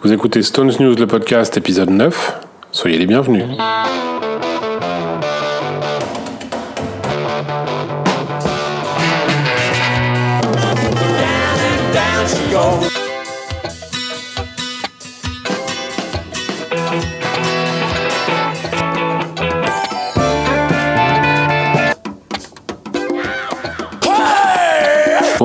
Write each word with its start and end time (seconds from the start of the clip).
Vous 0.00 0.12
écoutez 0.12 0.42
Stones 0.42 0.70
News, 0.78 0.94
le 0.94 1.08
podcast, 1.08 1.56
épisode 1.56 1.90
9. 1.90 2.40
Soyez 2.70 2.98
les 2.98 3.06
bienvenus. 3.06 3.42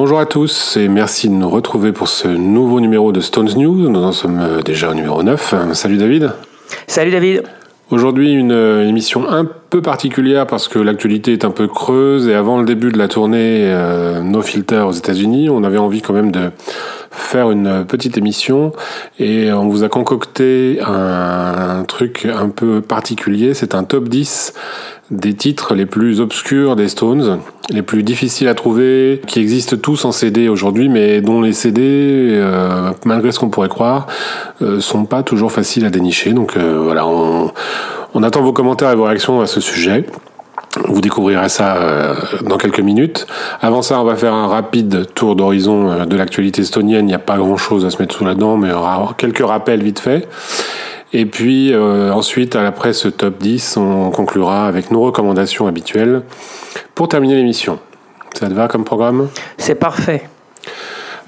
Bonjour 0.04 0.20
à 0.20 0.26
tous 0.26 0.76
et 0.76 0.90
merci 0.90 1.30
de 1.30 1.34
nous 1.34 1.50
retrouver 1.50 1.94
pour 1.94 2.10
ce 2.10 2.28
nouveau 2.28 2.82
numéro 2.82 3.14
de 3.14 3.22
Stones 3.22 3.52
News. 3.56 3.88
Nous 3.88 4.04
en 4.04 4.12
sommes 4.12 4.42
euh, 4.42 4.62
déjà 4.62 4.90
au 4.90 4.94
numéro 4.94 5.24
9. 5.24 5.54
Euh, 5.54 5.74
Salut 5.74 5.96
David. 5.96 6.34
Salut 6.88 7.12
David. 7.12 7.44
Aujourd'hui, 7.90 8.34
une 8.34 8.52
euh, 8.52 8.86
émission 8.86 9.30
un 9.30 9.46
peu 9.46 9.82
particulière 9.82 10.46
parce 10.46 10.68
que 10.68 10.78
l'actualité 10.78 11.32
est 11.32 11.46
un 11.46 11.52
peu 11.52 11.70
creuse 11.70 12.28
et 12.28 12.34
avant 12.34 12.60
le 12.60 12.66
début 12.66 12.92
de 12.92 12.98
la 12.98 13.08
tournée 13.08 13.74
No 14.22 14.42
Filter 14.42 14.82
aux 14.82 14.92
États-Unis, 14.92 15.50
on 15.50 15.64
avait 15.64 15.78
envie 15.78 16.02
quand 16.02 16.14
même 16.14 16.34
de 16.34 16.52
faire 17.10 17.50
une 17.50 17.86
petite 17.86 18.18
émission 18.18 18.74
et 19.20 19.54
on 19.54 19.70
vous 19.70 19.86
a 19.86 19.90
concocté 19.90 20.80
un, 20.86 21.80
un 21.80 21.84
truc 21.86 22.26
un 22.26 22.50
peu 22.50 22.82
particulier. 22.82 23.54
C'est 23.54 23.74
un 23.74 23.86
top 23.86 24.10
10 24.10 24.54
des 25.14 25.34
titres 25.34 25.76
les 25.76 25.86
plus 25.86 26.20
obscurs 26.20 26.76
des 26.76 26.88
Stones, 26.88 27.40
les 27.70 27.82
plus 27.82 28.04
difficiles 28.04 28.48
à 28.48 28.56
trouver, 28.56 29.22
qui 29.28 29.40
existent 29.40 29.78
tous 29.78 30.06
en 30.06 30.12
CD 30.12 30.50
aujourd'hui, 30.50 30.90
mais 30.90 31.22
dont 31.22 31.42
les 31.42 31.54
CD, 31.54 31.82
euh, 31.82 32.92
malgré 33.06 33.32
ce 33.32 33.40
qu'on 33.40 33.50
pourrait 33.50 33.70
croire, 33.70 34.08
euh, 34.62 34.80
sont 34.80 35.06
pas 35.06 35.24
toujours 35.24 35.52
faciles 35.52 35.86
à 35.86 35.90
dénicher. 35.90 36.34
Donc 36.34 36.58
euh, 36.58 36.80
voilà, 36.84 37.06
on, 37.06 38.24
attend 38.24 38.42
vos 38.42 38.54
commentaires 38.54 38.92
et 38.92 38.96
vos 38.96 39.06
réactions 39.06 39.42
à 39.42 39.46
ce 39.46 39.62
sujet. 39.62 40.06
Vous 40.88 41.02
découvrirez 41.02 41.50
ça 41.50 41.76
euh, 41.76 42.16
dans 42.42 42.58
quelques 42.58 42.80
minutes. 42.80 43.28
Avant 43.62 43.84
ça, 43.84 44.00
on 44.00 44.04
va 44.04 44.16
faire 44.16 44.34
un 44.34 44.48
rapide 44.48 45.08
tour 45.14 45.36
d'horizon 45.36 46.06
de 46.06 46.16
l'actualité 46.16 46.64
estonienne. 46.64 47.06
Il 47.06 47.10
n'y 47.10 47.14
a 47.14 47.20
pas 47.20 47.38
grand-chose 47.38 47.86
à 47.86 47.92
se 47.92 48.02
mettre 48.02 48.16
sous 48.16 48.26
la 48.26 48.34
dent, 48.34 48.58
mais 48.58 48.72
quelques 49.18 49.46
rappels 49.46 49.84
vite 49.84 50.00
fait. 50.00 50.28
Et 51.14 51.26
puis 51.28 51.72
euh, 51.72 52.12
ensuite, 52.12 52.56
après 52.56 52.92
ce 52.92 53.08
top 53.08 53.38
10, 53.38 53.78
on 53.78 54.10
conclura 54.10 54.68
avec 54.68 54.90
nos 54.90 55.02
recommandations 55.02 55.68
habituelles 55.68 56.24
pour 56.96 57.08
terminer 57.08 57.36
l'émission. 57.36 57.80
Ça 58.34 58.50
te 58.50 58.54
va 58.54 58.68
comme 58.68 58.84
programme? 58.84 59.30
C'est 59.58 59.76
parfait. 59.76 60.28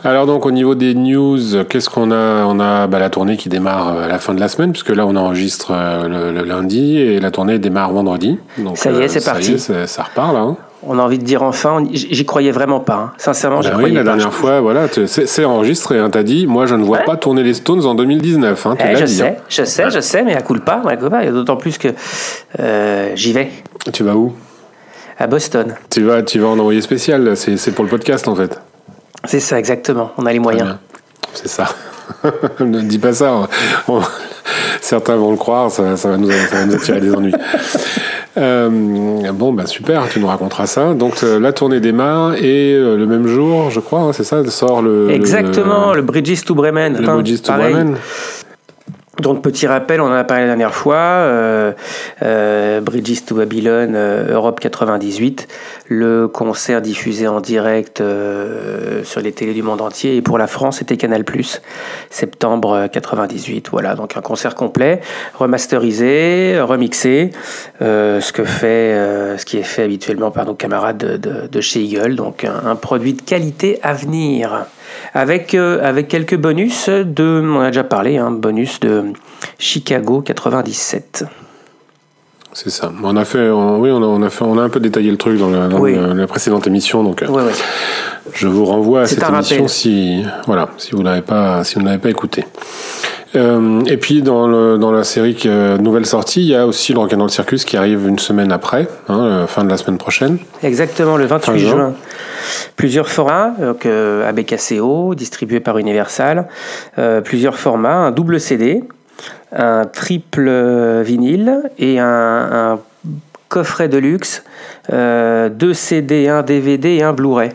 Alors 0.03 0.27
donc 0.27 0.45
au 0.45 0.51
niveau 0.51 0.75
des 0.75 0.93
news, 0.93 1.39
qu'est-ce 1.67 1.89
qu'on 1.89 2.11
a? 2.11 2.45
On 2.45 2.59
a 2.59 2.85
bah, 2.88 2.99
la 2.99 3.09
tournée 3.09 3.38
qui 3.38 3.49
démarre 3.49 3.97
à 4.02 4.07
la 4.07 4.19
fin 4.19 4.33
de 4.35 4.39
la 4.39 4.47
semaine, 4.47 4.71
puisque 4.71 4.89
là 4.89 5.07
on 5.07 5.15
enregistre 5.15 5.71
euh, 5.73 6.07
le, 6.07 6.31
le 6.31 6.43
lundi 6.45 6.97
et 6.97 7.19
la 7.19 7.31
tournée 7.31 7.57
démarre 7.57 7.91
vendredi. 7.91 8.37
Donc, 8.59 8.77
ça 8.77 8.91
y 8.91 9.02
est, 9.02 9.07
c'est 9.07 9.19
ça 9.19 9.31
parti. 9.31 9.53
Y 9.53 9.55
est, 9.55 9.57
ça, 9.57 9.87
ça 9.87 10.03
repart 10.03 10.33
là. 10.33 10.39
Hein. 10.41 10.57
On 10.87 10.99
a 10.99 11.02
envie 11.02 11.17
de 11.17 11.23
dire 11.23 11.41
enfin, 11.41 11.83
j'y 11.91 12.25
croyais 12.25 12.52
vraiment 12.52 12.79
pas. 12.79 12.93
Hein. 12.95 13.11
Sincèrement, 13.17 13.63
j'y 13.63 13.69
Bah 13.69 13.77
croyais 13.77 13.95
la 13.95 14.02
pas. 14.02 14.09
dernière 14.11 14.33
fois, 14.33 14.61
voilà, 14.61 14.87
c'est 15.07 15.25
c'est 15.25 15.43
enregistré. 15.45 15.97
Hein, 15.97 16.11
T'as 16.11 16.21
dit, 16.21 16.45
moi 16.45 16.67
je 16.67 16.75
ne 16.75 16.83
vois 16.83 16.99
Ouais. 16.99 17.03
pas 17.05 17.15
tourner 17.17 17.41
les 17.41 17.55
Stones 17.55 17.83
en 17.87 17.95
2019. 17.95 18.67
Hein, 18.67 18.75
Eh, 18.80 18.95
je 18.97 19.05
dit. 19.05 19.15
sais, 19.15 19.37
je 19.49 19.63
sais, 19.63 19.89
je 19.89 19.99
sais, 20.02 20.21
mais 20.23 20.35
à 20.35 20.41
coup 20.43 20.53
pas, 20.59 20.83
à 20.87 20.95
coup 20.97 21.09
pas. 21.09 21.23
Et 21.25 21.31
d'autant 21.31 21.55
plus 21.57 21.80
que 21.80 21.87
euh, 22.59 23.11
j'y 23.15 23.33
vais. 23.33 23.49
Tu 23.91 24.03
vas 24.03 24.15
où? 24.15 24.33
À 25.17 25.25
Boston. 25.25 25.73
tu 25.89 26.03
vas, 26.03 26.21
tu 26.21 26.37
vas 26.39 26.49
en 26.49 26.59
envoyer 26.59 26.81
spécial. 26.81 27.35
C'est 27.35 27.57
c'est 27.57 27.71
pour 27.71 27.85
le 27.85 27.89
podcast 27.89 28.27
en 28.27 28.35
fait. 28.35 28.59
C'est 29.27 29.39
ça, 29.39 29.57
exactement. 29.59 30.11
On 30.17 30.25
a 30.25 30.33
les 30.33 30.39
moyens. 30.39 30.77
C'est 31.33 31.47
ça. 31.47 31.65
ne 32.59 32.81
dis 32.81 32.99
pas 32.99 33.13
ça. 33.13 33.47
On- 33.87 34.01
Certains 34.81 35.15
vont 35.15 35.31
le 35.31 35.37
croire, 35.37 35.71
ça, 35.71 35.97
ça 35.97 36.09
va, 36.09 36.17
nous, 36.17 36.29
ça 36.29 36.57
va 36.57 36.65
nous 36.65 36.75
attirer 36.75 36.99
des 37.01 37.13
ennuis. 37.13 37.33
Euh, 38.37 38.69
bon, 39.31 39.53
bah 39.53 39.65
super, 39.65 40.09
tu 40.09 40.19
nous 40.19 40.27
raconteras 40.27 40.67
ça. 40.67 40.93
Donc 40.93 41.23
euh, 41.23 41.39
la 41.39 41.53
tournée 41.53 41.80
démarre 41.80 42.33
et 42.35 42.73
euh, 42.73 42.97
le 42.97 43.05
même 43.05 43.27
jour, 43.27 43.69
je 43.69 43.80
crois, 43.80 44.02
hein, 44.02 44.11
c'est 44.11 44.25
ça, 44.25 44.45
sort 44.52 44.81
le. 44.81 45.09
Exactement, 45.09 45.91
Le, 45.93 45.97
le 45.97 46.02
Bridges 46.02 46.43
to 46.43 46.53
Bremen. 46.53 46.97
le 46.97 47.03
Enfin, 47.03 47.14
Bridges 47.21 47.41
to 47.41 47.47
pareil. 47.47 47.73
Bremen. 47.73 47.95
Donc 49.25 49.41
petit 49.41 49.65
rappel, 49.65 50.02
on 50.02 50.05
en 50.05 50.11
a 50.11 50.23
parlé 50.23 50.43
la 50.43 50.49
dernière 50.49 50.75
fois, 50.75 50.97
euh, 50.97 51.71
euh, 52.21 52.80
Bridges 52.80 53.25
to 53.25 53.33
Babylon, 53.33 53.93
euh, 53.95 54.31
Europe 54.31 54.59
98, 54.59 55.47
le 55.87 56.27
concert 56.27 56.80
diffusé 56.80 57.27
en 57.27 57.41
direct 57.41 58.02
euh, 58.02 59.03
sur 59.03 59.21
les 59.21 59.31
télés 59.31 59.55
du 59.55 59.64
monde 59.64 59.81
entier 59.81 60.15
et 60.15 60.21
pour 60.21 60.37
la 60.37 60.45
France 60.45 60.77
c'était 60.77 60.95
Canal+, 60.95 61.23
septembre 62.11 62.73
euh, 62.73 62.87
98, 62.87 63.69
voilà, 63.71 63.95
donc 63.95 64.15
un 64.15 64.21
concert 64.21 64.53
complet, 64.53 65.02
remasterisé, 65.33 66.59
remixé, 66.61 67.31
ce, 67.80 68.31
que 68.31 68.43
fait, 68.43 68.93
ce 69.39 69.43
qui 69.43 69.58
est 69.58 69.64
fait 69.64 69.81
habituellement 69.81 70.30
par 70.30 70.45
nos 70.45 70.53
camarades 70.53 71.19
de, 71.52 71.61
chez 71.61 71.81
Eagle, 71.81 72.15
donc 72.15 72.43
un 72.45 72.75
produit 72.75 73.14
de 73.14 73.23
qualité 73.23 73.80
à 73.81 73.93
venir 73.93 74.67
avec, 75.14 75.54
euh, 75.56 75.80
avec 75.83 76.08
quelques 76.08 76.36
bonus 76.38 76.89
de, 76.89 77.42
on 77.45 77.60
a 77.61 77.67
déjà 77.67 77.83
parlé, 77.83 78.17
un 78.17 78.32
bonus 78.32 78.80
de 78.80 79.04
Chicago 79.60 80.22
97. 80.22 81.26
C'est 82.54 82.70
ça. 82.70 82.92
On 83.04 83.17
a 83.17 83.26
fait, 83.26 83.50
on- 83.50 83.80
oui, 83.80 83.89
on 83.92 84.02
a, 84.02 84.06
on 84.06 84.22
a 84.22 84.30
fait, 84.30 84.45
on 84.45 84.58
a 84.58 84.61
un 84.61 84.70
peu 84.70 84.80
détaillé 84.80 85.11
le 85.11 85.17
truc 85.17 85.38
dans, 85.38 85.50
Oui. 85.80 85.94
la 85.95 86.26
précédente 86.28 86.67
émission, 86.67 87.04
donc 87.04 87.22
euh, 87.22 87.28
Ouais, 87.28 87.44
ouais. 87.44 87.52
je 88.33 88.48
vous 88.48 88.64
renvoie 88.66 89.02
à 89.02 89.06
cette 89.08 89.20
émission 89.28 89.56
rappel. 89.58 89.70
si, 89.70 90.23
voilà, 90.48 90.70
si 90.78 90.92
vous 90.92 91.04
l'avez 91.04 91.22
pas, 91.22 91.64
si 91.66 91.76
vous 91.76 91.82
ne 91.82 91.88
l'avez 91.88 91.98
pas 91.98 92.10
écouté. 92.10 92.45
Euh, 93.35 93.81
et 93.85 93.97
puis 93.97 94.21
dans, 94.21 94.47
le, 94.47 94.77
dans 94.77 94.91
la 94.91 95.03
série 95.03 95.37
nouvelle 95.79 96.05
sortie, 96.05 96.41
il 96.41 96.47
y 96.47 96.55
a 96.55 96.65
aussi 96.65 96.93
le 96.93 96.99
Rock'n'Roll 96.99 97.29
Circus 97.29 97.65
qui 97.65 97.77
arrive 97.77 98.07
une 98.07 98.19
semaine 98.19 98.51
après, 98.51 98.87
hein, 99.09 99.19
euh, 99.19 99.47
fin 99.47 99.63
de 99.63 99.69
la 99.69 99.77
semaine 99.77 99.97
prochaine. 99.97 100.37
Exactement, 100.63 101.17
le 101.17 101.25
28 101.25 101.45
Fin 101.45 101.57
juin. 101.57 101.71
juin. 101.71 101.93
Plusieurs 102.75 103.09
formats, 103.09 103.53
donc 103.59 103.85
euh, 103.85 104.27
ABKCO, 104.29 105.15
distribué 105.15 105.59
par 105.59 105.77
Universal. 105.77 106.47
Plusieurs 107.23 107.57
formats, 107.57 107.97
un 107.97 108.11
double 108.11 108.39
CD, 108.39 108.83
un 109.52 109.85
triple 109.85 110.49
vinyle 111.02 111.61
et 111.77 111.99
un, 111.99 112.05
un 112.05 112.79
coffret 113.49 113.87
de 113.87 113.97
luxe, 113.97 114.43
deux 114.91 115.73
CD, 115.73 116.27
un 116.27 116.41
DVD 116.41 116.89
et 116.89 117.03
un 117.03 117.13
Blu-ray. 117.13 117.52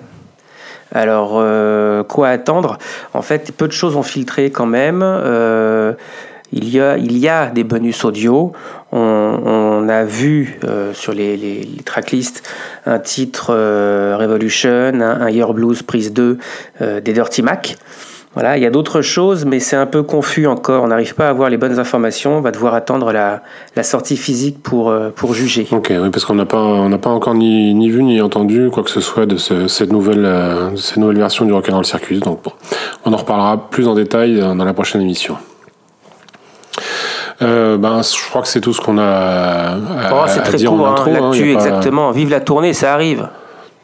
Alors, 0.93 1.34
euh, 1.34 2.03
quoi 2.03 2.28
attendre? 2.28 2.78
En 3.15 3.23
fait, 3.23 3.53
peu 3.53 3.67
de 3.67 3.73
choses 3.73 3.97
ont 3.97 4.03
filtré 4.03 4.51
quand 4.51 4.67
même. 4.67 5.03
Euh, 5.03 5.93
il, 6.53 6.69
y 6.69 6.81
a, 6.81 6.97
il 6.97 7.17
y 7.17 7.28
a 7.28 7.47
des 7.47 7.65
bonus 7.65 8.05
audio. 8.05 8.53
On, 8.93 9.89
a 9.89 10.05
vu 10.05 10.59
euh, 10.65 10.93
sur 10.95 11.12
les, 11.12 11.69
tracklists 11.84 12.43
un 12.87 12.99
titre 12.99 13.53
Revolution, 14.15 14.93
un, 14.95 15.01
un 15.01 15.31
Year 15.31 15.53
Blues 15.55 15.83
prise 15.83 16.12
2 16.12 16.39
euh, 16.81 17.01
des 17.01 17.12
Dirty 17.12 17.43
Mac. 17.43 17.77
Voilà, 18.34 18.56
il 18.56 18.62
y 18.62 18.66
a 18.66 18.70
d'autres 18.70 19.02
choses, 19.02 19.44
mais 19.44 19.58
c'est 19.58 19.74
un 19.74 19.86
peu 19.86 20.04
confus 20.04 20.46
encore. 20.46 20.84
On 20.84 20.86
n'arrive 20.86 21.16
pas 21.16 21.26
à 21.26 21.30
avoir 21.30 21.50
les 21.50 21.56
bonnes 21.56 21.80
informations. 21.80 22.36
On 22.38 22.41
va 22.41 22.52
devoir 22.52 22.74
attendre 22.74 23.10
la, 23.10 23.42
la 23.74 23.82
sortie 23.82 24.16
physique 24.16 24.62
pour, 24.62 24.88
euh, 24.91 25.10
pour 25.10 25.34
juger. 25.34 25.66
Ok, 25.72 25.88
oui, 25.91 26.10
parce 26.10 26.24
qu'on 26.24 26.36
n'a 26.36 26.46
pas, 26.46 26.58
on 26.62 26.96
pas 26.96 27.10
encore 27.10 27.34
ni, 27.34 27.74
ni 27.74 27.91
vu 27.91 28.04
ni 28.04 28.20
entendu 28.20 28.70
quoi 28.72 28.84
que 28.84 28.91
ce 28.91 29.00
soit 29.00 29.26
de 29.26 29.36
ce- 29.36 29.66
cette 29.66 29.91
nouvelle, 29.91 30.24
euh, 30.24 30.76
cette 30.76 30.98
nouvelle 30.98 31.18
version 31.18 31.44
du 31.44 31.52
Rock'n'Roll 31.52 31.84
Circus. 31.84 32.20
Donc 32.20 32.44
bon, 32.44 32.52
on 33.04 33.12
en 33.12 33.16
reparlera 33.16 33.68
plus 33.68 33.88
en 33.88 33.94
détail 33.94 34.38
dans 34.38 34.54
dans 34.54 34.64
la 34.64 34.74
prochaine 34.74 35.00
émission. 35.00 35.36
Euh, 37.42 37.78
ben, 37.78 38.02
je 38.02 38.28
crois 38.30 38.42
que 38.42 38.48
c'est 38.48 38.60
tout 38.60 38.72
ce 38.72 38.80
qu'on 38.80 38.98
a 38.98 39.02
à, 39.02 39.76
Oh, 40.12 40.16
à- 40.24 40.28
très 40.28 40.56
dire 40.58 40.70
court, 40.70 40.82
en 40.82 40.86
hein, 40.86 40.91
intro. 40.92 41.10
hein, 41.10 41.30
pas- 41.30 41.36
exactement. 41.36 42.10
Vive 42.12 42.30
la 42.30 42.41
tournée, 42.41 42.74
ça 42.74 42.92
arrive. 42.94 43.28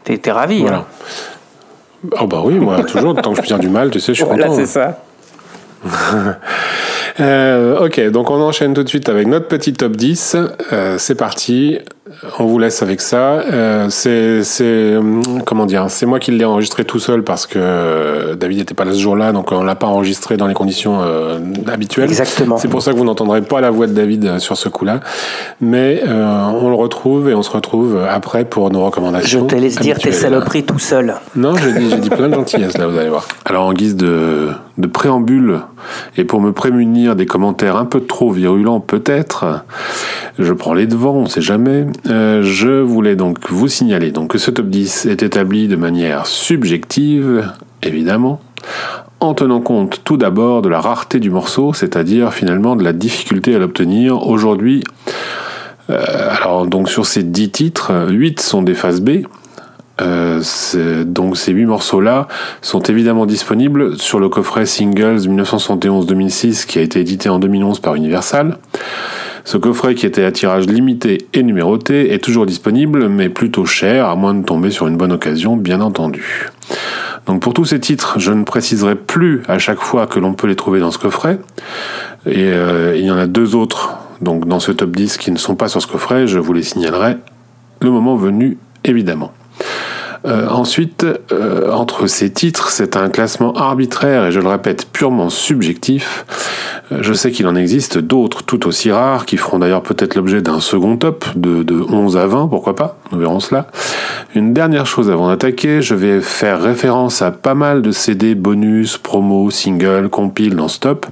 T'es 0.04 0.18
t'es 0.18 0.30
ravi. 0.30 0.60
Voilà. 0.60 0.76
hein. 0.78 0.84
Oh 2.20 2.26
bah 2.26 2.42
oui, 2.44 2.54
moi 2.54 2.82
toujours, 2.84 3.14
tant 3.20 3.30
que 3.30 3.36
je 3.36 3.40
peux 3.42 3.46
dire 3.46 3.58
du 3.58 3.68
mal, 3.68 3.90
tu 3.90 4.00
sais, 4.00 4.12
je 4.14 4.18
suis 4.18 4.24
Voilà, 4.24 4.46
content. 4.48 4.64
c'est 4.66 4.80
hein. 4.80 4.94
ça. 5.84 6.38
Euh, 7.18 7.86
ok, 7.86 8.10
donc 8.10 8.30
on 8.30 8.38
enchaîne 8.42 8.74
tout 8.74 8.82
de 8.82 8.88
suite 8.90 9.08
avec 9.08 9.26
notre 9.26 9.48
petit 9.48 9.72
top 9.72 9.96
10. 9.96 10.36
Euh, 10.72 10.98
c'est 10.98 11.14
parti. 11.14 11.78
On 12.38 12.44
vous 12.46 12.58
laisse 12.60 12.82
avec 12.82 13.00
ça. 13.00 13.40
Euh, 13.40 13.86
c'est, 13.90 14.44
c'est, 14.44 14.96
hum, 14.96 15.22
comment 15.44 15.66
dire, 15.66 15.86
c'est 15.88 16.06
moi 16.06 16.20
qui 16.20 16.30
l'ai 16.30 16.44
enregistré 16.44 16.84
tout 16.84 17.00
seul 17.00 17.24
parce 17.24 17.46
que 17.46 17.58
euh, 17.58 18.36
David 18.36 18.58
n'était 18.58 18.74
pas 18.74 18.84
là 18.84 18.92
ce 18.92 19.00
jour-là, 19.00 19.32
donc 19.32 19.50
on 19.50 19.64
l'a 19.64 19.74
pas 19.74 19.88
enregistré 19.88 20.36
dans 20.36 20.46
les 20.46 20.54
conditions 20.54 21.00
euh, 21.02 21.40
habituelles. 21.66 22.08
Exactement. 22.08 22.58
C'est 22.58 22.68
pour 22.68 22.80
ça 22.80 22.92
que 22.92 22.96
vous 22.98 23.04
n'entendrez 23.04 23.42
pas 23.42 23.60
la 23.60 23.70
voix 23.70 23.88
de 23.88 23.92
David 23.92 24.24
euh, 24.24 24.38
sur 24.38 24.56
ce 24.56 24.68
coup-là, 24.68 25.00
mais 25.60 26.00
euh, 26.06 26.44
on 26.62 26.68
le 26.68 26.76
retrouve 26.76 27.28
et 27.28 27.34
on 27.34 27.42
se 27.42 27.50
retrouve 27.50 27.98
après 28.08 28.44
pour 28.44 28.70
nos 28.70 28.80
Je 28.80 28.84
recommandations. 28.84 29.46
te 29.46 29.56
laisse 29.56 29.76
dire 29.80 29.98
tes 29.98 30.12
saloperies 30.12 30.64
tout 30.64 30.78
seul. 30.78 31.16
Non, 31.34 31.56
j'ai 31.56 31.72
dit, 31.72 31.90
j'ai 31.90 31.98
dit 31.98 32.10
plein 32.10 32.28
de 32.28 32.34
gentillesse 32.34 32.78
là, 32.78 32.86
vous 32.86 32.96
allez 32.96 33.08
voir. 33.10 33.26
Alors 33.44 33.64
en 33.64 33.72
guise 33.72 33.96
de, 33.96 34.50
de 34.78 34.86
préambule 34.86 35.60
et 36.16 36.22
pour 36.24 36.40
me 36.40 36.52
prémunir 36.52 37.16
des 37.16 37.26
commentaires 37.26 37.76
un 37.76 37.84
peu 37.84 38.00
trop 38.00 38.30
virulents 38.30 38.78
peut-être, 38.80 39.64
je 40.38 40.52
prends 40.52 40.74
les 40.74 40.86
devants, 40.86 41.14
on 41.14 41.26
sait 41.26 41.40
jamais. 41.40 41.86
Euh, 42.06 42.42
je 42.42 42.80
voulais 42.80 43.16
donc 43.16 43.50
vous 43.50 43.68
signaler 43.68 44.12
que 44.28 44.38
ce 44.38 44.50
top 44.50 44.66
10 44.66 45.06
est 45.06 45.22
établi 45.22 45.68
de 45.68 45.76
manière 45.76 46.26
subjective, 46.26 47.50
évidemment, 47.82 48.40
en 49.20 49.34
tenant 49.34 49.60
compte 49.60 50.02
tout 50.04 50.16
d'abord 50.16 50.62
de 50.62 50.68
la 50.68 50.80
rareté 50.80 51.20
du 51.20 51.30
morceau, 51.30 51.72
c'est-à-dire 51.72 52.32
finalement 52.32 52.76
de 52.76 52.84
la 52.84 52.92
difficulté 52.92 53.54
à 53.54 53.58
l'obtenir. 53.58 54.26
Aujourd'hui, 54.26 54.84
euh, 55.90 56.04
alors 56.30 56.66
donc 56.66 56.88
sur 56.88 57.06
ces 57.06 57.22
10 57.22 57.50
titres, 57.50 57.92
8 58.10 58.40
sont 58.40 58.62
des 58.62 58.74
phases 58.74 59.00
B. 59.00 59.22
Euh, 60.02 60.42
donc 61.04 61.38
ces 61.38 61.52
8 61.52 61.64
morceaux-là 61.64 62.28
sont 62.60 62.80
évidemment 62.80 63.24
disponibles 63.24 63.98
sur 63.98 64.20
le 64.20 64.28
coffret 64.28 64.66
Singles 64.66 65.20
1971-2006 65.26 66.66
qui 66.66 66.78
a 66.78 66.82
été 66.82 67.00
édité 67.00 67.30
en 67.30 67.38
2011 67.38 67.80
par 67.80 67.94
Universal. 67.94 68.58
Ce 69.46 69.56
coffret 69.56 69.94
qui 69.94 70.06
était 70.06 70.24
à 70.24 70.32
tirage 70.32 70.66
limité 70.66 71.28
et 71.32 71.44
numéroté 71.44 72.12
est 72.12 72.18
toujours 72.18 72.46
disponible 72.46 73.08
mais 73.08 73.28
plutôt 73.28 73.64
cher 73.64 74.06
à 74.06 74.16
moins 74.16 74.34
de 74.34 74.44
tomber 74.44 74.72
sur 74.72 74.88
une 74.88 74.96
bonne 74.96 75.12
occasion 75.12 75.56
bien 75.56 75.80
entendu. 75.80 76.50
Donc 77.26 77.42
pour 77.42 77.54
tous 77.54 77.64
ces 77.64 77.78
titres, 77.78 78.18
je 78.18 78.32
ne 78.32 78.42
préciserai 78.42 78.96
plus 78.96 79.44
à 79.46 79.60
chaque 79.60 79.78
fois 79.78 80.08
que 80.08 80.18
l'on 80.18 80.34
peut 80.34 80.48
les 80.48 80.56
trouver 80.56 80.80
dans 80.80 80.90
ce 80.90 80.98
coffret. 80.98 81.38
Et 82.26 82.50
euh, 82.50 82.96
il 82.96 83.04
y 83.04 83.10
en 83.12 83.16
a 83.16 83.28
deux 83.28 83.54
autres 83.54 83.96
donc 84.20 84.48
dans 84.48 84.58
ce 84.58 84.72
top 84.72 84.90
10 84.90 85.16
qui 85.16 85.30
ne 85.30 85.38
sont 85.38 85.54
pas 85.54 85.68
sur 85.68 85.80
ce 85.80 85.86
coffret, 85.86 86.26
je 86.26 86.40
vous 86.40 86.52
les 86.52 86.64
signalerai 86.64 87.16
le 87.82 87.90
moment 87.92 88.16
venu 88.16 88.58
évidemment. 88.82 89.32
Euh, 90.26 90.48
ensuite, 90.48 91.06
euh, 91.30 91.70
entre 91.70 92.08
ces 92.08 92.30
titres, 92.30 92.70
c'est 92.70 92.96
un 92.96 93.08
classement 93.10 93.54
arbitraire 93.54 94.26
et 94.26 94.32
je 94.32 94.40
le 94.40 94.48
répète 94.48 94.88
purement 94.92 95.30
subjectif. 95.30 96.24
Euh, 96.90 96.98
je 97.02 97.12
sais 97.12 97.30
qu'il 97.30 97.46
en 97.46 97.54
existe 97.54 97.98
d'autres 97.98 98.42
tout 98.42 98.66
aussi 98.66 98.90
rares 98.90 99.24
qui 99.24 99.36
feront 99.36 99.60
d'ailleurs 99.60 99.82
peut-être 99.82 100.16
l'objet 100.16 100.42
d'un 100.42 100.60
second 100.60 100.96
top 100.96 101.26
de, 101.36 101.62
de 101.62 101.80
11 101.80 102.16
à 102.16 102.26
20, 102.26 102.48
pourquoi 102.48 102.74
pas, 102.74 102.98
nous 103.12 103.18
verrons 103.18 103.40
cela. 103.40 103.68
Une 104.34 104.52
dernière 104.52 104.86
chose 104.86 105.10
avant 105.10 105.28
d'attaquer, 105.28 105.80
je 105.80 105.94
vais 105.94 106.20
faire 106.20 106.60
référence 106.60 107.22
à 107.22 107.30
pas 107.30 107.54
mal 107.54 107.82
de 107.82 107.92
CD 107.92 108.34
bonus, 108.34 108.98
promo, 108.98 109.50
single, 109.50 110.08
compile 110.08 110.56
dans 110.56 110.68
ce 110.68 110.80
top. 110.80 111.06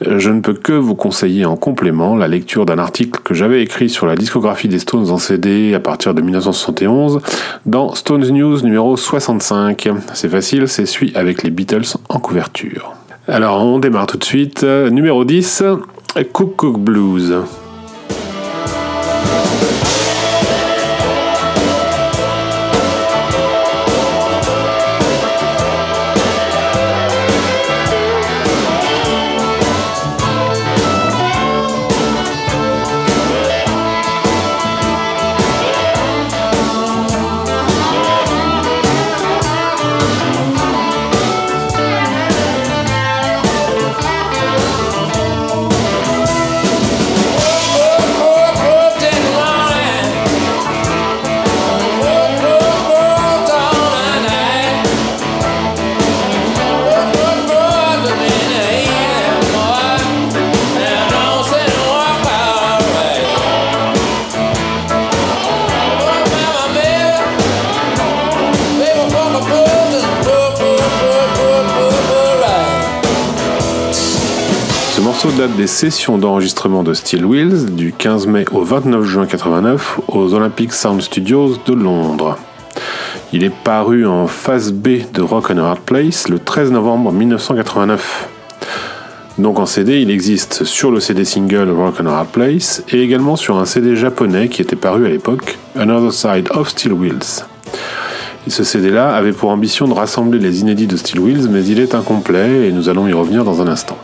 Je 0.00 0.30
ne 0.30 0.40
peux 0.40 0.54
que 0.54 0.72
vous 0.72 0.94
conseiller 0.94 1.44
en 1.44 1.56
complément 1.56 2.16
la 2.16 2.28
lecture 2.28 2.66
d'un 2.66 2.78
article 2.78 3.20
que 3.22 3.32
j'avais 3.32 3.62
écrit 3.62 3.88
sur 3.88 4.06
la 4.06 4.16
discographie 4.16 4.68
des 4.68 4.80
Stones 4.80 5.10
en 5.10 5.18
CD 5.18 5.72
à 5.72 5.80
partir 5.80 6.14
de 6.14 6.20
1971 6.20 7.20
dans 7.64 7.94
News 8.30 8.62
numéro 8.62 8.96
65. 8.96 9.88
C'est 10.14 10.28
facile, 10.28 10.68
c'est 10.68 10.86
celui 10.86 11.14
avec 11.14 11.42
les 11.42 11.50
Beatles 11.50 11.96
en 12.08 12.18
couverture. 12.18 12.92
Alors 13.28 13.64
on 13.64 13.78
démarre 13.78 14.06
tout 14.06 14.18
de 14.18 14.24
suite. 14.24 14.62
Numéro 14.62 15.24
10, 15.24 15.62
Cook 16.32 16.56
Cook 16.56 16.78
Blues. 16.78 17.34
Date 75.36 75.56
des 75.56 75.66
sessions 75.66 76.16
d'enregistrement 76.16 76.84
de 76.84 76.94
Steel 76.94 77.24
Wheels 77.24 77.74
du 77.74 77.92
15 77.92 78.28
mai 78.28 78.44
au 78.52 78.62
29 78.62 79.04
juin 79.04 79.26
89 79.26 80.00
aux 80.06 80.32
Olympic 80.32 80.72
Sound 80.72 81.02
Studios 81.02 81.56
de 81.66 81.72
Londres. 81.72 82.38
Il 83.32 83.42
est 83.42 83.52
paru 83.64 84.06
en 84.06 84.28
phase 84.28 84.72
B 84.72 85.00
de 85.12 85.22
Rock 85.22 85.50
and 85.50 85.58
Hard 85.58 85.80
Place 85.80 86.28
le 86.28 86.38
13 86.38 86.70
novembre 86.70 87.10
1989. 87.10 88.28
Donc 89.38 89.58
en 89.58 89.66
CD, 89.66 90.00
il 90.00 90.10
existe 90.10 90.62
sur 90.62 90.92
le 90.92 91.00
CD 91.00 91.24
single 91.24 91.70
Rock 91.70 91.96
and 92.00 92.06
Hard 92.06 92.28
Place 92.28 92.84
et 92.90 93.02
également 93.02 93.34
sur 93.34 93.58
un 93.58 93.64
CD 93.64 93.96
japonais 93.96 94.48
qui 94.48 94.62
était 94.62 94.76
paru 94.76 95.04
à 95.04 95.08
l'époque, 95.08 95.58
Another 95.76 96.12
Side 96.12 96.48
of 96.50 96.68
Steel 96.68 96.92
Wheels. 96.92 97.44
ce 98.46 98.62
CD-là 98.62 99.16
avait 99.16 99.32
pour 99.32 99.50
ambition 99.50 99.88
de 99.88 99.94
rassembler 99.94 100.38
les 100.38 100.60
inédits 100.60 100.86
de 100.86 100.96
Steel 100.96 101.18
Wheels, 101.18 101.48
mais 101.50 101.64
il 101.64 101.80
est 101.80 101.96
incomplet 101.96 102.68
et 102.68 102.72
nous 102.72 102.88
allons 102.88 103.08
y 103.08 103.12
revenir 103.12 103.42
dans 103.42 103.60
un 103.60 103.66
instant. 103.66 103.98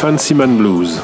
Fancy 0.00 0.32
Man 0.32 0.56
Blues. 0.56 0.98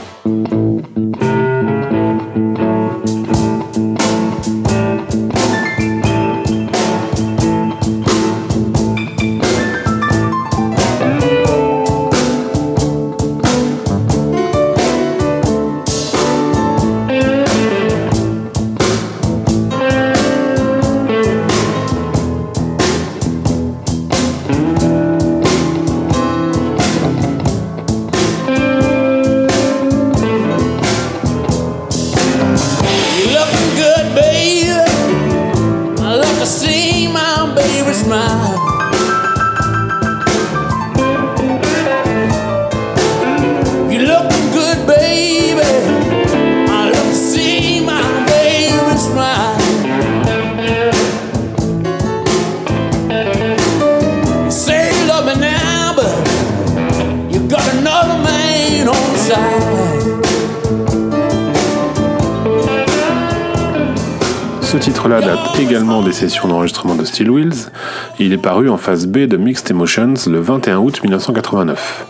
En 68.68 68.76
phase 68.76 69.06
B 69.06 69.18
de 69.26 69.37
Mixed 69.37 69.70
Emotions 69.70 70.14
le 70.26 70.40
21 70.40 70.78
août 70.78 71.00
1989. 71.02 72.06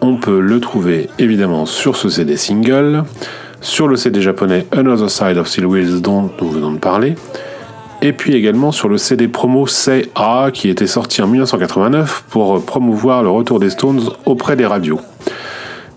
On 0.00 0.16
peut 0.16 0.40
le 0.40 0.60
trouver 0.60 1.08
évidemment 1.18 1.66
sur 1.66 1.96
ce 1.96 2.08
CD 2.08 2.36
single, 2.36 3.04
sur 3.60 3.88
le 3.88 3.96
CD 3.96 4.22
japonais 4.22 4.66
Another 4.72 5.10
Side 5.10 5.36
of 5.36 5.48
Steel 5.48 5.66
Wheels 5.66 6.00
dont 6.00 6.30
nous 6.40 6.50
venons 6.50 6.72
de 6.72 6.78
parler, 6.78 7.14
et 8.02 8.12
puis 8.12 8.34
également 8.34 8.72
sur 8.72 8.88
le 8.88 8.98
CD 8.98 9.28
promo 9.28 9.66
Say 9.66 10.08
A 10.14 10.50
qui 10.52 10.68
était 10.68 10.86
sorti 10.86 11.22
en 11.22 11.26
1989 11.26 12.24
pour 12.30 12.64
promouvoir 12.64 13.22
le 13.22 13.30
retour 13.30 13.60
des 13.60 13.70
Stones 13.70 14.00
auprès 14.24 14.56
des 14.56 14.66
radios. 14.66 15.00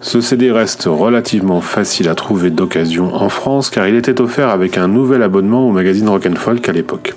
Ce 0.01 0.19
CD 0.19 0.51
reste 0.51 0.83
relativement 0.85 1.61
facile 1.61 2.09
à 2.09 2.15
trouver 2.15 2.49
d'occasion 2.49 3.15
en 3.15 3.29
France 3.29 3.69
car 3.69 3.87
il 3.87 3.95
était 3.95 4.19
offert 4.19 4.49
avec 4.49 4.77
un 4.77 4.89
nouvel 4.89 5.23
abonnement 5.23 5.67
au 5.67 5.71
magazine 5.71 6.09
Rock 6.09 6.27
Folk 6.37 6.67
à 6.67 6.73
l'époque. 6.73 7.13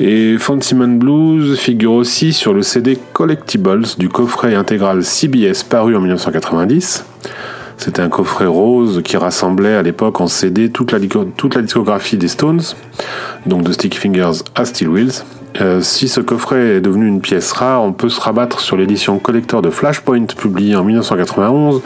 Et 0.00 0.38
Fancy 0.38 0.74
Man 0.74 0.98
Blues 0.98 1.56
figure 1.56 1.92
aussi 1.92 2.32
sur 2.32 2.52
le 2.52 2.62
CD 2.62 2.98
Collectibles 3.12 3.86
du 3.96 4.08
coffret 4.08 4.54
intégral 4.54 5.04
CBS 5.04 5.62
paru 5.62 5.96
en 5.96 6.00
1990. 6.00 7.04
C'était 7.76 8.02
un 8.02 8.08
coffret 8.08 8.46
rose 8.46 9.02
qui 9.04 9.16
rassemblait 9.16 9.74
à 9.74 9.82
l'époque 9.82 10.20
en 10.20 10.26
CD 10.26 10.70
toute 10.70 10.90
la, 10.92 10.98
discographie 10.98 12.16
des 12.16 12.28
Stones, 12.28 12.62
donc 13.46 13.62
de 13.62 13.72
Sticky 13.72 13.98
Fingers 13.98 14.42
à 14.54 14.64
Steel 14.64 14.88
Wheels, 14.88 15.22
Euh, 15.60 15.80
si 15.82 16.08
ce 16.08 16.20
coffret 16.20 16.76
est 16.76 16.80
devenu 16.80 17.06
une 17.06 17.20
pièce 17.20 17.52
rare, 17.52 17.80
on 17.84 17.92
peut 17.92 18.08
se 18.08 18.20
rabattre 18.20 18.58
sur 18.58 18.76
l'édition 18.76 19.20
collector 19.20 19.62
de 19.62 19.70
Flashpoint 19.70 20.26
publiée 20.26 20.74
en 20.74 20.82
1991, 20.82 21.80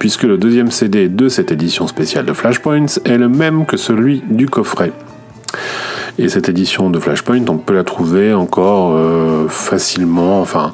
puisque 0.00 0.24
le 0.24 0.36
deuxième 0.36 0.72
CD 0.72 1.08
de 1.08 1.28
cette 1.28 1.52
édition 1.52 1.86
spéciale 1.86 2.24
de 2.24 2.32
Flashpoint 2.32 2.86
est 3.04 3.16
le 3.16 3.28
même 3.28 3.66
que 3.66 3.76
celui 3.76 4.24
du 4.28 4.48
coffret. 4.48 4.90
Et 6.18 6.28
cette 6.28 6.48
édition 6.48 6.90
de 6.90 6.98
Flashpoint, 7.00 7.44
on 7.48 7.58
peut 7.58 7.74
la 7.74 7.82
trouver 7.82 8.32
encore 8.32 8.94
euh, 8.94 9.48
facilement. 9.48 10.40
Enfin, 10.40 10.72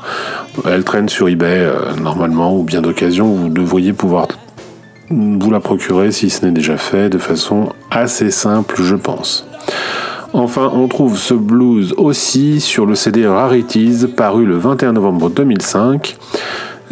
elle 0.67 0.85
traîne 0.85 1.09
sur 1.09 1.29
eBay 1.29 1.61
euh, 1.61 1.95
normalement, 2.01 2.57
ou 2.57 2.63
bien 2.63 2.83
d'occasion, 2.83 3.27
vous 3.27 3.49
devriez 3.49 3.93
pouvoir 3.93 4.29
vous 5.11 5.51
la 5.51 5.61
procurer 5.61 6.13
si 6.13 6.31
ce 6.31 6.45
n'est 6.45 6.53
déjà 6.53 6.77
fait 6.77 7.09
de 7.09 7.19
façon 7.19 7.71
assez 7.91 8.31
simple, 8.31 8.77
je 8.81 8.95
pense. 8.95 9.47
Enfin, 10.33 10.71
on 10.73 10.87
trouve 10.87 11.19
ce 11.19 11.35
blues 11.35 11.95
aussi 11.97 12.61
sur 12.61 12.87
le 12.87 12.95
CD 12.95 13.27
Rarities 13.27 14.07
paru 14.17 14.47
le 14.47 14.57
21 14.57 14.93
novembre 14.93 15.31
2005. 15.31 16.17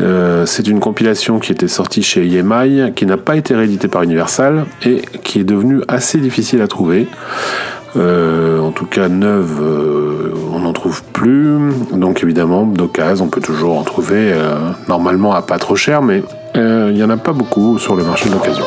Euh, 0.01 0.47
c'est 0.47 0.67
une 0.67 0.81
compilation 0.81 1.39
qui 1.39 1.53
était 1.53 1.69
sortie 1.69 2.03
chez 2.03 2.27
EMI, 2.27 2.93
qui 2.95 3.07
n'a 3.07 3.17
pas 3.17 3.37
été 3.37 3.55
rééditée 3.55 3.89
par 3.89 4.03
Universal 4.03 4.67
et 4.85 5.03
qui 5.23 5.41
est 5.41 5.45
devenue 5.45 5.81
assez 5.87 6.19
difficile 6.19 6.63
à 6.63 6.69
trouver. 6.69 7.07
Euh, 7.97 8.61
en 8.61 8.71
tout 8.71 8.87
cas, 8.87 9.09
neuve, 9.09 9.59
euh, 9.61 10.35
on 10.53 10.61
n'en 10.61 10.73
trouve 10.73 11.03
plus. 11.13 11.59
Donc 11.93 12.23
évidemment, 12.23 12.65
d'occasion, 12.67 13.27
on 13.27 13.29
peut 13.29 13.41
toujours 13.41 13.79
en 13.79 13.83
trouver 13.83 14.35
normalement 14.89 15.33
à 15.33 15.43
pas 15.43 15.59
trop 15.59 15.77
cher, 15.77 16.03
mais 16.03 16.23
il 16.55 16.95
n'y 16.95 17.03
en 17.03 17.11
a 17.11 17.17
pas 17.17 17.33
beaucoup 17.33 17.79
sur 17.79 17.97
le 17.97 18.05
marché 18.05 18.29
de 18.29 18.35
l'occasion. 18.35 18.65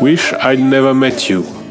Wish 0.00 0.32
I'd 0.32 0.58
never 0.58 0.92
met 0.92 1.30
you. 1.30 1.61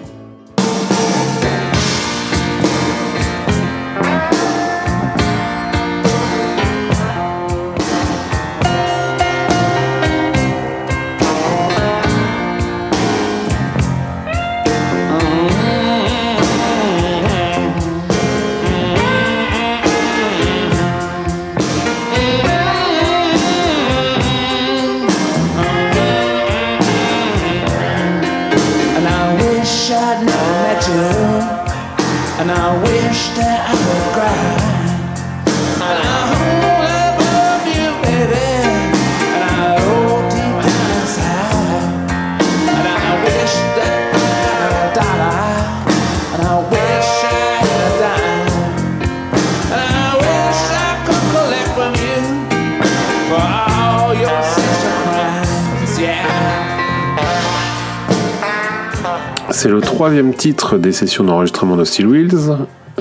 C'est 59.61 59.69
le 59.69 59.79
troisième 59.79 60.33
titre 60.33 60.79
des 60.79 60.91
sessions 60.91 61.23
d'enregistrement 61.23 61.75
de 61.75 61.83
Steel 61.83 62.07
Wheels. 62.07 62.49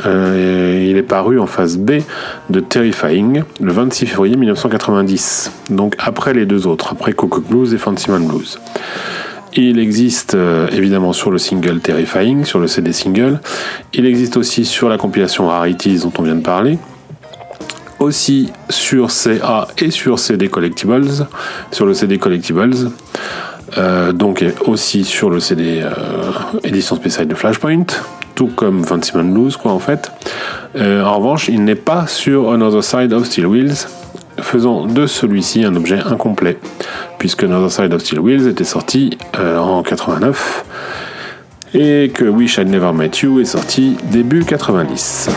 Euh, 0.04 0.86
il 0.86 0.98
est 0.98 1.02
paru 1.02 1.40
en 1.40 1.46
phase 1.46 1.78
B 1.78 2.02
de 2.50 2.60
Terrifying 2.60 3.44
le 3.62 3.72
26 3.72 4.04
février 4.04 4.36
1990, 4.36 5.52
donc 5.70 5.94
après 5.98 6.34
les 6.34 6.44
deux 6.44 6.66
autres, 6.66 6.92
après 6.92 7.14
Coco 7.14 7.40
Blues 7.40 7.72
et 7.72 7.78
Fancyman 7.78 8.26
Blues. 8.26 8.60
Il 9.54 9.78
existe 9.78 10.34
euh, 10.34 10.68
évidemment 10.70 11.14
sur 11.14 11.30
le 11.30 11.38
single 11.38 11.80
Terrifying, 11.80 12.44
sur 12.44 12.58
le 12.58 12.66
CD 12.66 12.92
single. 12.92 13.40
Il 13.94 14.04
existe 14.04 14.36
aussi 14.36 14.66
sur 14.66 14.90
la 14.90 14.98
compilation 14.98 15.48
Rarities 15.48 16.00
dont 16.00 16.12
on 16.18 16.22
vient 16.24 16.36
de 16.36 16.42
parler. 16.42 16.78
Aussi 18.00 18.52
sur 18.68 19.10
CA 19.10 19.66
et 19.78 19.90
sur 19.90 20.18
CD 20.18 20.48
Collectibles, 20.48 21.26
sur 21.72 21.86
le 21.86 21.94
CD 21.94 22.18
Collectibles. 22.18 22.90
Euh, 23.78 24.12
donc 24.12 24.44
aussi 24.66 25.04
sur 25.04 25.30
le 25.30 25.40
CD 25.40 25.82
euh, 25.82 25.90
édition 26.64 26.96
spéciale 26.96 27.28
de 27.28 27.34
Flashpoint, 27.34 27.86
tout 28.34 28.48
comme 28.48 28.84
Fancy 28.84 29.16
Man 29.16 29.32
Blues 29.32 29.56
quoi 29.56 29.72
en 29.72 29.78
fait. 29.78 30.10
Euh, 30.76 31.04
en 31.04 31.18
revanche, 31.18 31.48
il 31.48 31.64
n'est 31.64 31.74
pas 31.74 32.06
sur 32.06 32.52
Another 32.52 32.82
Side 32.82 33.12
of 33.12 33.26
Steel 33.26 33.46
Wheels, 33.46 33.86
faisant 34.40 34.86
de 34.86 35.06
celui-ci 35.06 35.64
un 35.64 35.76
objet 35.76 36.00
incomplet, 36.00 36.58
puisque 37.18 37.44
Another 37.44 37.70
Side 37.70 37.94
of 37.94 38.00
Steel 38.00 38.20
Wheels 38.20 38.48
était 38.48 38.64
sorti 38.64 39.18
en 39.38 39.82
89 39.82 40.64
et 41.74 42.10
que 42.12 42.24
Wish 42.24 42.58
I'd 42.58 42.68
Never 42.68 42.92
Met 42.92 43.10
You 43.22 43.40
est 43.40 43.44
sorti 43.44 43.96
début 44.10 44.44
90. 44.44 45.30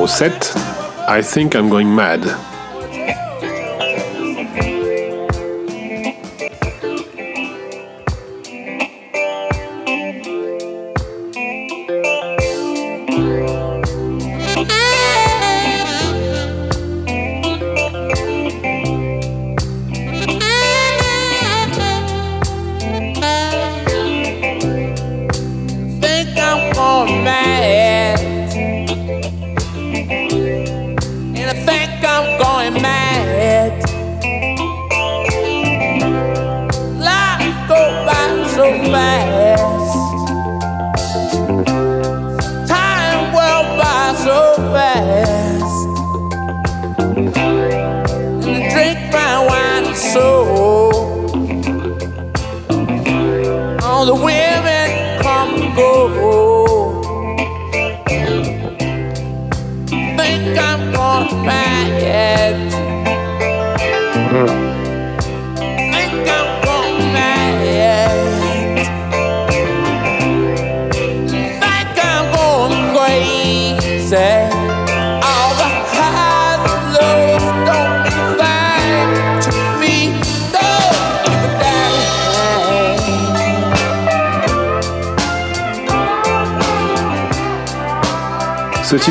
Numéro 0.00 0.16
7, 0.16 0.54
I 1.08 1.20
Think 1.22 1.54
I'm 1.54 1.68
Going 1.68 1.84
Mad. 1.84 2.24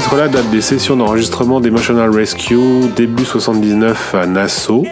Titre-là 0.02 0.30
date 0.30 0.50
des 0.50 0.62
sessions 0.62 0.96
d'enregistrement 0.96 1.60
d'Emotional 1.60 2.10
Rescue 2.10 2.88
début 2.96 3.26
79 3.26 4.16
à 4.16 4.28
Nassau. 4.28 4.86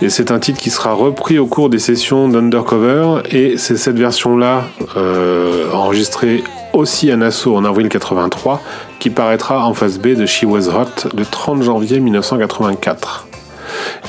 Et 0.00 0.08
c'est 0.08 0.30
un 0.30 0.38
titre 0.38 0.60
qui 0.60 0.70
sera 0.70 0.92
repris 0.92 1.40
au 1.40 1.46
cours 1.46 1.68
des 1.68 1.80
sessions 1.80 2.28
d'Undercover. 2.28 3.22
Et 3.32 3.58
c'est 3.58 3.76
cette 3.76 3.98
version-là, 3.98 4.66
euh, 4.96 5.72
enregistrée 5.72 6.44
aussi 6.72 7.10
à 7.10 7.16
Nassau 7.16 7.56
en 7.56 7.64
avril 7.64 7.88
83, 7.88 8.62
qui 9.00 9.10
paraîtra 9.10 9.66
en 9.66 9.74
face 9.74 9.98
B 9.98 10.14
de 10.14 10.26
She 10.26 10.44
Was 10.44 10.68
Hot 10.68 11.08
le 11.16 11.24
30 11.24 11.64
janvier 11.64 11.98
1984. 11.98 13.26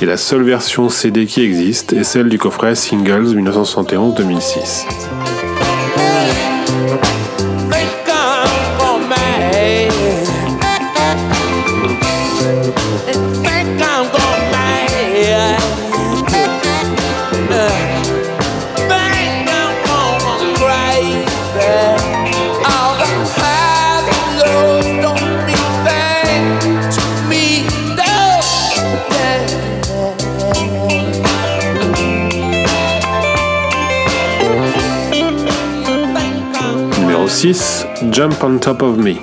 Et 0.04 0.06
la 0.06 0.18
seule 0.18 0.44
version 0.44 0.88
CD 0.90 1.26
qui 1.26 1.42
existe 1.42 1.94
est 1.94 2.04
celle 2.04 2.30
du 2.30 2.38
coffret 2.38 2.76
Singles 2.76 3.36
1971-2006. 3.36 5.23
6, 37.44 37.84
Jump 38.12 38.42
on 38.42 38.58
Top 38.58 38.82
of 38.82 38.98
Me. 38.98 39.20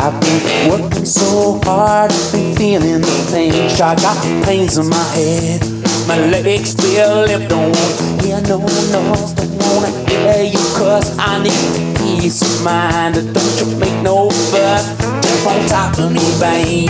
I've 0.00 0.18
been 0.22 0.70
working 0.70 1.04
so 1.04 1.60
hard, 1.64 2.10
been 2.32 2.56
feeling 2.56 3.02
the 3.02 3.28
pain. 3.30 3.52
I 3.52 3.94
got 3.94 4.46
pains 4.46 4.78
in 4.78 4.88
my 4.88 4.96
head. 5.12 5.60
My 6.08 6.16
legs 6.30 6.72
feel 6.72 7.26
left, 7.26 7.50
don't 7.50 7.76
want 7.76 7.98
to 7.98 8.26
hear 8.26 8.40
no 8.40 8.56
noise, 8.56 9.34
don't 9.34 9.58
wanna 9.58 9.90
hear 10.08 10.44
you 10.44 10.58
cuss. 10.78 11.14
I 11.18 11.42
need 11.42 11.93
peace 12.04 12.42
of 12.42 12.64
mind, 12.64 13.14
don't 13.32 13.60
you 13.60 13.76
make 13.76 14.02
no 14.02 14.28
fuss. 14.28 14.84
Jump 15.24 15.46
on 15.48 15.68
top 15.68 15.98
of 15.98 16.12
me, 16.12 16.26
baby. 16.38 16.86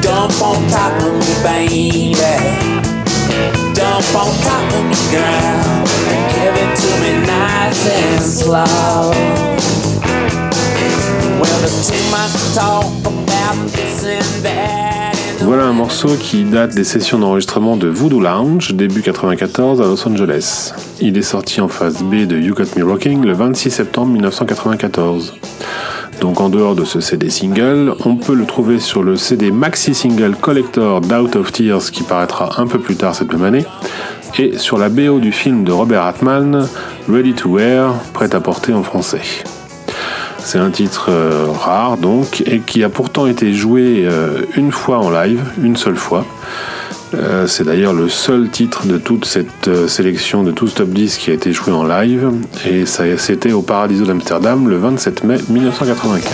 Jump 0.00 0.40
on 0.40 0.58
top 0.72 0.96
of 1.04 1.12
me, 1.20 1.34
baby. 1.44 2.14
Jump 3.76 4.08
on 4.20 4.32
top 4.48 4.66
of 4.76 4.82
me, 4.90 4.98
girl. 5.12 5.84
Give 6.32 6.56
it 6.64 6.72
to 6.80 6.90
me 7.02 7.12
nice 7.26 7.82
and 7.98 8.22
slow. 8.22 9.12
Well, 11.40 11.58
the 11.60 11.70
two 11.86 12.02
might 12.10 12.32
talk 12.54 12.86
about 13.04 13.56
this 13.72 14.04
and 14.04 14.44
that. 14.44 14.95
Voilà 15.40 15.64
un 15.64 15.72
morceau 15.72 16.08
qui 16.18 16.44
date 16.44 16.74
des 16.74 16.82
sessions 16.82 17.18
d'enregistrement 17.18 17.76
de 17.76 17.88
Voodoo 17.88 18.20
Lounge, 18.20 18.74
début 18.74 19.02
94 19.02 19.80
à 19.80 19.84
Los 19.84 20.08
Angeles. 20.08 20.72
Il 21.00 21.16
est 21.16 21.22
sorti 21.22 21.60
en 21.60 21.68
phase 21.68 22.02
B 22.02 22.26
de 22.26 22.36
You 22.36 22.54
Got 22.54 22.76
Me 22.76 22.84
Rocking 22.84 23.24
le 23.24 23.32
26 23.32 23.70
septembre 23.70 24.12
1994. 24.12 25.34
Donc 26.20 26.40
en 26.40 26.48
dehors 26.48 26.74
de 26.74 26.84
ce 26.84 27.00
CD 27.00 27.30
single, 27.30 27.94
on 28.04 28.16
peut 28.16 28.34
le 28.34 28.46
trouver 28.46 28.80
sur 28.80 29.02
le 29.02 29.16
CD 29.16 29.50
maxi 29.50 29.94
single 29.94 30.34
collector 30.34 31.00
d'Out 31.00 31.36
of 31.36 31.52
Tears 31.52 31.90
qui 31.92 32.02
paraîtra 32.02 32.60
un 32.60 32.66
peu 32.66 32.78
plus 32.78 32.96
tard 32.96 33.14
cette 33.14 33.32
même 33.32 33.44
année, 33.44 33.66
et 34.38 34.56
sur 34.58 34.78
la 34.78 34.88
BO 34.88 35.18
du 35.18 35.32
film 35.32 35.64
de 35.64 35.72
Robert 35.72 36.02
Altman, 36.02 36.66
Ready 37.08 37.34
to 37.34 37.50
Wear, 37.50 37.92
prêt 38.12 38.34
à 38.34 38.40
porter 38.40 38.72
en 38.72 38.82
français. 38.82 39.20
C'est 40.46 40.58
un 40.58 40.70
titre 40.70 41.06
euh, 41.08 41.48
rare 41.50 41.96
donc 41.96 42.40
et 42.46 42.60
qui 42.60 42.84
a 42.84 42.88
pourtant 42.88 43.26
été 43.26 43.52
joué 43.52 44.04
euh, 44.06 44.42
une 44.56 44.70
fois 44.70 44.98
en 44.98 45.10
live, 45.10 45.42
une 45.60 45.74
seule 45.74 45.96
fois. 45.96 46.24
Euh, 47.14 47.48
c'est 47.48 47.64
d'ailleurs 47.64 47.92
le 47.92 48.08
seul 48.08 48.48
titre 48.48 48.86
de 48.86 48.96
toute 48.96 49.24
cette 49.24 49.88
sélection 49.88 50.44
de 50.44 50.52
tout 50.52 50.68
ce 50.68 50.76
top 50.76 50.90
10 50.90 51.16
qui 51.16 51.32
a 51.32 51.34
été 51.34 51.52
joué 51.52 51.72
en 51.72 51.82
live 51.82 52.30
et 52.64 52.86
c'était 52.86 53.50
au 53.50 53.62
Paradiso 53.62 54.04
d'Amsterdam 54.04 54.68
le 54.68 54.76
27 54.76 55.24
mai 55.24 55.38
1995. 55.48 56.30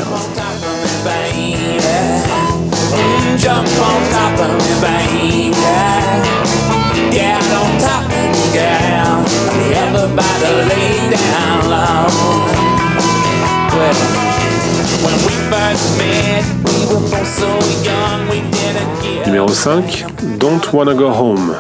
Numéro 19.27 19.49
5, 19.49 20.07
Don't 20.39 20.61
Wanna 20.73 20.95
Go 20.95 21.09
Home. 21.11 21.55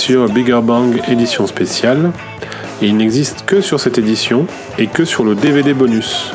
Sur 0.00 0.30
Bigger 0.30 0.60
Bang 0.62 0.98
édition 1.08 1.46
spéciale 1.46 2.12
et 2.80 2.86
il 2.86 2.96
n'existe 2.96 3.44
que 3.44 3.60
sur 3.60 3.78
cette 3.78 3.98
édition 3.98 4.46
et 4.78 4.86
que 4.86 5.04
sur 5.04 5.24
le 5.24 5.34
DVD 5.34 5.74
bonus. 5.74 6.32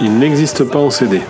Il 0.00 0.18
n'existe 0.18 0.64
pas 0.64 0.80
en 0.80 0.90
CD. 0.90 1.20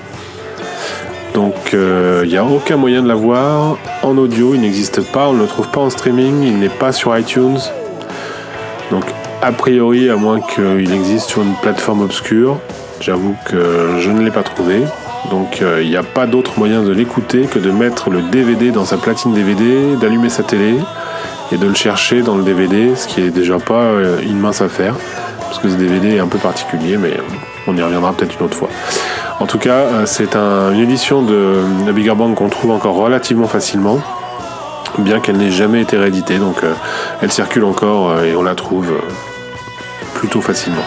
Donc 1.35 1.75
euh, 1.75 2.23
il 2.25 2.31
n'y 2.31 2.39
a 2.39 2.45
aucun 2.45 2.79
moyen 2.79 3.03
de 3.03 3.09
l'avoir 3.09 3.77
en 4.03 4.17
audio, 4.17 4.55
il 4.55 4.63
n'existe 4.63 5.03
pas, 5.13 5.29
on 5.29 5.35
ne 5.35 5.43
le 5.43 5.47
trouve 5.47 5.69
pas 5.69 5.81
en 5.81 5.91
streaming, 5.91 6.43
il 6.43 6.59
n'est 6.59 6.71
pas 6.71 6.91
sur 6.91 7.17
iTunes. 7.19 7.59
Donc 8.91 9.05
a 9.43 9.53
priori, 9.53 10.09
à 10.09 10.17
moins 10.17 10.41
qu'il 10.41 10.91
existe 10.91 11.29
sur 11.29 11.43
une 11.43 11.55
plateforme 11.57 12.01
obscure, 12.01 12.61
j'avoue 13.03 13.37
que 13.45 13.99
je 14.01 14.11
ne 14.11 14.23
l'ai 14.23 14.31
pas 14.31 14.43
trouvé. 14.43 14.81
Donc 15.31 15.61
euh, 15.61 15.83
il 15.83 15.91
n'y 15.91 15.97
a 15.97 16.03
pas 16.03 16.27
d'autre 16.27 16.53
moyen 16.57 16.83
de 16.83 16.93
l'écouter 16.93 17.43
que 17.43 17.59
de 17.59 17.71
mettre 17.71 18.09
le 18.09 18.23
DVD 18.23 18.71
dans 18.71 18.87
sa 18.87 18.97
platine 18.97 19.35
DVD, 19.35 19.97
d'allumer 20.01 20.31
sa 20.31 20.45
télé 20.45 20.77
et 21.53 21.59
de 21.59 21.67
le 21.67 21.75
chercher 21.75 22.23
dans 22.23 22.35
le 22.37 22.43
DVD, 22.43 22.95
ce 22.97 23.07
qui 23.07 23.21
est 23.21 23.31
déjà 23.31 23.59
pas 23.59 23.75
euh, 23.83 24.21
une 24.23 24.39
mince 24.39 24.63
affaire, 24.63 24.95
parce 25.41 25.59
que 25.59 25.69
ce 25.69 25.75
DVD 25.77 26.17
est 26.17 26.19
un 26.21 26.27
peu 26.27 26.39
particulier, 26.39 26.97
mais 26.97 27.13
on 27.67 27.77
y 27.77 27.83
reviendra 27.83 28.13
peut-être 28.13 28.39
une 28.41 28.47
autre 28.47 28.57
fois. 28.57 28.69
En 29.41 29.47
tout 29.47 29.59
cas, 29.59 29.75
euh, 29.81 30.07
c'est 30.07 30.35
un- 30.37 30.73
une 30.73 30.81
édition 30.81 31.23
de, 31.23 31.57
de 31.87 31.93
Bigger 31.93 32.15
Bang 32.15 32.35
qu'on 32.35 32.49
trouve 32.49 32.71
encore 32.71 32.95
relativement 32.97 33.49
facilement, 33.49 33.99
bien 34.99 35.21
qu'elle 35.21 35.37
n'ait 35.37 35.51
jamais 35.51 35.83
été 35.83 35.97
rééditée, 35.97 36.39
donc 36.39 36.65
euh, 36.65 36.73
elle 37.21 37.31
circule 37.33 37.65
encore 37.65 38.23
et 38.23 38.35
on 38.35 38.43
la 38.43 38.55
trouve 38.55 38.91
plutôt 40.15 40.41
facilement. 40.41 40.83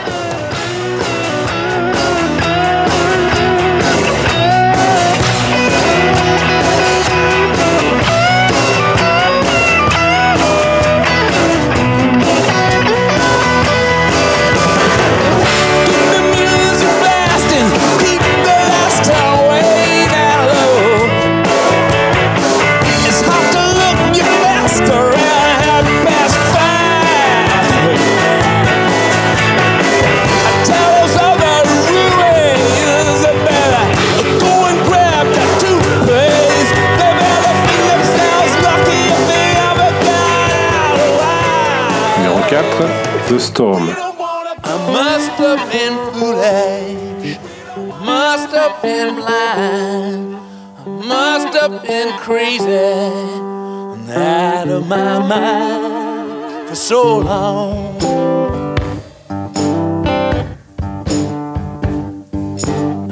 So 56.85 57.17
long. 57.17 57.97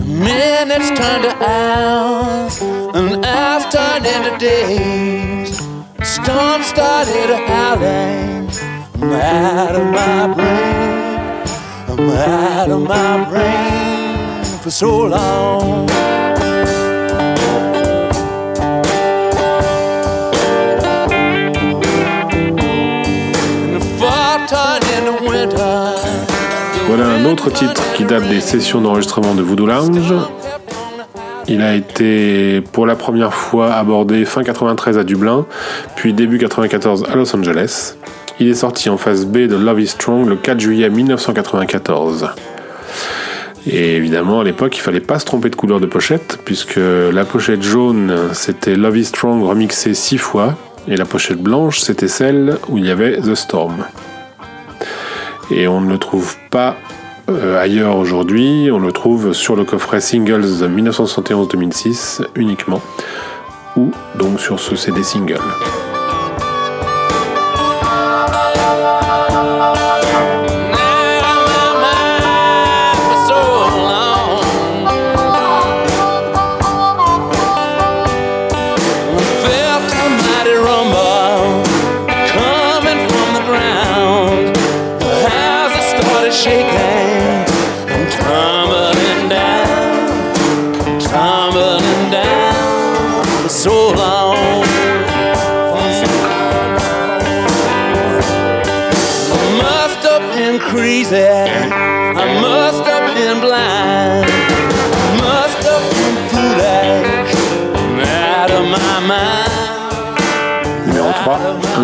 Minutes 0.06 0.90
turned 0.90 1.24
to 1.24 1.34
hours, 1.42 2.62
and 2.62 3.26
hours 3.26 3.66
turned 3.74 4.06
into 4.06 4.38
days. 4.38 5.58
Storm 6.04 6.62
started 6.62 7.30
howling. 7.48 8.48
I'm 9.02 9.12
out 9.12 9.76
of 9.76 9.88
my 9.92 10.34
brain. 10.36 11.34
I'm 11.90 12.10
out 12.12 12.70
of 12.70 12.82
my 12.88 13.28
brain 13.28 14.46
for 14.62 14.70
so 14.70 15.08
long. 15.08 15.73
Autre 27.46 27.56
titre 27.58 27.82
qui 27.94 28.06
date 28.06 28.28
des 28.30 28.40
sessions 28.40 28.80
d'enregistrement 28.80 29.36
de 29.36 29.42
Voodoo 29.42 29.66
Lounge. 29.66 30.14
Il 31.48 31.62
a 31.62 31.76
été 31.76 32.62
pour 32.72 32.86
la 32.86 32.96
première 32.96 33.34
fois 33.34 33.74
abordé 33.74 34.24
fin 34.24 34.44
93 34.44 34.98
à 34.98 35.04
Dublin, 35.04 35.46
puis 35.98 36.14
début 36.14 36.38
94 36.38 37.06
à 37.12 37.16
Los 37.16 37.36
Angeles. 37.36 37.96
Il 38.40 38.48
est 38.48 38.54
sorti 38.54 38.90
en 38.90 38.98
phase 38.98 39.26
B 39.26 39.40
de 39.40 39.58
Love 39.58 39.82
is 39.82 39.88
Strong 39.88 40.30
le 40.30 40.38
4 40.38 40.60
juillet 40.60 40.90
1994. 40.90 42.30
Et 43.68 43.96
évidemment, 43.98 44.40
à 44.40 44.44
l'époque, 44.46 44.78
il 44.78 44.82
fallait 44.82 45.02
pas 45.02 45.20
se 45.20 45.26
tromper 45.26 45.50
de 45.50 45.56
couleur 45.56 45.82
de 45.82 45.86
pochette, 45.86 46.40
puisque 46.46 46.80
la 46.80 47.26
pochette 47.26 47.64
jaune, 47.64 48.30
c'était 48.32 48.76
Love 48.76 48.98
is 48.98 49.06
Strong 49.06 49.44
remixé 49.44 49.94
six 49.94 50.18
fois, 50.18 50.56
et 50.88 50.96
la 50.96 51.06
pochette 51.06 51.40
blanche, 51.40 51.80
c'était 51.80 52.08
celle 52.08 52.58
où 52.70 52.78
il 52.78 52.86
y 52.86 52.92
avait 52.92 53.18
The 53.18 53.36
Storm. 53.36 53.86
Et 55.52 55.68
on 55.68 55.82
ne 55.82 55.90
le 55.90 55.98
trouve 55.98 56.36
pas 56.50 56.78
euh, 57.30 57.58
ailleurs 57.58 57.96
aujourd'hui, 57.98 58.70
on 58.72 58.80
le 58.80 58.92
trouve 58.92 59.34
sur 59.34 59.56
le 59.56 59.64
coffret 59.64 60.02
Singles 60.02 60.68
1971-2006 60.68 62.26
uniquement, 62.36 62.82
ou 63.78 63.92
donc 64.18 64.40
sur 64.40 64.60
ce 64.60 64.76
CD 64.76 65.04
single. 65.04 65.40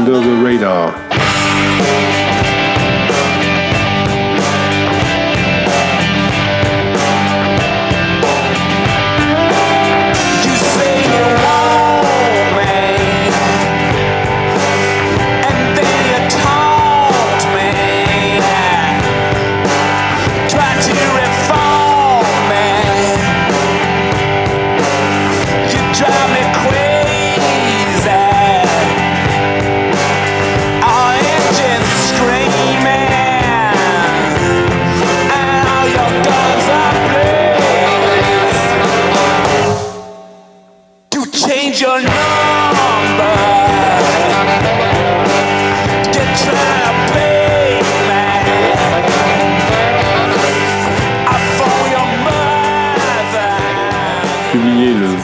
Under 0.10 0.28
the 0.28 0.44
Radar. 0.44 1.09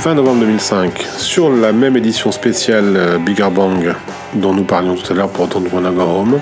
20 0.06 0.14
novembre 0.14 0.42
2005 0.42 1.02
sur 1.18 1.50
la 1.50 1.72
même 1.72 1.98
édition 1.98 2.32
spéciale 2.32 2.94
euh, 2.96 3.18
Bigger 3.18 3.50
Bang 3.52 3.96
dont 4.36 4.54
nous 4.54 4.64
parlions 4.64 4.94
tout 4.94 5.12
à 5.12 5.16
l'heure 5.16 5.30
pour 5.30 5.48
Don't 5.48 5.68
Wanna 5.74 5.90
Go 5.90 6.04
Home. 6.04 6.40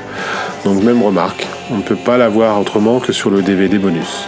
Donc 0.66 0.84
même 0.84 1.02
remarque, 1.02 1.48
on 1.72 1.78
ne 1.78 1.82
peut 1.82 1.96
pas 1.96 2.18
la 2.18 2.28
voir 2.28 2.60
autrement 2.60 3.00
que 3.00 3.14
sur 3.14 3.30
le 3.30 3.42
DVD 3.42 3.78
bonus. 3.78 4.28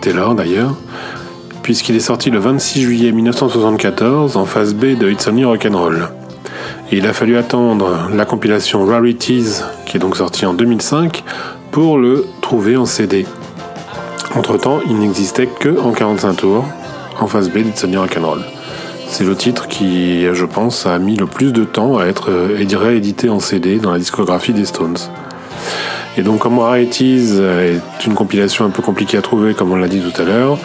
Taylor 0.00 0.34
d'ailleurs, 0.34 0.74
puisqu'il 1.62 1.94
est 1.94 2.00
sorti 2.00 2.30
le 2.30 2.38
26 2.38 2.82
juillet 2.82 3.12
1974 3.12 4.36
en 4.36 4.46
phase 4.46 4.74
B 4.74 4.98
de 4.98 5.10
It's 5.10 5.26
Only 5.26 5.44
Rock'n'Roll. 5.44 6.08
Et 6.90 6.98
il 6.98 7.06
a 7.06 7.12
fallu 7.12 7.36
attendre 7.36 8.08
la 8.12 8.24
compilation 8.24 8.84
Rarities, 8.84 9.62
qui 9.86 9.96
est 9.96 10.00
donc 10.00 10.16
sortie 10.16 10.46
en 10.46 10.54
2005, 10.54 11.22
pour 11.70 11.98
le 11.98 12.24
trouver 12.40 12.76
en 12.76 12.86
CD. 12.86 13.26
Entre-temps, 14.34 14.80
il 14.88 14.98
n'existait 14.98 15.46
que 15.46 15.78
en 15.80 15.92
45 15.92 16.34
tours, 16.34 16.64
en 17.20 17.26
phase 17.26 17.50
B 17.50 17.58
d'It's 17.58 17.84
Rock'n'Roll. 17.84 18.42
C'est 19.08 19.24
le 19.24 19.34
titre 19.34 19.66
qui, 19.66 20.24
je 20.32 20.44
pense, 20.44 20.86
a 20.86 20.98
mis 20.98 21.16
le 21.16 21.26
plus 21.26 21.52
de 21.52 21.64
temps 21.64 21.98
à 21.98 22.06
être 22.06 22.30
euh, 22.30 22.64
réédité 22.78 23.28
en 23.28 23.40
CD 23.40 23.78
dans 23.78 23.90
la 23.90 23.98
discographie 23.98 24.52
des 24.52 24.64
Stones. 24.64 24.96
Et 26.20 26.22
donc, 26.22 26.40
comme 26.40 26.58
Rarities 26.58 27.40
est 27.40 28.06
une 28.06 28.12
compilation 28.12 28.66
un 28.66 28.68
peu 28.68 28.82
compliquée 28.82 29.16
à 29.16 29.22
trouver, 29.22 29.54
comme 29.54 29.72
on 29.72 29.76
l'a 29.76 29.88
dit 29.88 30.02
tout 30.02 30.20
à 30.20 30.24
l'heure, 30.26 30.58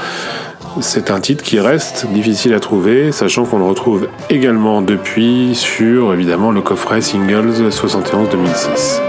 c'est 0.82 1.12
un 1.12 1.22
titre 1.22 1.46
qui 1.46 1.62
reste 1.62 2.08
difficile 2.08 2.54
à 2.54 2.60
trouver, 2.60 3.14
sachant 3.14 3.46
qu'on 3.46 3.60
le 3.60 3.64
retrouve 3.64 4.10
également 4.30 4.82
depuis 4.82 5.56
sur 5.56 6.14
évidemment 6.14 6.52
le 6.52 6.60
coffret 6.60 7.00
Singles 7.00 7.72
71 7.72 8.28
2006. 8.32 9.02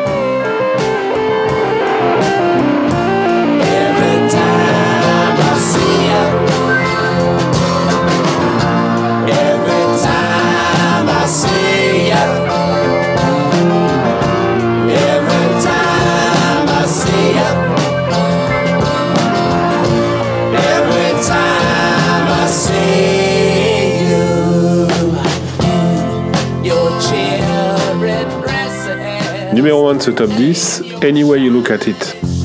top 30.12 30.28
10 30.28 31.02
any 31.02 31.24
way 31.24 31.38
you 31.38 31.50
look 31.50 31.70
at 31.70 31.88
it. 31.88 32.35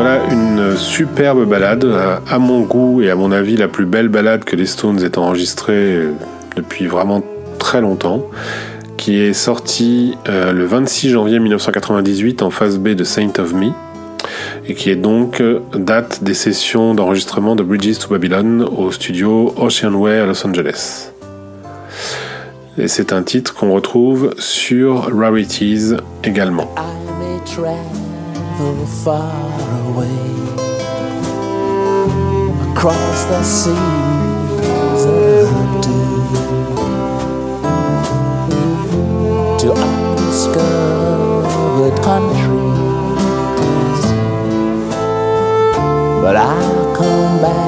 Voilà 0.00 0.20
une 0.30 0.76
superbe 0.76 1.44
balade, 1.44 1.84
à 2.30 2.38
mon 2.38 2.60
goût 2.60 3.02
et 3.02 3.10
à 3.10 3.16
mon 3.16 3.32
avis 3.32 3.56
la 3.56 3.66
plus 3.66 3.84
belle 3.84 4.06
balade 4.06 4.44
que 4.44 4.54
les 4.54 4.64
Stones 4.64 5.02
aient 5.02 5.18
enregistrée 5.18 6.04
depuis 6.54 6.86
vraiment 6.86 7.24
très 7.58 7.80
longtemps, 7.80 8.24
qui 8.96 9.18
est 9.18 9.32
sortie 9.32 10.14
euh, 10.28 10.52
le 10.52 10.66
26 10.66 11.10
janvier 11.10 11.40
1998 11.40 12.42
en 12.42 12.50
phase 12.50 12.78
B 12.78 12.90
de 12.90 13.02
Saint 13.02 13.32
of 13.40 13.52
Me, 13.52 13.72
et 14.68 14.74
qui 14.74 14.90
est 14.90 14.94
donc 14.94 15.40
euh, 15.40 15.62
date 15.74 16.22
des 16.22 16.34
sessions 16.34 16.94
d'enregistrement 16.94 17.56
de 17.56 17.64
Bridges 17.64 17.98
to 17.98 18.08
Babylon 18.08 18.68
au 18.76 18.92
studio 18.92 19.52
Ocean 19.56 19.94
Way 19.94 20.20
à 20.20 20.26
Los 20.26 20.46
Angeles. 20.46 21.10
Et 22.78 22.86
c'est 22.86 23.12
un 23.12 23.24
titre 23.24 23.52
qu'on 23.52 23.72
retrouve 23.72 24.32
sur 24.38 25.12
Rarities 25.12 25.94
également. 26.22 26.72
Travel 28.58 28.86
far 28.86 29.86
away. 29.86 30.18
Across 32.72 33.20
the 33.30 33.42
seas 33.42 35.04
of 35.06 35.48
doom 35.82 36.26
to 39.58 39.66
undiscovered 39.72 41.96
countries, 42.02 44.04
but 46.22 46.34
I'll 46.36 46.96
come 46.96 47.40
back 47.40 47.67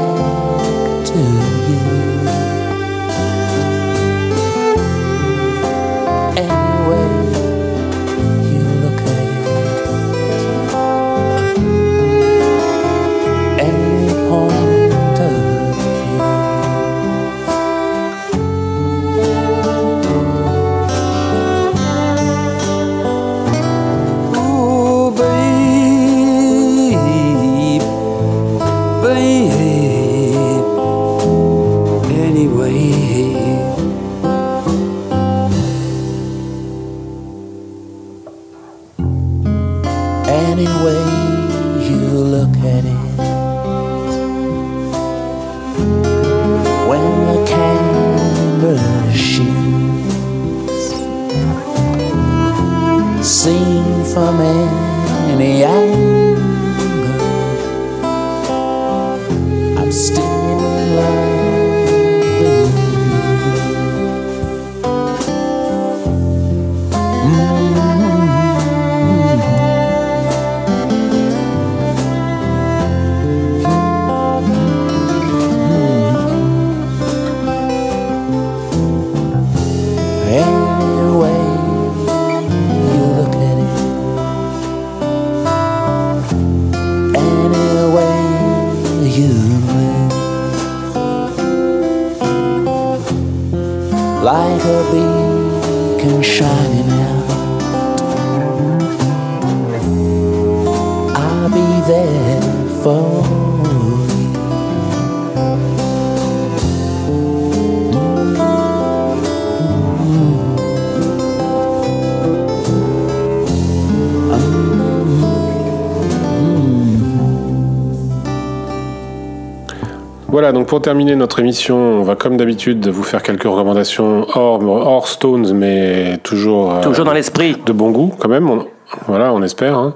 pour 120.70 120.80
terminer 120.80 121.16
notre 121.16 121.40
émission, 121.40 121.76
on 121.76 122.04
va 122.04 122.14
comme 122.14 122.36
d'habitude 122.36 122.86
vous 122.86 123.02
faire 123.02 123.24
quelques 123.24 123.42
recommandations 123.42 124.24
hors, 124.36 124.62
hors 124.64 125.08
Stones, 125.08 125.52
mais 125.52 126.16
toujours, 126.22 126.72
euh, 126.72 126.80
Toujours 126.80 127.04
dans 127.04 127.12
l'esprit. 127.12 127.56
de 127.66 127.72
bon 127.72 127.90
goût 127.90 128.14
quand 128.16 128.28
même. 128.28 128.48
On- 128.48 128.66
voilà, 129.08 129.32
on 129.32 129.42
espère. 129.42 129.76
hein. 129.76 129.94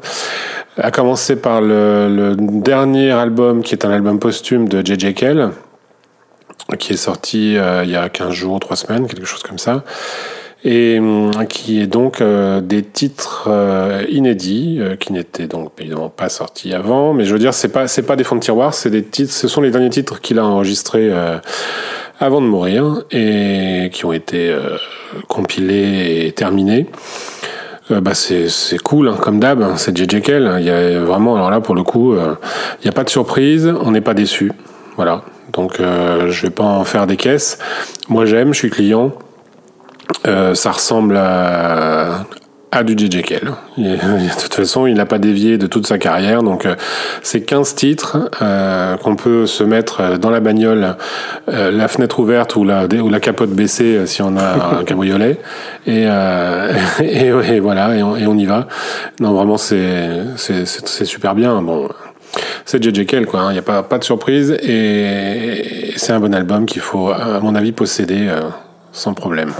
À 0.76 0.90
commencer 0.90 1.37
par 1.37 1.60
le, 1.60 2.08
le 2.08 2.34
dernier 2.37 3.12
album 3.12 3.62
qui 3.62 3.76
est 3.76 3.84
un 3.84 3.90
album 3.92 4.18
posthume 4.18 4.68
de 4.68 4.84
J.J. 4.84 5.14
Kell, 5.14 5.50
qui 6.80 6.94
est 6.94 6.96
sorti 6.96 7.56
euh, 7.56 7.84
il 7.84 7.90
y 7.90 7.96
a 7.96 8.08
15 8.08 8.32
jours, 8.32 8.58
3 8.58 8.74
semaines, 8.76 9.06
quelque 9.06 9.26
chose 9.26 9.44
comme 9.44 9.58
ça. 9.58 9.84
Et 10.66 10.98
hum, 10.98 11.31
qui 11.48 11.81
est 11.83 11.87
donc 11.87 12.20
euh, 12.22 12.62
des 12.62 12.83
titres 12.83 13.48
euh, 13.48 14.05
inédits, 14.09 14.79
euh, 14.81 14.96
qui 14.96 15.12
n'étaient 15.12 15.46
donc 15.46 15.72
évidemment 15.79 16.09
pas 16.09 16.31
sortis 16.31 16.72
avant. 16.72 17.12
Mais 17.12 17.24
je 17.27 17.33
veux 17.35 17.38
dire, 17.38 17.53
c'est 17.53 17.68
pas 17.68 17.87
c'est 17.87 18.03
pas 18.03 18.16
des 18.16 18.24
fonds 18.24 18.37
de 18.37 18.40
tiroir, 18.40 18.72
c'est 18.72 18.88
des 18.90 19.03
titres, 19.03 19.33
ce 19.33 19.46
sont 19.46 19.61
les 19.61 19.70
derniers 19.70 19.90
titres 19.90 20.20
qu'il 20.22 20.38
a 20.38 20.44
enregistrés 20.44 21.09
euh, 21.11 21.37
avant 22.18 22.40
de 22.40 22.46
mourir 22.46 23.03
et 23.11 23.90
qui 23.92 24.07
ont 24.07 24.12
été 24.12 24.48
euh, 24.48 24.77
compilés 25.29 26.24
et 26.27 26.33
terminés. 26.33 26.87
Euh, 27.90 28.00
bah 28.00 28.14
c'est 28.14 28.48
c'est 28.48 28.79
cool 28.79 29.09
hein, 29.11 29.16
comme 29.20 29.40
d'hab, 29.40 29.61
hein, 29.61 29.74
c'est 29.77 29.94
JJ 29.94 30.22
Kell. 30.22 30.46
hein. 30.46 30.59
Il 30.59 30.64
y 30.64 30.70
a 30.70 31.00
vraiment 31.00 31.37
alors 31.37 31.50
là 31.50 31.61
pour 31.61 31.74
le 31.74 31.83
coup, 31.83 32.14
euh, 32.14 32.35
il 32.81 32.85
n'y 32.85 32.88
a 32.88 32.92
pas 32.92 33.05
de 33.05 33.11
surprise, 33.11 33.70
on 33.83 33.90
n'est 33.90 34.00
pas 34.00 34.14
déçu. 34.14 34.50
Voilà. 34.96 35.22
Donc 35.53 35.79
euh, 35.81 36.31
je 36.31 36.42
vais 36.42 36.50
pas 36.50 36.64
en 36.64 36.85
faire 36.85 37.07
des 37.07 37.18
caisses. 37.18 37.59
Moi 38.09 38.24
j'aime, 38.24 38.55
je 38.55 38.59
suis 38.59 38.70
client. 38.70 39.12
Euh, 40.27 40.55
ça 40.55 40.71
ressemble 40.73 41.17
à, 41.17 42.25
à 42.73 42.83
du 42.83 42.93
JJ 42.99 43.23
Kell. 43.23 43.53
De 43.79 44.40
toute 44.43 44.55
façon, 44.55 44.87
il 44.87 44.95
n'a 44.95 45.07
pas 45.07 45.19
dévié 45.19 45.59
de 45.59 45.67
toute 45.67 45.87
sa 45.87 45.99
carrière. 45.99 46.43
Donc, 46.43 46.67
euh, 46.67 46.75
c'est 47.23 47.43
15 47.43 47.75
titres 47.75 48.31
euh, 48.43 48.97
qu'on 48.97 49.17
peut 49.17 49.47
se 49.47 49.62
mettre 49.64 50.19
dans 50.19 50.31
la 50.31 50.40
bagnole, 50.40 50.97
euh, 51.49 51.71
la 51.71 51.88
fenêtre 51.88 52.19
ouverte 52.21 52.57
ou 52.57 52.64
la, 52.64 52.87
ou 52.87 53.09
la 53.09 53.21
capote 53.21 53.51
baissée 53.51 53.97
euh, 53.99 54.07
si 54.07 54.23
on 54.23 54.37
a 54.37 54.79
un 54.81 54.85
cabriolet. 54.85 55.38
Et, 55.87 56.05
euh, 56.07 56.73
et, 57.01 57.33
ouais, 57.33 57.61
voilà, 57.61 57.95
et 57.97 58.03
on, 58.03 58.17
et 58.17 58.27
on 58.27 58.37
y 58.37 58.45
va. 58.47 58.67
Non, 59.21 59.33
vraiment, 59.33 59.57
c'est 59.57 60.25
super 61.05 61.35
bien. 61.35 61.62
Bon, 61.62 61.88
c'est 62.64 62.83
JJ 62.83 63.07
Kell, 63.07 63.27
quoi. 63.27 63.40
hein. 63.40 63.51
Il 63.51 63.53
n'y 63.53 63.59
a 63.61 63.62
pas, 63.62 63.83
pas 63.85 63.99
de 63.99 64.05
surprise. 64.05 64.51
Et, 64.62 65.90
et 65.90 65.93
c'est 65.97 66.12
un 66.12 66.19
bon 66.21 66.35
album 66.35 66.67
qu'il 66.67 66.83
faut, 66.83 67.09
à 67.11 67.38
mon 67.40 67.55
avis, 67.55 67.71
posséder 67.73 68.27
euh, 68.29 68.40
sans 68.94 69.12
problème. 69.12 69.52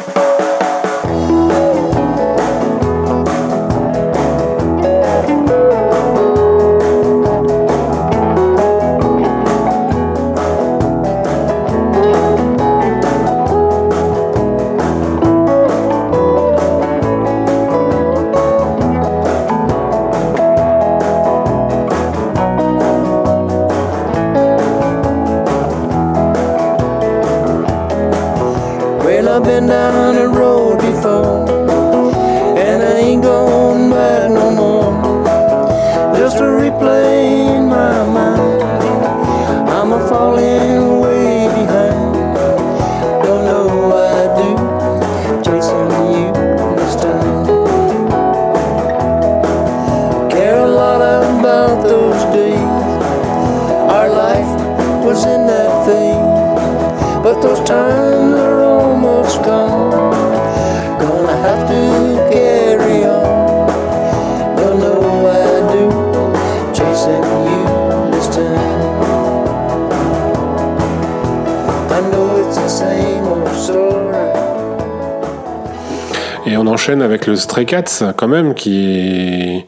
Enchaîne 76.85 77.01
avec 77.01 77.27
le 77.27 77.35
Stray 77.35 77.65
Cats, 77.65 78.13
quand 78.15 78.29
même, 78.29 78.53
qui 78.53 79.65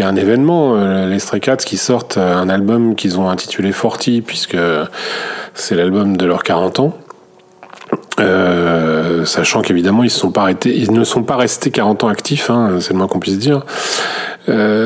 est, 0.00 0.02
un 0.02 0.16
événement. 0.16 0.74
Euh, 0.74 1.08
Les 1.08 1.20
Stray 1.20 1.40
Cats 1.40 1.58
qui 1.58 1.76
sortent 1.76 2.18
un 2.18 2.48
album 2.48 2.96
qu'ils 2.96 3.20
ont 3.20 3.28
intitulé 3.28 3.70
Forty, 3.70 4.20
puisque 4.20 4.56
c'est 5.54 5.76
l'album 5.76 6.16
de 6.16 6.26
leurs 6.26 6.42
40 6.42 6.80
ans. 6.80 6.98
Euh, 8.18 9.24
sachant 9.24 9.62
qu'évidemment, 9.62 10.02
ils 10.02 10.06
ne 10.06 11.04
sont 11.04 11.22
pas 11.22 11.36
restés 11.36 11.70
40 11.70 12.02
ans 12.02 12.08
actifs, 12.08 12.50
hein, 12.50 12.78
c'est 12.80 12.94
le 12.94 12.98
moins 12.98 13.06
qu'on 13.06 13.20
puisse 13.20 13.38
dire. 13.38 13.64
Euh, 14.48 14.85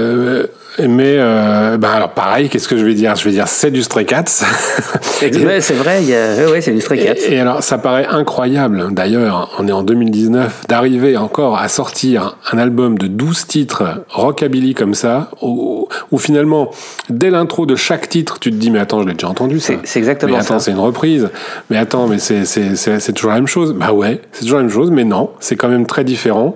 mais, 0.88 1.16
euh, 1.18 1.76
ben 1.76 1.90
alors 1.90 2.10
pareil, 2.10 2.48
qu'est-ce 2.48 2.68
que 2.68 2.76
je 2.76 2.84
vais 2.84 2.94
dire? 2.94 3.14
Je 3.16 3.24
vais 3.24 3.30
dire 3.30 3.48
c'est 3.48 3.70
du 3.70 3.82
Stray 3.82 4.06
Cats. 4.06 4.24
C'est 4.26 5.74
vrai, 5.74 6.02
il 6.02 6.08
y 6.08 6.14
a... 6.14 6.34
ouais, 6.36 6.52
ouais, 6.52 6.60
c'est 6.60 6.72
du 6.72 6.80
Stray 6.80 7.04
Cats. 7.04 7.14
Et, 7.28 7.34
et 7.34 7.40
alors, 7.40 7.62
ça 7.62 7.78
paraît 7.78 8.06
incroyable, 8.06 8.88
d'ailleurs, 8.92 9.50
on 9.58 9.68
est 9.68 9.72
en 9.72 9.82
2019, 9.82 10.66
d'arriver 10.68 11.16
encore 11.16 11.58
à 11.58 11.68
sortir 11.68 12.36
un 12.52 12.58
album 12.58 12.98
de 12.98 13.06
12 13.06 13.46
titres 13.46 13.84
rockabilly 14.08 14.74
comme 14.74 14.94
ça, 14.94 15.30
où, 15.42 15.88
où 16.10 16.18
finalement, 16.18 16.70
dès 17.08 17.30
l'intro 17.30 17.66
de 17.66 17.76
chaque 17.76 18.08
titre, 18.08 18.38
tu 18.38 18.50
te 18.50 18.56
dis, 18.56 18.70
mais 18.70 18.78
attends, 18.78 19.02
je 19.02 19.08
l'ai 19.08 19.14
déjà 19.14 19.28
entendu, 19.28 19.60
ça. 19.60 19.74
C'est- 19.84 19.98
exactement 19.98 20.32
mais 20.32 20.38
attends, 20.38 20.58
c'est 20.58 20.70
une 20.70 20.78
reprise. 20.78 21.28
Mais 21.70 21.76
attends, 21.76 22.06
mais 22.06 22.18
c'est, 22.18 22.44
c'est, 22.44 22.76
c'est, 22.76 23.00
c'est 23.00 23.12
toujours 23.12 23.30
la 23.30 23.36
même 23.36 23.46
chose. 23.46 23.72
Bah 23.74 23.92
ouais, 23.92 24.20
c'est 24.32 24.42
toujours 24.42 24.58
la 24.58 24.64
même 24.64 24.72
chose, 24.72 24.90
mais 24.90 25.04
non, 25.04 25.30
c'est 25.40 25.56
quand 25.56 25.68
même 25.68 25.86
très 25.86 26.04
différent. 26.04 26.54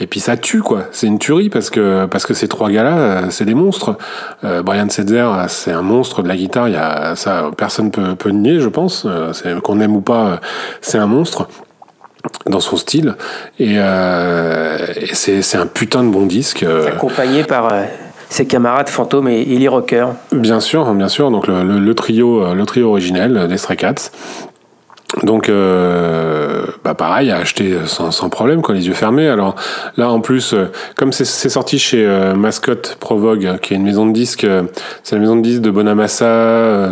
Et 0.00 0.06
puis 0.06 0.20
ça 0.20 0.36
tue, 0.36 0.62
quoi. 0.62 0.84
C'est 0.92 1.06
une 1.06 1.18
tuerie 1.18 1.50
parce 1.50 1.70
que, 1.70 2.06
parce 2.06 2.24
que 2.26 2.34
ces 2.34 2.48
trois 2.48 2.70
gars-là, 2.70 2.96
euh, 2.96 3.26
c'est 3.30 3.44
des 3.44 3.54
monstres. 3.54 3.96
Euh, 4.44 4.62
Brian 4.62 4.88
Setzer, 4.88 5.28
c'est 5.48 5.72
un 5.72 5.82
monstre 5.82 6.22
de 6.22 6.28
la 6.28 6.36
guitare. 6.36 6.68
Il 6.68 6.74
y 6.74 6.76
a, 6.78 7.16
ça, 7.16 7.50
personne 7.56 7.90
peut, 7.90 8.14
peut 8.14 8.30
nier, 8.30 8.60
je 8.60 8.68
pense. 8.68 9.04
Euh, 9.06 9.32
qu'on 9.62 9.80
aime 9.80 9.96
ou 9.96 10.00
pas, 10.00 10.26
euh, 10.26 10.36
c'est 10.80 10.98
un 10.98 11.06
monstre 11.06 11.48
dans 12.46 12.60
son 12.60 12.76
style. 12.76 13.14
Et, 13.58 13.74
euh, 13.78 14.78
et 14.96 15.14
c'est, 15.14 15.42
c'est 15.42 15.58
un 15.58 15.66
putain 15.66 16.02
de 16.04 16.08
bon 16.10 16.26
disque. 16.26 16.62
euh, 16.62 16.86
Accompagné 16.88 17.44
par 17.44 17.72
euh, 17.72 17.82
ses 18.28 18.46
camarades 18.46 18.88
Fantôme 18.88 19.28
et 19.28 19.42
Illy 19.42 19.68
Rocker. 19.68 20.06
Bien 20.32 20.60
sûr, 20.60 20.92
bien 20.94 21.08
sûr. 21.08 21.30
Donc 21.30 21.46
le, 21.46 21.62
le- 21.62 21.78
le 21.78 21.94
trio, 21.94 22.42
euh, 22.44 22.54
le 22.54 22.64
trio 22.66 22.88
originel 22.90 23.46
des 23.48 23.56
Stray 23.58 23.76
Cats. 23.76 24.10
Donc, 25.22 25.48
euh, 25.48 26.64
bah 26.82 26.94
pareil, 26.94 27.30
à 27.30 27.36
acheter 27.36 27.76
sans, 27.86 28.10
sans 28.10 28.28
problème, 28.28 28.62
quoi, 28.62 28.74
les 28.74 28.88
yeux 28.88 28.94
fermés. 28.94 29.28
Alors 29.28 29.54
là, 29.96 30.10
en 30.10 30.20
plus, 30.20 30.56
comme 30.96 31.12
c'est- 31.12 31.48
sorti 31.48 31.78
chez 31.78 32.04
euh, 32.04 32.34
Mascot 32.34 32.74
Provogue, 32.98 33.58
qui 33.62 33.74
est 33.74 33.76
une 33.76 33.84
maison 33.84 34.06
de 34.06 34.12
disques, 34.12 34.42
euh, 34.42 34.64
c'est 35.04 35.14
la 35.14 35.20
maison 35.20 35.36
de 35.36 35.42
disques 35.42 35.60
de 35.62 35.70
Bonamassa, 35.70 36.90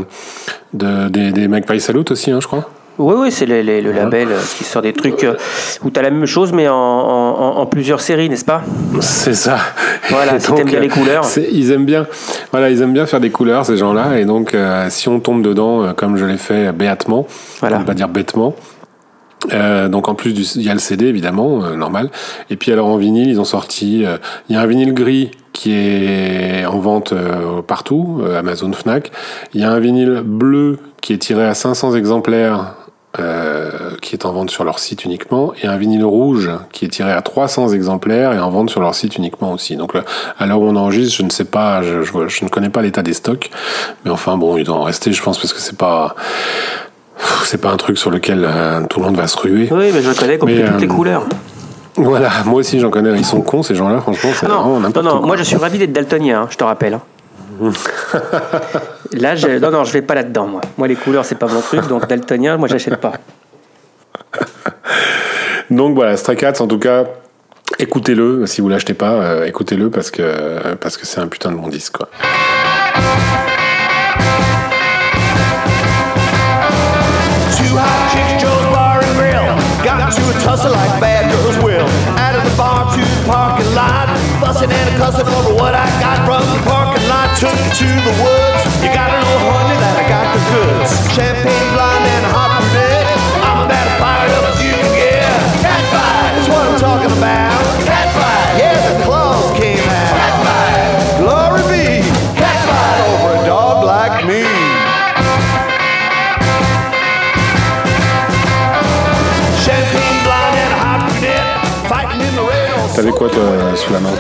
de, 0.73 1.09
des, 1.09 1.33
des 1.33 1.49
Magpie 1.49 1.81
Salute 1.81 2.13
aussi, 2.13 2.31
hein, 2.31 2.39
je 2.41 2.47
crois. 2.47 2.71
Oui, 2.99 3.15
oui, 3.19 3.33
c'est 3.33 3.47
le, 3.47 3.63
le- 3.63 3.81
le 3.81 3.91
label 3.93 4.29
euh, 4.31 4.39
qui 4.57 4.65
sort 4.65 4.83
des 4.83 4.93
trucs 4.93 5.25
euh, 5.25 5.35
où 5.83 5.91
tu 5.91 5.99
as 5.99 6.03
la 6.03 6.11
même 6.11 6.27
chose, 6.27 6.53
mais 6.53 6.69
en, 6.69 6.75
en- 6.75 7.57
en 7.59 7.67
plusieurs 7.67 8.01
séries, 8.01 8.29
n'est-ce 8.29 8.45
pas? 8.45 8.63
C'est 9.01 9.35
ça. 9.35 9.57
Voilà, 10.11 10.39
si 10.39 10.53
t'aimes 10.53 10.67
bien 10.69 10.79
euh, 10.79 10.83
les 10.83 10.89
couleurs. 10.89 11.25
c'est- 11.25 11.49
Ils 11.53 11.71
aiment 11.73 11.87
bien, 11.87 12.07
voilà, 12.51 12.69
ils 12.71 12.83
aiment 12.83 12.93
bien 12.93 13.07
faire 13.07 13.21
des 13.21 13.31
couleurs 13.31 13.65
ces 13.65 13.77
gens-là, 13.79 14.19
et 14.19 14.25
donc 14.27 14.55
euh, 14.55 14.87
si 14.91 15.09
on 15.09 15.21
tombe 15.21 15.43
dedans, 15.43 15.83
euh, 15.83 15.93
comme 15.95 16.17
je 16.17 16.25
l'ai 16.27 16.37
fait 16.37 16.73
béatement, 16.73 17.27
Voilà. 17.61 17.77
pour 17.77 17.83
ne 17.83 17.87
pas 17.87 17.95
dire 17.95 18.09
bêtement. 18.09 18.55
euh, 19.53 19.89
donc 19.89 20.09
en 20.09 20.15
plus 20.15 20.35
du, 20.35 20.43
il 20.43 20.63
y 20.63 20.69
a 20.69 20.75
le 20.75 20.79
CD 20.79 21.07
évidemment, 21.07 21.65
euh, 21.65 21.75
normal. 21.77 22.11
Et 22.51 22.57
puis 22.57 22.71
alors 22.73 22.87
en 22.89 22.97
vinyle, 22.99 23.29
ils 23.29 23.41
ont 23.41 23.45
sorti, 23.45 24.05
euh, 24.05 24.19
il 24.49 24.55
y 24.55 24.59
a 24.59 24.61
un 24.61 24.67
vinyle 24.67 24.93
gris 24.95 25.31
qui 25.55 25.73
est 25.75 26.65
en 26.67 26.79
vente 26.79 27.13
euh, 27.13 27.61
partout, 27.63 28.21
euh, 28.23 28.39
Amazon, 28.39 28.71
Fnac. 28.73 29.11
Il 29.55 29.61
y 29.61 29.65
a 29.65 29.71
un 29.73 29.81
vinyle 29.81 30.23
bleu 30.25 30.79
qui 31.01 31.13
est 31.15 31.19
tiré 31.19 31.45
à 31.45 31.55
500 31.55 31.95
exemplaires 31.97 32.75
euh, 33.19 33.91
qui 34.01 34.15
est 34.15 34.25
en 34.25 34.33
vente 34.33 34.51
sur 34.51 34.65
leur 34.65 34.79
site 34.79 35.05
uniquement, 35.05 35.53
et 35.63 35.67
un 35.67 35.77
vinyle 35.77 36.05
rouge 36.05 36.51
qui 36.73 36.87
est 36.87 36.89
tiré 36.89 37.13
à 37.13 37.21
300 37.21 37.69
exemplaires 37.75 38.33
et 38.33 38.39
en 38.39 38.51
vente 38.51 38.71
sur 38.71 38.81
leur 38.81 38.95
site 38.95 39.17
uniquement 39.17 39.53
aussi. 39.53 39.77
Donc 39.77 39.93
à 40.39 40.47
l'heure 40.47 40.61
où 40.61 40.67
on 40.67 40.77
enregistre, 40.77 41.17
je 41.17 41.23
ne 41.23 41.31
sais 41.31 41.45
pas, 41.45 41.83
je, 41.83 42.03
je, 42.03 42.45
ne 42.45 42.49
connais 42.49 42.71
pas 42.71 42.81
l'état 42.81 43.03
des 43.03 43.13
stocks, 43.13 43.51
mais 44.05 44.11
enfin 44.11 44.37
bon, 44.39 44.57
il 44.57 44.65
doit 44.65 44.77
en 44.77 44.85
rester, 44.85 45.13
je 45.13 45.23
pense, 45.23 45.39
parce 45.39 45.53
que 45.53 45.61
c'est 45.61 45.77
pas 45.77 46.17
c'est 47.45 47.61
pas 47.61 47.71
un 47.71 47.77
truc 47.77 47.99
sur 47.99 48.11
lequel 48.11 48.45
euh, 48.49 48.81
tout 48.89 49.01
le 49.01 49.07
monde 49.07 49.17
va 49.17 49.27
se 49.27 49.37
ruer. 49.37 49.69
Oui, 49.71 49.91
mais 49.93 50.03
je 50.03 50.19
connais 50.19 50.39
comme 50.39 50.51
toutes 50.51 50.81
les 50.81 50.89
couleurs. 50.89 51.25
Voilà, 51.97 52.31
moi 52.47 52.61
aussi 52.61 52.81
j'en 52.81 52.89
connais, 52.89 53.11
ils 53.19 53.25
sont 53.25 53.43
cons 53.43 53.63
ces 53.63 53.75
gens-là, 53.75 54.01
franchement, 54.01 54.31
c'est 54.35 54.49
non, 54.49 54.81
non, 54.81 55.03
non, 55.03 55.21
moi 55.21 55.37
je 55.37 55.43
suis 55.43 55.57
ravi 55.57 55.79
d'être 55.79 55.93
daltonien, 55.93 56.43
hein, 56.43 56.49
je 56.51 56.57
te 56.57 56.65
rappelle. 56.65 56.99
Là, 59.13 59.37
je... 59.37 59.59
non, 59.59 59.71
non, 59.71 59.85
je 59.85 59.93
vais 59.93 60.03
pas 60.03 60.15
là-dedans, 60.15 60.47
moi. 60.47 60.61
Moi, 60.79 60.89
les 60.89 60.97
couleurs, 60.97 61.25
c'est 61.25 61.39
pas 61.39 61.47
mon 61.47 61.61
truc, 61.61 61.87
donc 61.87 62.09
daltonien, 62.09 62.57
moi, 62.57 62.69
j'achète 62.69 62.97
pas. 62.97 63.13
donc 65.71 65.95
voilà, 65.95 66.17
Stray 66.17 66.37
Cats, 66.37 66.61
en 66.61 66.67
tout 66.67 66.79
cas, 66.79 67.05
écoutez-le. 67.79 68.47
Si 68.47 68.61
vous 68.61 68.69
l'achetez 68.69 68.95
pas, 68.95 69.13
euh, 69.13 69.45
écoutez-le 69.45 69.91
parce 69.91 70.11
que 70.11 70.75
parce 70.77 70.97
que 70.97 71.07
c'est 71.07 71.21
un 71.21 71.29
putain 71.29 71.53
de 71.53 71.57
bon 71.57 71.69
disque, 71.69 71.97
quoi. 71.97 72.09
cussing 84.53 84.71
and 84.71 84.97
cussing 84.97 85.27
over 85.27 85.55
what 85.55 85.75
I 85.75 85.89
got 86.01 86.27
from 86.27 86.43
the 86.55 86.63
parking 86.65 86.92
Took 87.41 87.59
me 87.59 87.71
to 87.75 87.89
the 88.07 88.15
woods. 88.23 88.63
You 88.85 88.91
gotta 88.95 89.19
know, 89.19 89.37
honey, 89.51 89.75
that 89.83 89.99
I 89.99 90.05
got 90.07 90.31
the 90.31 90.43
goods. 90.53 90.91
Champagne 91.11 91.69
blonde 91.75 92.07
and 92.07 92.27
hot 92.31 92.55
brunette. 92.61 93.11
I'm 93.43 93.67
about 93.67 93.83
as 93.83 93.97
fired 93.99 94.31
up 94.31 94.47
as 94.47 94.59
you 94.63 94.71
can 94.71 94.93
get. 94.95 95.27
Cat 95.59 95.83
fight 95.91 96.39
is 96.39 96.47
what 96.47 96.63
I'm 96.71 96.79
talking 96.79 97.11
about. 97.11 97.59
Cat 97.83 98.09
fight. 98.15 98.63
Yeah, 98.63 98.79
the 98.79 99.03
claws 99.03 99.51
came 99.59 99.83
out. 99.83 100.15
Cat 100.23 100.35
fight. 100.47 100.87
Glory 101.19 101.65
be. 101.67 101.87
Cat 102.39 102.59
fight 102.63 102.99
over 103.11 103.35
a 103.35 103.43
dog 103.43 103.83
like 103.91 104.23
me. 104.23 104.47
Champagne 109.67 110.19
blonde 110.23 110.59
and 110.63 110.75
hot 110.79 111.01
brunette. 111.11 111.49
Fighting 111.91 112.23
in 112.23 112.35
the 112.39 112.45
rail. 112.47 112.79
T'avais 112.95 113.11
quoi 113.11 113.29
toi 113.31 113.75
sous 113.75 113.91
la 113.91 113.99
main 113.99 114.15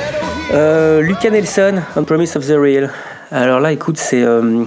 euh, 0.52 1.00
Lucas 1.00 1.30
Nelson, 1.30 1.80
On 1.96 2.04
Promise 2.04 2.36
of 2.36 2.46
the 2.46 2.56
Real. 2.56 2.90
Alors 3.30 3.60
là, 3.60 3.72
écoute, 3.72 3.96
c'est 3.96 4.22
euh, 4.22 4.64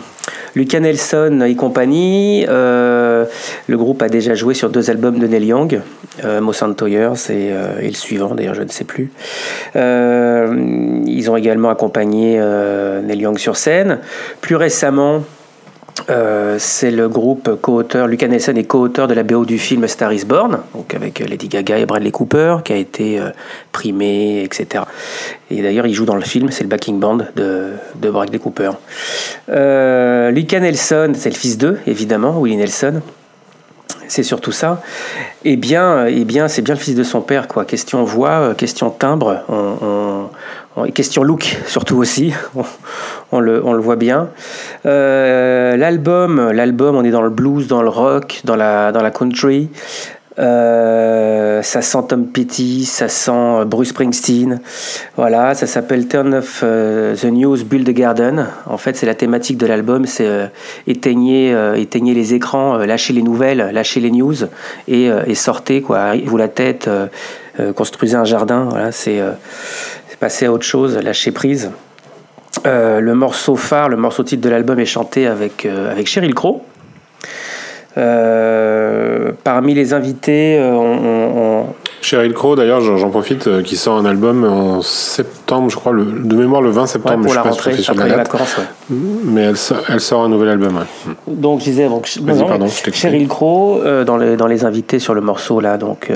Lucas 0.55 0.79
Nelson 0.79 1.43
et 1.45 1.55
compagnie. 1.55 2.43
Euh, 2.49 3.25
le 3.67 3.77
groupe 3.77 4.01
a 4.01 4.09
déjà 4.09 4.33
joué 4.33 4.55
sur 4.55 4.71
deux 4.71 4.89
albums 4.89 5.19
de 5.19 5.27
Neil 5.27 5.45
Young, 5.45 5.81
euh, 6.23 6.73
Toyers 6.75 7.13
et, 7.29 7.49
et, 7.81 7.87
le 7.87 7.93
suivant, 7.93 8.33
d'ailleurs, 8.33 8.55
je 8.55 8.63
ne 8.63 8.69
sais 8.69 8.83
plus. 8.85 9.11
ils 9.75 11.29
ont 11.29 11.37
également 11.37 11.69
accompagné 11.69 12.41
Neil 13.03 13.19
Young 13.19 13.37
sur 13.37 13.55
scène. 13.55 13.99
Plus 14.41 14.55
récemment, 14.55 15.23
euh, 16.09 16.57
c'est 16.59 16.91
le 16.91 17.09
groupe 17.09 17.59
co-auteur, 17.61 18.07
Lucas 18.07 18.27
Nelson 18.27 18.53
est 18.55 18.63
co-auteur 18.63 19.07
de 19.07 19.13
la 19.13 19.23
BO 19.23 19.45
du 19.45 19.57
film 19.57 19.87
Star 19.87 20.13
is 20.13 20.23
Born, 20.23 20.59
donc 20.73 20.93
avec 20.93 21.19
Lady 21.19 21.47
Gaga 21.47 21.79
et 21.79 21.85
Bradley 21.85 22.11
Cooper, 22.11 22.57
qui 22.63 22.73
a 22.73 22.75
été 22.75 23.19
euh, 23.19 23.29
primé, 23.71 24.43
etc. 24.43 24.83
Et 25.49 25.61
d'ailleurs, 25.61 25.87
il 25.87 25.93
joue 25.93 26.05
dans 26.05 26.15
le 26.15 26.21
film, 26.21 26.51
c'est 26.51 26.63
le 26.63 26.69
backing 26.69 26.99
band 26.99 27.19
de, 27.35 27.71
de 27.95 28.09
Bradley 28.09 28.37
Cooper. 28.37 28.71
Euh, 29.49 30.29
Lucas 30.29 30.59
Nelson, 30.59 31.13
c'est 31.15 31.29
le 31.29 31.35
fils 31.35 31.57
d'eux, 31.57 31.79
évidemment, 31.87 32.39
Willie 32.39 32.57
Nelson. 32.57 33.01
C'est 34.07 34.23
surtout 34.23 34.51
ça. 34.51 34.83
Eh 35.43 35.55
bien, 35.55 36.05
eh 36.05 36.25
bien 36.25 36.47
c'est 36.47 36.61
bien 36.61 36.75
le 36.75 36.79
fils 36.79 36.93
de 36.93 37.03
son 37.03 37.21
père, 37.21 37.47
quoi. 37.47 37.65
Question 37.65 38.03
voix, 38.03 38.53
question 38.55 38.91
timbre. 38.91 39.43
on, 39.49 40.29
question 40.93 41.23
look 41.23 41.57
surtout 41.65 41.97
aussi, 41.97 42.33
on, 43.31 43.39
le, 43.39 43.63
on 43.65 43.73
le, 43.73 43.81
voit 43.81 43.95
bien. 43.95 44.29
Euh, 44.85 45.77
l'album, 45.77 46.51
l'album, 46.51 46.95
on 46.95 47.03
est 47.03 47.11
dans 47.11 47.21
le 47.21 47.29
blues, 47.29 47.67
dans 47.67 47.81
le 47.81 47.89
rock, 47.89 48.41
dans 48.43 48.55
la, 48.55 48.91
dans 48.91 49.01
la 49.01 49.11
country. 49.11 49.69
Euh, 50.37 51.61
ça 51.61 51.81
sent 51.81 51.99
Tom 52.09 52.27
Petty, 52.27 52.83
ça 52.83 53.07
sent 53.07 53.63
Bruce 53.67 53.89
Springsteen. 53.89 54.59
Voilà, 55.15 55.53
ça 55.53 55.65
s'appelle 55.65 56.09
Turn 56.09 56.33
of 56.33 56.59
euh, 56.61 57.15
the 57.15 57.25
News, 57.25 57.63
Build 57.63 57.87
a 57.87 57.93
Garden. 57.93 58.47
En 58.65 58.77
fait, 58.77 58.97
c'est 58.97 59.05
la 59.05 59.15
thématique 59.15 59.57
de 59.57 59.65
l'album, 59.65 60.05
c'est 60.05 60.51
éteigner, 60.87 61.55
éteigner 61.77 62.13
les 62.13 62.33
écrans, 62.33 62.77
lâcher 62.79 63.13
les 63.13 63.21
nouvelles, 63.21 63.69
lâcher 63.71 64.01
les 64.01 64.11
news 64.11 64.35
et, 64.89 65.05
et 65.05 65.35
sortez 65.35 65.81
quoi, 65.81 66.15
vous 66.25 66.37
la 66.37 66.49
tête, 66.49 66.89
construisez 67.75 68.15
un 68.15 68.25
jardin. 68.25 68.67
Voilà, 68.69 68.91
c'est 68.91 69.21
passer 70.17 70.45
à 70.45 70.51
autre 70.51 70.65
chose, 70.65 70.97
lâcher 70.97 71.31
prise. 71.31 71.71
Euh, 72.65 72.99
le 72.99 73.13
morceau 73.13 73.55
phare, 73.55 73.89
le 73.89 73.97
morceau 73.97 74.23
titre 74.23 74.41
de 74.41 74.49
l'album 74.49 74.79
est 74.79 74.85
chanté 74.85 75.27
avec, 75.27 75.65
euh, 75.65 75.91
avec 75.91 76.07
Cheryl 76.07 76.33
Crow. 76.33 76.63
Euh, 77.97 79.31
parmi 79.43 79.73
les 79.73 79.93
invités, 79.93 80.59
on, 80.61 81.65
Cheryl 82.01 82.33
Crow, 82.33 82.55
d'ailleurs, 82.55 82.81
j'en 82.81 83.09
profite, 83.09 83.63
qui 83.63 83.77
sort 83.77 83.97
un 83.97 84.05
album 84.05 84.43
en 84.43 84.81
septembre, 84.81 85.69
je 85.69 85.75
crois, 85.75 85.91
le, 85.91 86.03
de 86.05 86.35
mémoire 86.35 86.61
le 86.61 86.69
20 86.69 86.87
septembre. 86.87 87.25
pour 87.25 87.33
la 87.33 87.41
rentrée, 87.41 87.73
après 87.87 88.09
la 88.09 88.17
vacances, 88.17 88.57
Mais 88.89 89.43
elle, 89.43 89.55
elle, 89.89 90.01
sort 90.01 90.23
un 90.23 90.29
nouvel 90.29 90.49
album. 90.49 90.85
Donc, 91.25 91.61
je 91.61 91.65
disais, 91.65 91.87
donc, 91.87 92.05
Cheryl 92.91 93.27
Crow, 93.27 93.81
dans, 94.05 94.17
les, 94.17 94.35
dans 94.35 94.47
les 94.47 94.65
invités 94.65 94.99
sur 94.99 95.13
le 95.13 95.21
morceau, 95.21 95.61
là, 95.61 95.77
donc 95.77 96.11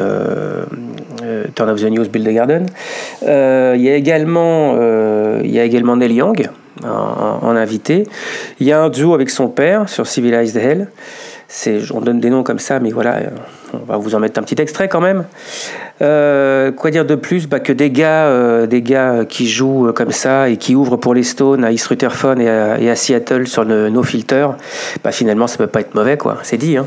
Turn 1.56 1.70
of 1.70 1.80
the 1.80 1.86
News, 1.86 2.08
Build 2.10 2.28
the 2.28 2.34
Garden. 2.34 2.66
Euh, 3.24 3.74
il 3.76 3.82
y 3.82 3.90
a 3.90 3.96
également, 3.96 4.76
euh, 4.78 5.42
il 5.44 5.52
y 5.52 5.60
a 5.60 5.64
également 5.64 5.96
Neil 5.96 6.14
Young 6.14 6.50
en, 6.84 7.56
invité. 7.56 8.08
Il 8.60 8.68
y 8.68 8.72
a 8.72 8.82
un 8.82 8.90
duo 8.90 9.14
avec 9.14 9.30
son 9.30 9.50
père 9.50 9.90
sur 9.90 10.08
Civilized 10.08 10.56
Hell. 10.56 10.88
On 11.94 12.02
donne 12.02 12.20
des 12.20 12.30
noms 12.30 12.44
comme 12.44 12.60
ça, 12.60 12.80
mais 12.80 12.92
voilà, 12.92 13.18
on 13.74 13.80
va 13.80 13.98
vous 13.98 14.14
en 14.14 14.20
mettre 14.20 14.40
un 14.40 14.44
petit 14.44 14.62
extrait 14.62 14.88
quand 14.88 15.02
même. 15.02 15.26
quoi 16.00 16.92
dire 16.92 17.06
de 17.06 17.16
plus? 17.16 17.48
Bah, 17.48 17.60
Que 17.60 17.74
des 17.74 17.90
gars, 17.90 18.66
des 18.68 18.82
gars 18.82 19.26
qui 19.28 19.48
jouent 19.48 19.92
comme 19.94 20.12
ça 20.12 20.48
et 20.48 20.58
qui 20.58 20.76
ouvrent 20.76 20.98
pour 20.98 21.14
les 21.14 21.24
Stones 21.24 21.64
à 21.64 21.72
East 21.72 21.88
Rutherford 21.88 22.40
et 22.40 22.90
à, 22.90 22.96
Seattle 22.96 23.48
sur 23.48 23.66
le 23.66 23.90
No 23.90 24.04
Filter, 24.04 24.48
bah, 25.04 25.12
finalement 25.12 25.48
ça 25.48 25.58
peut 25.58 25.68
pas 25.68 25.82
être 25.82 25.96
mauvais, 25.96 26.18
quoi. 26.18 26.38
C'est 26.44 26.58
dit. 26.58 26.78
Hein. 26.78 26.86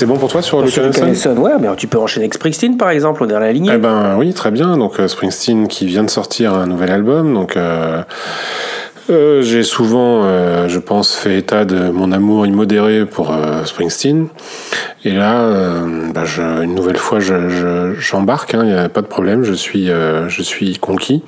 C'est 0.00 0.06
bon 0.06 0.16
pour 0.16 0.30
toi 0.30 0.40
sur 0.40 0.66
Sur 0.66 0.82
Luke 0.82 0.94
Luke 0.96 1.02
Allison 1.02 1.30
Allison, 1.32 1.42
ouais, 1.42 1.52
mais 1.60 1.68
tu 1.76 1.86
peux 1.86 1.98
enchaîner 1.98 2.24
avec 2.24 2.32
Springsteen 2.32 2.78
par 2.78 2.88
exemple, 2.88 3.22
on 3.22 3.28
est 3.28 3.32
dans 3.32 3.38
la 3.38 3.52
lignée. 3.52 3.72
Eh 3.74 3.76
ben 3.76 4.16
oui, 4.16 4.32
très 4.32 4.50
bien. 4.50 4.78
Donc 4.78 4.98
euh, 4.98 5.08
Springsteen 5.08 5.68
qui 5.68 5.84
vient 5.84 6.02
de 6.04 6.08
sortir 6.08 6.54
un 6.54 6.66
nouvel 6.66 6.90
album. 6.90 7.34
Donc 7.34 7.54
euh, 7.58 8.00
euh, 9.10 9.42
j'ai 9.42 9.62
souvent, 9.62 10.22
euh, 10.24 10.68
je 10.68 10.78
pense, 10.78 11.14
fait 11.14 11.36
état 11.36 11.66
de 11.66 11.90
mon 11.90 12.12
amour 12.12 12.46
immodéré 12.46 13.04
pour 13.04 13.30
euh, 13.30 13.66
Springsteen. 13.66 14.28
Et 15.04 15.12
là, 15.12 15.84
bah, 16.14 16.24
je- 16.24 16.62
une 16.62 16.74
nouvelle 16.74 16.96
fois, 16.96 17.20
je- 17.20 17.50
je- 17.50 17.92
j'embarque. 18.00 18.54
Il 18.54 18.60
n'y 18.62 18.72
a 18.72 18.88
pas 18.88 19.02
de 19.02 19.06
problème. 19.06 19.44
Je 19.44 19.52
suis, 19.52 19.88
je 19.88 20.42
suis 20.42 20.78
conquis. 20.78 21.22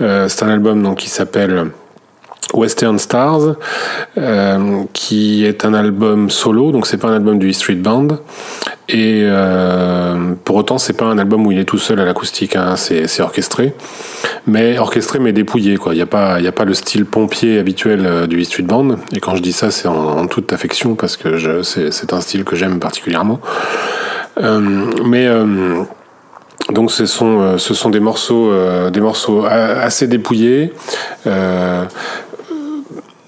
C'est 0.00 0.42
un 0.42 0.48
album 0.48 0.82
donc 0.82 0.96
qui 0.96 1.08
s'appelle 1.08 1.66
Western 2.54 2.98
Stars, 2.98 3.56
euh, 4.18 4.82
qui 4.92 5.44
est 5.44 5.64
un 5.64 5.74
album 5.74 6.30
solo, 6.30 6.70
donc 6.70 6.86
c'est 6.86 6.96
pas 6.96 7.08
un 7.08 7.14
album 7.14 7.38
du 7.38 7.50
E 7.50 7.52
Street 7.52 7.74
Band. 7.74 8.08
Et 8.88 9.22
euh, 9.24 10.34
pour 10.44 10.56
autant, 10.56 10.78
c'est 10.78 10.92
pas 10.92 11.06
un 11.06 11.18
album 11.18 11.44
où 11.44 11.50
il 11.50 11.58
est 11.58 11.64
tout 11.64 11.78
seul 11.78 11.98
à 11.98 12.04
l'acoustique, 12.04 12.54
hein, 12.54 12.76
c'est 12.76 13.20
orchestré, 13.20 13.74
mais 14.46 14.78
orchestré 14.78 15.18
mais 15.18 15.32
dépouillé. 15.32 15.76
Il 15.90 15.96
y 15.96 16.02
a 16.02 16.06
pas, 16.06 16.38
le 16.38 16.74
style 16.74 17.04
pompier 17.04 17.58
habituel 17.58 18.06
euh, 18.06 18.26
du 18.28 18.40
E 18.40 18.44
Street 18.44 18.62
Band. 18.62 18.96
Et 19.12 19.18
quand 19.18 19.34
je 19.34 19.42
dis 19.42 19.52
ça, 19.52 19.72
c'est 19.72 19.88
en, 19.88 20.26
toute 20.28 20.52
affection 20.52 20.94
parce 20.94 21.16
que 21.16 21.62
c'est 21.62 22.12
un 22.12 22.20
style 22.20 22.44
que 22.44 22.54
j'aime 22.54 22.78
particulièrement. 22.78 23.40
Mais 24.38 25.28
donc 26.72 26.90
ce 26.90 27.06
sont, 27.06 27.56
des 27.90 28.00
morceaux, 28.00 28.52
des 28.90 29.00
morceaux 29.00 29.44
assez 29.46 30.06
dépouillés. 30.06 30.72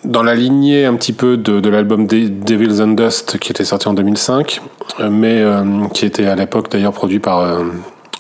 Dans 0.04 0.22
la 0.22 0.34
lignée 0.34 0.84
un 0.86 0.94
petit 0.94 1.12
peu 1.12 1.36
de, 1.36 1.68
l'album 1.68 2.06
De- 2.06 2.28
Devils 2.28 2.80
and 2.82 2.88
Dust 2.94 3.38
qui 3.38 3.50
était 3.50 3.64
sorti 3.64 3.88
en 3.88 3.94
2005, 3.94 4.60
euh, 5.00 5.10
mais 5.10 5.42
euh, 5.42 5.62
qui 5.92 6.06
était 6.06 6.26
à 6.26 6.34
l'époque 6.36 6.70
d'ailleurs 6.70 6.92
produit 6.92 7.18
par... 7.18 7.40
euh, 7.40 7.64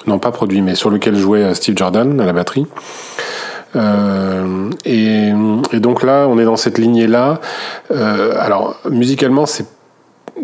non 0.06 0.18
pas 0.18 0.30
produit, 0.30 0.62
mais 0.62 0.74
sur 0.74 0.90
lequel 0.90 1.16
jouait 1.16 1.54
Steve 1.54 1.76
Jordan 1.76 2.20
à 2.20 2.24
la 2.26 2.32
batterie. 2.32 2.66
Et, 4.86 5.30
donc 5.74 6.02
là, 6.02 6.26
on 6.28 6.38
est 6.38 6.44
dans 6.44 6.56
cette 6.56 6.78
lignée-là. 6.78 7.40
Alors, 7.90 8.76
musicalement, 8.90 9.44
c'est 9.44 9.66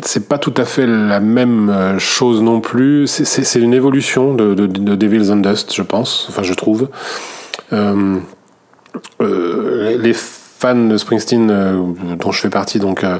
c'est 0.02 0.28
pas 0.28 0.38
tout 0.38 0.52
à 0.56 0.64
fait 0.64 0.86
la 0.86 1.20
même 1.20 1.96
chose 1.98 2.42
non 2.42 2.60
plus. 2.60 3.06
C'est- 3.06 3.58
une 3.60 3.72
évolution 3.72 4.34
de, 4.34 4.52
de, 4.54 4.66
de 4.66 4.94
Devils 4.96 5.30
and 5.32 5.36
Dust, 5.36 5.72
je 5.74 5.82
pense. 5.82 6.26
Enfin, 6.28 6.42
je 6.42 6.52
trouve. 6.52 6.88
Les- 9.20 10.14
de 10.72 10.96
Springsteen, 10.96 11.50
euh, 11.50 11.82
dont 12.18 12.32
je 12.32 12.40
fais 12.40 12.48
partie, 12.48 12.78
donc, 12.78 13.04
euh, 13.04 13.18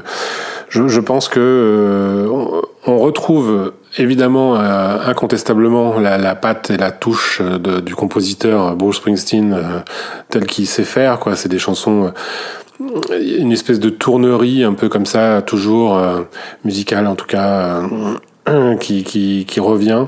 je, 0.69 0.99
pense 0.99 1.29
que 1.29 1.39
euh, 1.39 2.61
on, 2.87 2.97
retrouve 2.97 3.73
évidemment 3.97 4.55
euh, 4.55 4.97
incontestablement 5.05 5.99
la, 5.99 6.35
patte 6.35 6.71
et 6.71 6.77
la 6.77 6.91
touche 6.91 7.41
du 7.85 7.95
compositeur 7.95 8.75
Bruce 8.75 8.97
Springsteen 8.97 9.55
tel 10.29 10.47
qu'il 10.47 10.67
sait 10.67 10.83
faire. 10.83 11.19
Quoi, 11.19 11.35
c'est 11.35 11.49
des 11.49 11.59
chansons. 11.59 12.11
une 12.79 13.51
espèce 13.51 13.79
de 13.79 13.89
tournerie 13.89 14.63
un 14.63 14.73
peu 14.73 14.89
comme 14.89 15.05
ça, 15.05 15.41
toujours 15.41 16.01
musicale 16.65 17.07
en 17.07 17.15
tout 17.15 17.27
cas, 17.27 17.81
qui, 18.79 19.03
qui, 19.03 19.45
qui 19.47 19.59
revient. 19.59 20.05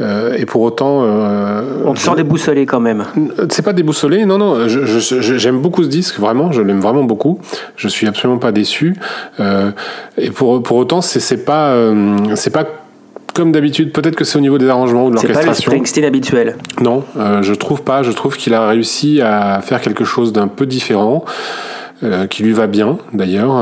Euh, 0.00 0.34
et 0.38 0.46
pour 0.46 0.62
autant, 0.62 1.02
euh, 1.04 1.82
On 1.84 1.92
te 1.92 1.98
sent 1.98 2.12
déboussolé 2.16 2.64
quand 2.64 2.80
même. 2.80 3.04
c'est 3.50 3.62
pas 3.62 3.74
déboussolé, 3.74 4.24
non, 4.24 4.38
non. 4.38 4.66
je- 4.68 4.86
je- 4.86 5.20
je- 5.20 5.36
J'aime 5.38 5.60
beaucoup 5.60 5.82
ce 5.84 5.88
disque, 5.88 6.18
vraiment. 6.18 6.52
Je 6.52 6.62
l'aime 6.62 6.80
vraiment 6.80 7.04
beaucoup. 7.04 7.38
Je 7.76 7.86
suis 7.88 8.06
absolument 8.06 8.38
pas 8.38 8.50
déçu. 8.52 8.96
Euh, 9.40 9.70
et 10.16 10.30
pour 10.30 10.62
pour 10.62 10.78
autant, 10.78 11.00
c'est 11.02 11.20
c'est 11.20 11.44
pas 11.44 11.68
euh, 11.72 12.16
c'est 12.34 12.50
pas 12.50 12.64
comme 13.34 13.52
d'habitude. 13.52 13.92
Peut-être 13.92 14.16
que 14.16 14.24
c'est 14.24 14.38
au 14.38 14.40
niveau 14.40 14.56
des 14.58 14.68
arrangements 14.68 15.06
ou 15.06 15.10
de 15.10 15.18
C'est 15.18 15.26
pas 15.26 15.32
le 15.34 15.34
l'orchestration. 15.46 15.70
Springsteen 15.70 16.04
habituel. 16.06 16.56
Non, 16.80 17.04
euh, 17.18 17.42
je 17.42 17.52
trouve 17.54 17.82
pas. 17.82 18.02
Je 18.02 18.12
trouve 18.12 18.36
qu'il 18.38 18.54
a 18.54 18.66
réussi 18.68 19.20
à 19.20 19.60
faire 19.62 19.80
quelque 19.82 20.04
chose 20.04 20.32
d'un 20.32 20.48
peu 20.48 20.64
différent, 20.64 21.24
euh, 22.02 22.26
qui 22.26 22.42
lui 22.42 22.52
va 22.52 22.66
bien 22.66 22.96
d'ailleurs. 23.12 23.52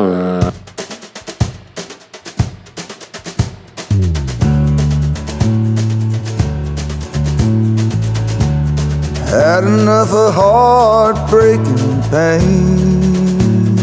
Had 9.58 9.66
enough 9.66 10.12
of 10.12 10.34
heartbreaking 10.34 12.02
pain. 12.12 13.76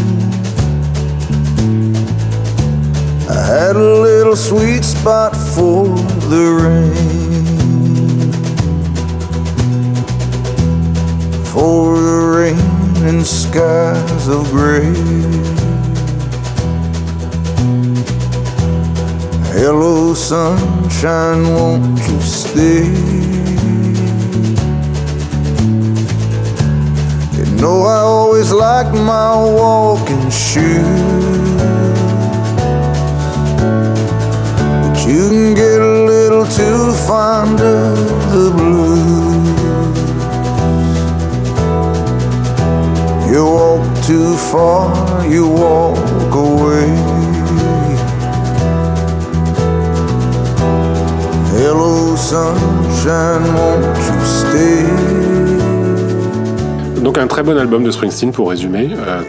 I 3.28 3.40
had 3.44 3.76
a 3.76 4.00
little 4.00 4.36
sweet 4.36 4.82
spot 4.84 5.36
for 5.36 5.84
the 6.32 6.44
rain. 6.64 8.32
For 11.52 12.00
the 12.00 12.20
rain 12.38 13.06
and 13.06 13.26
skies 13.26 14.28
of 14.28 14.50
gray. 14.52 14.94
Hello, 19.52 20.14
sunshine, 20.14 21.42
won't 21.52 21.98
you 22.08 22.20
stay? 22.22 23.55
Know 27.60 27.82
I 27.84 28.00
always 28.00 28.52
liked 28.52 28.92
my 28.92 29.34
walking 29.34 30.30
shoes. 30.30 31.56
But 34.82 35.06
you 35.08 35.30
can 35.30 35.54
get 35.54 35.80
a 35.80 36.04
little 36.04 36.44
too 36.44 36.92
fond 37.06 37.58
of 37.60 37.96
the 38.32 38.50
blues. 38.56 39.16
You 43.32 43.44
walk 43.44 44.04
too 44.04 44.36
far, 44.36 45.26
you 45.26 45.48
walk 45.48 46.34
away. 46.34 46.88
Hello 51.56 52.16
sunshine, 52.16 53.44
won't 53.54 53.96
you 54.08 54.18
stay? 54.24 55.35
Donc 57.06 57.18
un 57.18 57.28
très 57.28 57.44
bon 57.44 57.56
album 57.56 57.84
de 57.84 57.92
Springsteen 57.92 58.32
pour 58.32 58.48
résumer, 58.50 58.90
euh, 58.92 59.20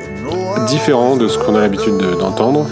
différent 0.66 1.16
de 1.16 1.28
ce 1.28 1.38
qu'on 1.38 1.54
a 1.54 1.60
l'habitude 1.60 1.96
de- 1.96 2.20
d'entendre, 2.20 2.66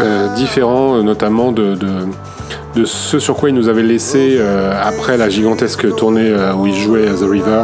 euh, 0.00 0.26
différent 0.34 0.96
euh, 0.96 1.02
notamment 1.04 1.52
de, 1.52 1.76
de, 1.76 2.84
ce 2.84 3.20
sur 3.20 3.36
quoi 3.36 3.48
il 3.48 3.54
nous 3.54 3.68
avait 3.68 3.84
laissé 3.84 4.38
après 4.82 5.16
la 5.16 5.28
gigantesque 5.30 5.94
tournée 5.94 6.30
où 6.58 6.66
il 6.66 6.74
jouait 6.74 7.06
The 7.06 7.24
River 7.30 7.62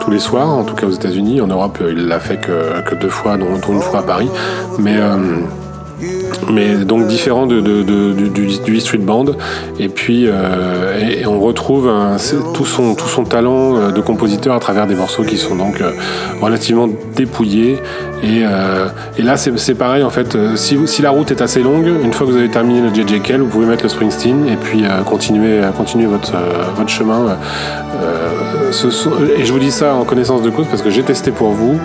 tous 0.00 0.10
les 0.12 0.18
soirs, 0.20 0.48
en 0.48 0.62
tout 0.64 0.74
cas 0.76 0.86
aux 0.86 0.90
États-Unis. 0.92 1.40
En 1.42 1.48
Europe, 1.48 1.78
il 1.86 2.06
l'a 2.06 2.18
fait 2.20 2.38
que, 2.38 2.80
que 2.88 2.94
deux 2.94 3.10
fois, 3.10 3.36
dont, 3.36 3.58
dont 3.58 3.74
une 3.74 3.82
fois 3.82 3.98
à 3.98 4.02
Paris. 4.04 4.30
Mais 4.78 4.96
mais 6.52 6.74
donc 6.84 7.06
différent 7.06 7.46
de, 7.46 7.60
de- 7.60 7.82
de- 7.82 8.12
du, 8.28 8.80
Street 8.80 8.98
Band. 8.98 9.26
Et 9.78 9.88
puis, 9.88 10.26
euh, 10.26 10.98
et, 11.00 11.20
et 11.22 11.26
on 11.26 11.40
retrouve 11.40 11.88
un- 11.88 12.16
tout, 12.54 12.64
son, 12.66 12.94
tout 12.94 13.08
son 13.08 13.24
talent 13.24 13.76
euh, 13.76 13.90
de 13.92 14.00
compositeur 14.00 14.54
à 14.54 14.60
travers 14.60 14.86
des 14.86 14.94
morceaux 14.94 15.22
qui 15.22 15.36
sont 15.36 15.56
donc 15.56 15.80
euh, 15.80 15.90
relativement 16.40 16.88
dépouillés. 17.16 17.78
Et, 18.22 18.42
euh, 18.44 18.86
et 19.18 19.22
là, 19.22 19.36
c'est 19.36 19.74
pareil 19.74 20.02
en 20.02 20.10
fait. 20.10 20.34
euh, 20.34 20.56
Si, 20.56 20.78
si 20.86 21.02
la 21.02 21.10
route 21.10 21.30
est 21.30 21.42
assez 21.42 21.62
longue, 21.62 21.86
une 22.02 22.12
fois 22.12 22.26
que 22.26 22.32
vous 22.32 22.38
avez 22.38 22.48
terminé 22.48 22.80
le 22.80 22.94
JJ 22.94 23.20
Kell, 23.22 23.40
vous 23.40 23.48
pouvez 23.48 23.66
mettre 23.66 23.82
le 23.82 23.88
Springsteen 23.88 24.46
et 24.48 24.56
puis 24.56 24.84
euh, 24.84 25.02
continuer, 25.02 25.60
euh, 25.62 25.70
continuer 25.70 26.06
votre, 26.06 26.34
euh, 26.34 26.64
votre 26.76 26.88
chemin. 26.90 27.20
euh, 27.28 27.34
euh, 28.02 28.72
ce 28.72 28.88
et 29.38 29.44
je 29.44 29.52
vous 29.52 29.58
dis 29.58 29.70
ça 29.70 29.94
en 29.94 30.04
connaissance 30.04 30.42
de 30.42 30.50
cause 30.50 30.66
parce 30.68 30.82
que 30.82 30.90
j'ai 30.90 31.02
testé 31.02 31.30
pour 31.30 31.50
vous. 31.50 31.78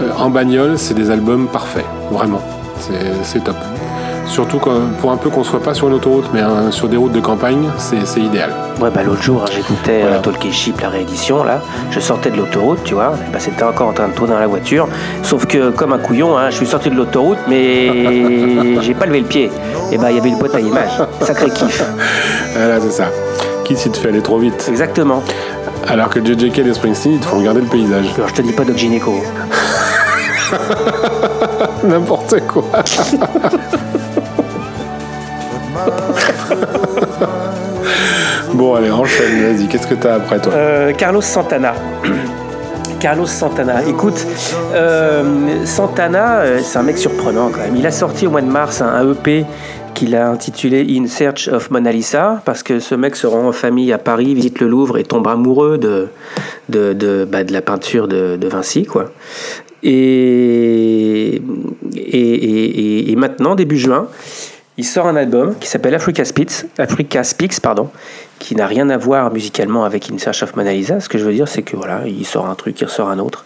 Euh, 0.00 0.10
en 0.18 0.30
bagnole, 0.30 0.78
c'est 0.78 0.94
des 0.94 1.10
albums 1.10 1.46
parfaits, 1.48 1.84
vraiment. 2.10 2.40
C'est 3.22 3.42
top. 3.44 3.56
Surtout 4.26 4.58
pour 4.58 5.10
un 5.12 5.16
peu 5.16 5.28
qu'on 5.30 5.44
soit 5.44 5.60
pas 5.62 5.74
sur 5.74 5.88
une 5.88 5.94
autoroute, 5.94 6.24
mais 6.32 6.40
euh, 6.42 6.70
sur 6.70 6.88
des 6.88 6.96
routes 6.96 7.12
de 7.12 7.20
campagne, 7.20 7.68
c'est 7.76 8.20
idéal. 8.20 8.50
Ouais, 8.80 8.90
bah 8.92 9.02
l'autre 9.04 9.22
jour, 9.22 9.44
j'écoutais 9.52 10.00
Voilà. 10.00 10.16
euh, 10.16 10.20
Talkie 10.20 10.52
Ship, 10.52 10.80
la 10.80 10.88
réédition, 10.88 11.44
là. 11.44 11.60
Je 11.90 12.00
sortais 12.00 12.30
de 12.30 12.36
l'autoroute, 12.36 12.82
tu 12.84 12.94
vois. 12.94 13.12
Et 13.28 13.32
bah, 13.32 13.38
c'était 13.38 13.62
encore 13.62 13.88
en 13.88 13.92
train 13.92 14.08
de 14.08 14.14
tourner 14.14 14.32
dans 14.32 14.40
la 14.40 14.46
voiture. 14.48 14.88
Sauf 15.22 15.46
que, 15.46 15.70
comme 15.70 15.92
un 15.92 15.98
couillon, 15.98 16.36
hein, 16.36 16.50
je 16.50 16.56
suis 16.56 16.66
sorti 16.66 16.90
de 16.90 16.96
l'autoroute, 16.96 17.38
mais 17.48 18.80
j'ai 18.80 18.94
pas 18.94 19.06
levé 19.06 19.20
le 19.20 19.26
pied. 19.26 19.50
Et 19.92 19.98
bah, 19.98 20.10
il 20.10 20.16
y 20.16 20.20
avait 20.20 20.30
une 20.30 20.38
boîte 20.38 20.54
à 20.56 20.60
images. 20.60 21.00
Sacré 21.20 21.50
kiff. 21.50 21.84
Voilà, 22.56 22.80
c'est 22.80 22.90
ça. 22.92 23.04
Qui 23.64 23.76
s'y 23.76 23.90
te 23.90 23.96
fait 23.98 24.08
aller 24.08 24.20
trop 24.22 24.38
vite 24.38 24.66
Exactement. 24.68 25.22
Alors 25.88 26.08
que 26.08 26.20
JJ 26.24 26.50
Cale 26.52 26.68
et 26.68 26.74
Springsteen, 26.74 27.14
ils 27.14 27.20
te 27.20 27.26
font 27.26 27.38
regarder 27.38 27.60
le 27.60 27.66
paysage. 27.66 28.06
Alors, 28.16 28.28
je 28.28 28.34
te 28.34 28.42
dis 28.42 28.52
pas 28.52 28.64
Doc 28.64 28.76
Gineco. 28.76 29.12
N'importe 31.84 32.40
quoi. 32.46 32.64
bon, 38.54 38.74
allez, 38.74 38.90
enchaîne, 38.90 39.42
vas-y. 39.42 39.68
Qu'est-ce 39.68 39.86
que 39.86 39.94
t'as 39.94 40.14
après 40.16 40.40
toi 40.40 40.52
Euh, 40.54 40.92
Carlos 40.92 41.20
Santana. 41.20 41.74
Carlos 43.00 43.26
Santana. 43.26 43.84
Écoute, 43.86 44.26
euh, 44.72 45.22
Santana, 45.66 46.38
euh, 46.38 46.60
c'est 46.62 46.78
un 46.78 46.82
mec 46.82 46.96
surprenant 46.96 47.50
quand 47.50 47.60
même. 47.60 47.76
Il 47.76 47.86
a 47.86 47.90
sorti 47.90 48.26
au 48.26 48.30
mois 48.30 48.40
de 48.40 48.50
mars 48.50 48.80
un, 48.80 49.12
EP 49.12 49.44
qui 49.92 50.06
qu'il 50.06 50.16
a 50.16 50.26
intitulé 50.28 50.86
In 50.90 51.06
Search 51.06 51.48
of 51.48 51.70
Mona 51.70 51.92
Lisa, 51.92 52.40
parce 52.46 52.62
que 52.62 52.80
ce 52.80 52.94
mec 52.94 53.14
se 53.14 53.26
rend 53.26 53.46
en 53.46 53.52
famille 53.52 53.92
à 53.92 53.98
Paris, 53.98 54.34
visite 54.34 54.58
le 54.58 54.68
Louvre 54.68 54.96
et 54.98 55.04
tombe 55.04 55.28
amoureux 55.28 55.76
de, 55.78 56.08
de, 56.68 56.94
de, 56.94 57.28
bah, 57.30 57.44
de 57.44 57.52
la 57.52 57.60
peinture 57.60 58.08
de, 58.08 58.36
de 58.36 58.48
Vinci. 58.48 58.86
Quoi. 58.86 59.10
Et, 59.84 61.42
et, 61.94 63.12
et, 63.12 63.16
maintenant, 63.16 63.54
début 63.54 63.76
juin, 63.76 64.08
il 64.78 64.84
sort 64.84 65.06
un 65.06 65.14
album 65.14 65.54
qui 65.60 65.68
s'appelle 65.68 65.94
Africa 65.94 66.24
Speaks, 66.24 66.64
Africa 66.78 67.22
Speaks 67.22 67.60
pardon, 67.60 67.90
qui 68.38 68.56
n'a 68.56 68.66
rien 68.66 68.88
à 68.88 68.96
voir 68.96 69.32
musicalement 69.32 69.84
avec 69.84 70.10
In 70.10 70.18
Search 70.18 70.42
of 70.42 70.56
Mona 70.56 70.72
Lisa. 70.72 71.00
Ce 71.00 71.08
que 71.08 71.18
je 71.18 71.24
veux 71.24 71.34
dire, 71.34 71.48
c'est 71.48 71.62
que 71.62 71.76
voilà, 71.76 72.02
il 72.06 72.24
sort 72.24 72.46
un 72.46 72.54
truc, 72.54 72.80
il 72.80 72.86
ressort 72.86 73.10
un 73.10 73.18
autre. 73.18 73.44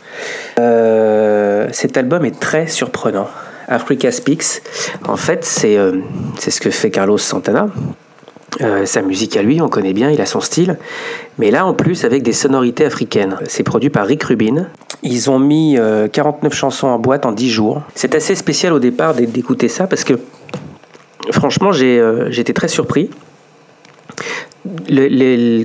Euh, 0.59 1.69
cet 1.73 1.97
album 1.97 2.25
est 2.25 2.39
très 2.39 2.69
surprenant. 2.69 3.29
Africa 3.67 4.11
Speaks, 4.11 4.63
en 5.07 5.17
fait, 5.17 5.45
c'est 5.45 5.77
euh, 5.77 5.99
c'est 6.39 6.51
ce 6.51 6.61
que 6.61 6.71
fait 6.71 6.91
Carlos 6.91 7.19
Santana. 7.19 7.69
Euh, 8.61 8.87
sa 8.87 9.03
musique 9.03 9.37
à 9.37 9.43
lui, 9.43 9.61
on 9.61 9.69
connaît 9.69 9.93
bien, 9.93 10.11
il 10.11 10.21
a 10.21 10.27
son 10.27 10.41
style. 10.41 10.79
Mais 11.39 11.51
là, 11.53 11.65
en 11.65 11.75
plus, 11.75 12.05
avec 12.05 12.23
des 12.25 12.33
sonorités 12.33 12.85
africaines. 12.85 13.37
C'est 13.47 13.63
produit 13.63 13.89
par 13.91 14.05
Rick 14.07 14.25
Rubin. 14.25 14.67
Ils 15.05 15.31
ont 15.31 15.39
mis 15.39 15.77
euh, 15.79 16.09
49 16.09 16.53
chansons 16.53 16.89
en 16.89 16.99
boîte 16.99 17.25
en 17.25 17.31
10 17.33 17.51
jours. 17.51 17.83
C'est 17.95 18.15
assez 18.17 18.35
spécial 18.35 18.73
au 18.73 18.81
départ 18.81 19.15
d'é- 19.15 19.27
d'écouter 19.27 19.69
ça 19.69 19.87
parce 19.87 20.03
que, 20.03 20.15
franchement, 21.31 21.71
j'ai 21.71 22.01
euh, 22.01 22.31
été 22.33 22.53
très 22.53 22.67
surpris. 22.69 23.11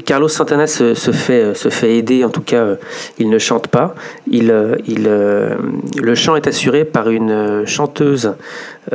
Carlos 0.05 0.27
Santana 0.27 0.67
se, 0.67 0.93
se 0.93 1.11
fait, 1.11 1.41
euh, 1.41 1.53
se 1.55 1.69
fait 1.69 1.97
aider, 1.97 2.23
en 2.23 2.29
tout 2.29 2.41
cas, 2.41 2.75
il 3.17 3.29
ne 3.29 3.37
chante 3.39 3.67
pas. 3.67 3.95
Il, 4.29 4.47
le 4.47 6.15
chant 6.15 6.35
est 6.35 6.45
assuré 6.47 6.85
par 6.85 7.09
une 7.09 7.65
chanteuse 7.65 8.35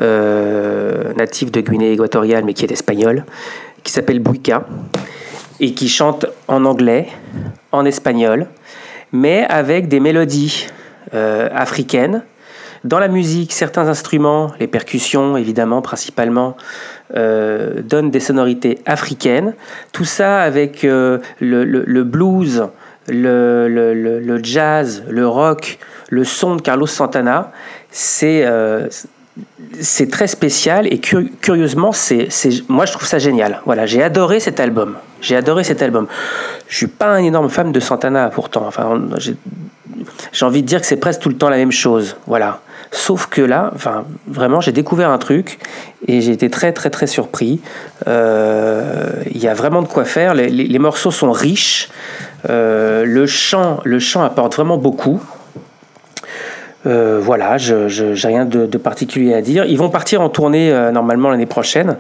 native 0.01 1.51
de 1.51 1.61
Guinée 1.61 1.93
équatoriale, 1.93 2.45
mais 2.45 2.55
qui 2.55 2.65
est 2.65 2.71
espagnole, 2.73 3.25
qui 3.83 3.93
s'appelle 3.93 4.21
Buika, 4.21 4.67
et 5.61 5.75
qui 5.75 5.89
chante 5.89 6.27
en 6.47 6.65
anglais, 6.65 7.09
en 7.73 7.85
espagnol, 7.85 8.47
mais 9.13 9.45
avec 9.49 9.89
des 9.89 10.01
mélodies 10.01 10.67
euh, 11.15 11.49
africaines. 11.53 12.23
Dans 12.85 13.01
la 13.01 13.09
musique, 13.09 13.53
certains 13.53 13.89
instruments, 13.89 14.53
les 14.61 14.69
percussions 14.69 15.37
évidemment 15.37 15.83
principalement, 15.83 16.57
euh, 17.17 17.83
donnent 17.83 18.11
des 18.11 18.21
sonorités 18.21 18.79
africaines. 18.87 19.55
Tout 19.93 20.05
ça 20.05 20.41
avec 20.41 20.85
euh, 20.85 21.19
le, 21.41 22.03
blues, 22.05 22.69
le, 23.09 24.41
jazz, 24.43 25.03
le 25.09 25.27
rock, 25.27 25.79
le 26.09 26.23
son 26.23 26.55
de 26.55 26.63
Carlos 26.63 26.87
Santana. 26.87 27.51
C'est 27.91 28.47
c'est 29.81 30.11
très 30.11 30.27
spécial 30.27 30.87
et 30.93 30.97
curi- 30.99 31.31
curieusement, 31.41 31.93
c'est, 31.93 32.29
moi 32.69 32.87
je 32.87 32.93
trouve 32.93 33.07
ça 33.07 33.19
génial. 33.19 33.61
Voilà, 33.67 33.87
j'ai 33.87 34.03
adoré 34.03 34.41
cet 34.41 34.61
album. 34.61 34.97
J'ai 35.21 35.37
adoré 35.37 35.65
cet 35.65 35.83
album. 35.83 36.07
Je 36.69 36.77
suis 36.77 36.87
pas 36.87 37.09
un 37.09 37.19
énorme 37.23 37.49
fan 37.49 37.73
de 37.73 37.81
Santana 37.81 38.29
pourtant. 38.31 38.65
Enfin, 38.67 39.01
j'ai, 39.19 39.37
envie 40.45 40.63
de 40.63 40.67
dire 40.67 40.81
que 40.81 40.87
c'est 40.87 40.97
presque 40.97 41.21
tout 41.21 41.29
le 41.29 41.37
temps 41.37 41.49
la 41.49 41.57
même 41.57 41.73
chose. 41.73 42.17
Voilà. 42.27 42.61
Sauf 42.91 43.27
que 43.27 43.43
là, 43.43 43.71
enfin, 43.75 44.05
vraiment, 44.27 44.61
j'ai 44.63 44.73
découvert 44.73 45.11
un 45.11 45.19
truc 45.19 45.59
et 46.07 46.23
j'ai 46.23 46.33
été 46.33 46.49
très, 46.49 46.73
très, 46.73 46.89
très 46.89 47.07
surpris. 47.07 47.61
Euh, 48.07 49.11
Il 49.31 49.39
y 49.39 49.49
a 49.49 49.55
vraiment 49.55 49.83
de 49.83 49.89
quoi 49.89 50.05
faire. 50.05 50.35
Les 50.35 50.79
morceaux 50.79 51.11
sont 51.11 51.33
riches. 51.33 51.91
Euh, 52.49 53.05
le 53.05 53.27
chant, 53.27 53.81
le 53.85 53.99
chant 53.99 54.23
apporte 54.23 54.55
vraiment 54.55 54.79
beaucoup. 54.79 55.21
Euh, 56.87 57.19
voilà, 57.21 57.59
je 57.59 57.89
j'ai 57.89 58.29
rien 58.29 58.45
de, 58.45 58.67
particulier 58.79 59.35
à 59.35 59.43
dire. 59.43 59.65
Ils 59.65 59.79
vont 59.79 59.91
partir 59.91 60.21
en 60.21 60.29
tournée 60.29 60.71
euh, 60.73 60.93
normalement 60.93 61.31
l'année 61.31 61.47
prochaine 61.47 61.97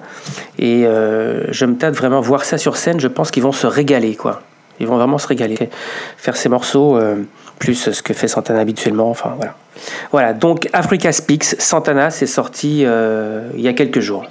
et 0.58 0.86
euh, 0.86 1.44
je 1.50 1.64
me 1.64 1.74
tâte 1.74 1.94
vraiment 1.94 2.20
voir 2.20 2.44
ça 2.44 2.58
sur 2.58 2.76
scène. 2.76 3.00
Je 3.00 3.08
pense 3.08 3.30
qu'ils 3.30 3.42
vont 3.42 3.52
se 3.52 3.66
régaler, 3.66 4.14
quoi. 4.14 4.42
Ils 4.80 4.86
vont 4.86 4.96
vraiment 4.96 5.18
se 5.18 5.26
régaler. 5.26 5.58
Faire 6.16 6.36
ces 6.36 6.48
morceaux, 6.48 6.96
euh, 6.96 7.16
plus 7.58 7.90
ce 7.90 8.02
que 8.02 8.14
fait 8.14 8.28
Santana 8.28 8.60
habituellement, 8.60 9.10
enfin 9.10 9.34
voilà. 9.36 9.54
Voilà, 10.12 10.32
donc 10.32 10.68
Africa 10.72 11.10
Speaks, 11.12 11.44
Santana, 11.44 12.10
c'est 12.10 12.26
sorti 12.26 12.80
il 12.80 13.60
y 13.60 13.68
a 13.68 13.72
quelques 13.72 14.00
jours. 14.00 14.24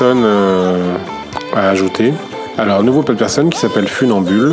Batalla- 0.00 0.24
Euh, 0.24 0.94
à 1.54 1.68
ajouter. 1.70 2.12
Alors, 2.58 2.82
nouveau 2.82 3.02
Paul 3.02 3.16
Person 3.16 3.48
qui 3.48 3.58
s'appelle 3.58 3.88
Funambule, 3.88 4.52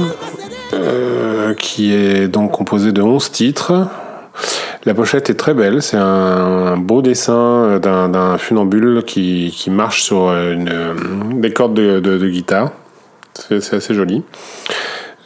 euh, 0.74 1.54
qui 1.56 1.94
est 1.94 2.28
donc 2.28 2.52
composé 2.52 2.92
de 2.92 3.02
11 3.02 3.32
titres. 3.32 3.88
La 4.86 4.94
pochette 4.94 5.30
est 5.30 5.36
très 5.36 5.54
belle, 5.54 5.82
c'est 5.82 5.98
un 5.98 6.76
beau 6.78 7.02
dessin 7.02 7.80
d'un 7.80 8.38
funambule 8.38 9.04
qui, 9.06 9.54
marche 9.70 10.04
sur 10.04 10.34
des 11.36 11.54
cordes 11.54 11.74
de, 11.74 12.28
guitare. 12.28 12.72
C'est 13.34 13.74
assez 13.74 13.94
joli. 13.94 14.24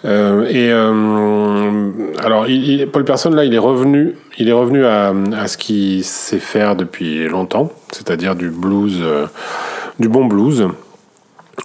Euh, 0.05 0.45
et 0.47 0.71
euh, 0.71 1.89
alors, 2.23 2.47
il- 2.47 2.69
il- 2.81 2.87
Paul 2.87 3.03
Person 3.03 3.31
là, 3.31 3.45
il 3.45 3.53
est 3.55 3.57
revenu, 3.59 4.15
il 4.37 4.47
est 4.47 4.53
revenu 4.53 4.85
à, 4.85 5.11
ce 5.47 5.57
qu'il 5.57 6.03
sait 6.03 6.37
faire 6.39 6.75
depuis 6.75 7.27
longtemps, 7.27 7.71
c'est-à-dire 7.91 8.35
du 8.35 8.49
blues, 8.49 9.01
du 9.99 10.09
bon 10.09 10.25
blues. 10.25 10.67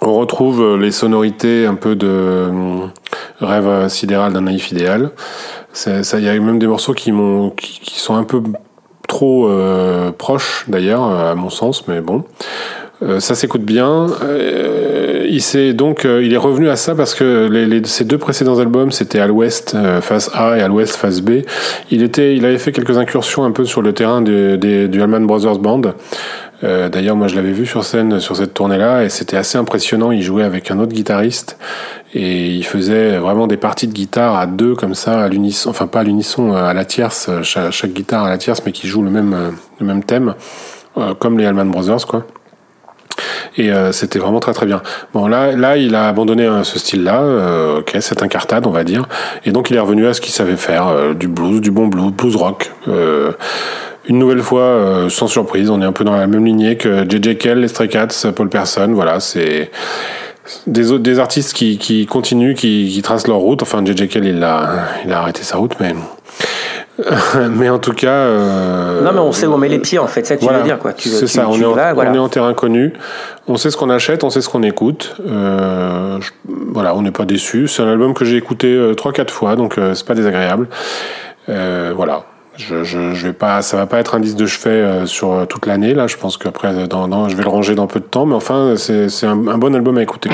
On 0.00 0.14
retrouve 0.14 0.62
euh, 0.62 0.76
les 0.78 0.90
sonorités 0.90 1.66
un 1.66 1.74
peu 1.74 1.94
de 1.94 2.08
euh, 2.08 2.86
rêve 3.40 3.88
sidéral 3.88 4.32
d'un 4.32 4.40
naïf 4.42 4.72
idéal. 4.72 5.10
Il 5.86 6.24
y 6.24 6.28
a 6.28 6.40
même 6.40 6.58
des 6.58 6.66
morceaux 6.66 6.94
qui 6.94 7.12
sont 7.92 8.14
un 8.14 8.24
peu 8.24 8.42
trop 9.06 9.46
euh, 9.48 10.10
proches 10.12 10.64
d'ailleurs, 10.68 11.02
à 11.02 11.34
mon 11.34 11.50
sens, 11.50 11.86
mais 11.88 12.00
bon. 12.00 12.24
Ça 13.18 13.34
s'écoute 13.34 13.62
bien. 13.62 14.06
Il 14.28 15.34
est 15.34 16.36
revenu 16.36 16.68
à 16.68 16.76
ça 16.76 16.94
parce 16.94 17.14
que 17.16 17.48
les, 17.50 17.84
ses 17.84 18.04
deux 18.04 18.18
précédents 18.18 18.60
albums, 18.60 18.92
c'était 18.92 19.18
à 19.18 19.26
l'Ouest 19.26 19.76
face 20.00 20.30
A 20.34 20.56
et 20.56 20.62
à 20.62 20.68
l'Ouest 20.68 20.94
face 20.94 21.20
B. 21.20 21.40
Il 21.90 22.44
avait 22.44 22.58
fait 22.58 22.70
quelques 22.70 22.98
incursions 22.98 23.42
un 23.42 23.50
peu 23.50 23.64
sur 23.64 23.82
le 23.82 23.92
terrain 23.92 24.22
du 24.22 25.02
Allman 25.02 25.26
Brothers 25.26 25.58
Band. 25.58 25.82
Euh, 26.64 26.88
D'ailleurs, 26.88 27.16
moi, 27.16 27.28
je 27.28 27.36
l'avais 27.36 27.52
vu 27.52 27.66
sur 27.66 27.84
scène 27.84 28.20
sur 28.20 28.36
cette 28.36 28.54
tournée-là 28.54 29.04
et 29.04 29.08
c'était 29.08 29.36
assez 29.36 29.58
impressionnant. 29.58 30.12
Il 30.12 30.22
jouait 30.22 30.44
avec 30.44 30.70
un 30.70 30.78
autre 30.78 30.92
guitariste 30.92 31.58
et 32.14 32.48
il 32.48 32.64
faisait 32.64 33.18
vraiment 33.18 33.46
des 33.46 33.56
parties 33.56 33.88
de 33.88 33.92
guitare 33.92 34.36
à 34.36 34.46
deux 34.46 34.74
comme 34.74 34.94
ça, 34.94 35.22
à 35.22 35.28
l'unisson, 35.28 35.70
enfin 35.70 35.86
pas 35.86 36.00
à 36.00 36.02
l'unisson, 36.04 36.54
à 36.54 36.74
la 36.74 36.84
tierce, 36.84 37.30
chaque, 37.42 37.72
chaque 37.72 37.92
guitare 37.92 38.24
à 38.24 38.28
la 38.28 38.38
tierce, 38.38 38.62
mais 38.64 38.72
qui 38.72 38.86
joue 38.86 39.02
le 39.02 39.10
même, 39.10 39.32
euh, 39.32 39.50
le 39.80 39.86
même 39.86 40.04
thème, 40.04 40.34
euh, 40.98 41.14
comme 41.14 41.38
les 41.38 41.46
Allman 41.46 41.66
Brothers, 41.70 42.06
quoi. 42.06 42.26
Et 43.56 43.70
euh, 43.70 43.92
c'était 43.92 44.18
vraiment 44.18 44.40
très 44.40 44.52
très 44.52 44.64
bien. 44.66 44.82
Bon 45.12 45.26
là, 45.26 45.52
là 45.52 45.76
il 45.76 45.94
a 45.94 46.08
abandonné 46.08 46.46
euh, 46.46 46.62
ce 46.64 46.78
style-là, 46.78 47.20
euh, 47.20 47.78
ok, 47.80 47.96
c'est 48.00 48.22
incartade 48.22 48.66
on 48.66 48.70
va 48.70 48.84
dire, 48.84 49.06
et 49.44 49.52
donc 49.52 49.70
il 49.70 49.76
est 49.76 49.80
revenu 49.80 50.06
à 50.06 50.14
ce 50.14 50.20
qu'il 50.20 50.32
savait 50.32 50.56
faire, 50.56 50.88
euh, 50.88 51.14
du 51.14 51.28
blues, 51.28 51.60
du 51.60 51.70
bon 51.70 51.86
blues, 51.88 52.12
blues 52.12 52.36
rock. 52.36 52.70
Une 54.08 54.18
nouvelle 54.18 54.40
fois, 54.42 54.62
euh, 54.62 55.08
sans 55.08 55.26
surprise, 55.28 55.70
on 55.70 55.80
est 55.80 55.84
un 55.84 55.92
peu 55.92 56.04
dans 56.04 56.16
la 56.16 56.26
même 56.26 56.44
lignée 56.44 56.76
que 56.76 57.04
J.J. 57.08 57.36
Kell, 57.38 57.58
les 57.60 57.68
Stray 57.68 57.88
Cats, 57.88 58.08
Paul 58.34 58.48
Person, 58.48 58.88
voilà, 58.94 59.20
c'est 59.20 59.70
des 60.66 61.18
artistes 61.20 61.52
qui, 61.54 61.78
qui 61.78 62.04
continuent, 62.06 62.54
qui, 62.54 62.90
qui 62.92 63.00
tracent 63.02 63.28
leur 63.28 63.36
route. 63.38 63.62
Enfin, 63.62 63.84
J.J. 63.84 64.08
Kell, 64.08 64.26
il 64.26 64.42
a, 64.42 64.86
il 65.04 65.12
a 65.12 65.20
arrêté 65.20 65.42
sa 65.44 65.58
route, 65.58 65.74
mais 65.78 65.94
mais 67.50 67.68
en 67.70 67.78
tout 67.78 67.92
cas. 67.94 68.08
euh, 68.10 69.02
Non, 69.02 69.12
mais 69.12 69.18
on 69.20 69.32
sait 69.32 69.46
où 69.46 69.52
on 69.54 69.58
met 69.58 69.68
les 69.68 69.78
pieds, 69.78 69.98
en 69.98 70.06
fait. 70.08 70.26
Ça, 70.26 70.36
tu 70.36 70.44
voilà. 70.44 70.58
veux 70.58 70.64
dire, 70.64 70.78
quoi. 70.78 70.92
C'est 70.96 71.26
ça, 71.26 71.48
on, 71.48 71.54
tu 71.54 71.62
est 71.62 71.64
en, 71.64 71.72
vas, 71.72 71.94
voilà. 71.94 72.10
on 72.10 72.14
est 72.14 72.18
en 72.18 72.28
terrain 72.28 72.54
connu. 72.54 72.92
On 73.48 73.56
sait 73.56 73.70
ce 73.70 73.76
qu'on 73.76 73.88
achète, 73.90 74.24
on 74.24 74.30
sait 74.30 74.40
ce 74.40 74.48
qu'on 74.48 74.62
écoute. 74.62 75.16
Euh, 75.26 76.20
je- 76.20 76.30
voilà, 76.46 76.94
on 76.94 77.02
n'est 77.02 77.10
pas 77.10 77.24
déçu. 77.24 77.66
C'est 77.68 77.82
un 77.82 77.88
album 77.88 78.12
que 78.14 78.24
j'ai 78.24 78.36
écouté 78.36 78.66
euh, 78.68 78.94
trois, 78.94 79.12
quatre 79.12 79.32
fois, 79.32 79.56
donc 79.56 79.78
euh, 79.78 79.94
c'est 79.94 80.06
pas 80.06 80.14
désagréable. 80.14 80.68
Voilà. 81.48 82.24
Je, 82.56 82.84
je, 82.84 83.14
je 83.14 83.26
vais 83.28 83.32
pas, 83.32 83.62
ça 83.62 83.76
va 83.78 83.86
pas 83.86 83.98
être 83.98 84.14
un 84.14 84.20
disque 84.20 84.36
de 84.36 84.46
chevet 84.46 84.70
euh, 84.74 85.06
sur 85.06 85.32
euh, 85.32 85.44
toute 85.46 85.66
l'année 85.66 85.94
là. 85.94 86.06
Je 86.06 86.16
pense 86.16 86.36
qu'après, 86.36 86.68
euh, 86.68 86.86
dans, 86.86 87.08
dans- 87.08 87.28
je 87.28 87.36
vais 87.36 87.42
le 87.42 87.48
ranger 87.48 87.74
dans 87.74 87.86
peu 87.86 87.98
de 88.00 88.04
temps, 88.04 88.26
mais 88.26 88.34
enfin, 88.34 88.74
c'est 88.76 89.08
un, 89.24 89.48
un 89.48 89.58
bon 89.58 89.74
album 89.74 89.96
à 89.96 90.02
écouter. 90.02 90.28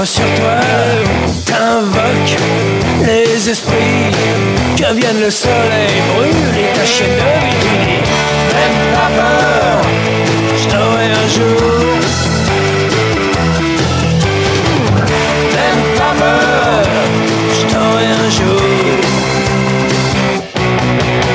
Sur 0.00 0.24
toi. 0.34 0.56
T'invoques 1.44 2.38
les 3.04 3.50
esprits 3.50 4.10
que 4.76 4.94
vienne 4.94 5.20
le 5.20 5.30
soleil 5.30 6.00
brûler 6.14 6.72
ta 6.74 6.84
chaîne 6.84 7.10
de 7.10 7.46
vitrine. 7.46 8.00
Même 8.56 8.80
pas 8.94 9.10
peur, 9.20 9.82
je 10.56 10.68
t'aurai 10.68 11.08
un 11.22 11.28
jour. 11.28 11.60
Même 15.58 15.84
pas 15.98 16.14
peur, 16.18 16.82
je 17.58 17.62
t'aurai 17.72 18.06
un 18.06 18.30
jour. 18.30 18.62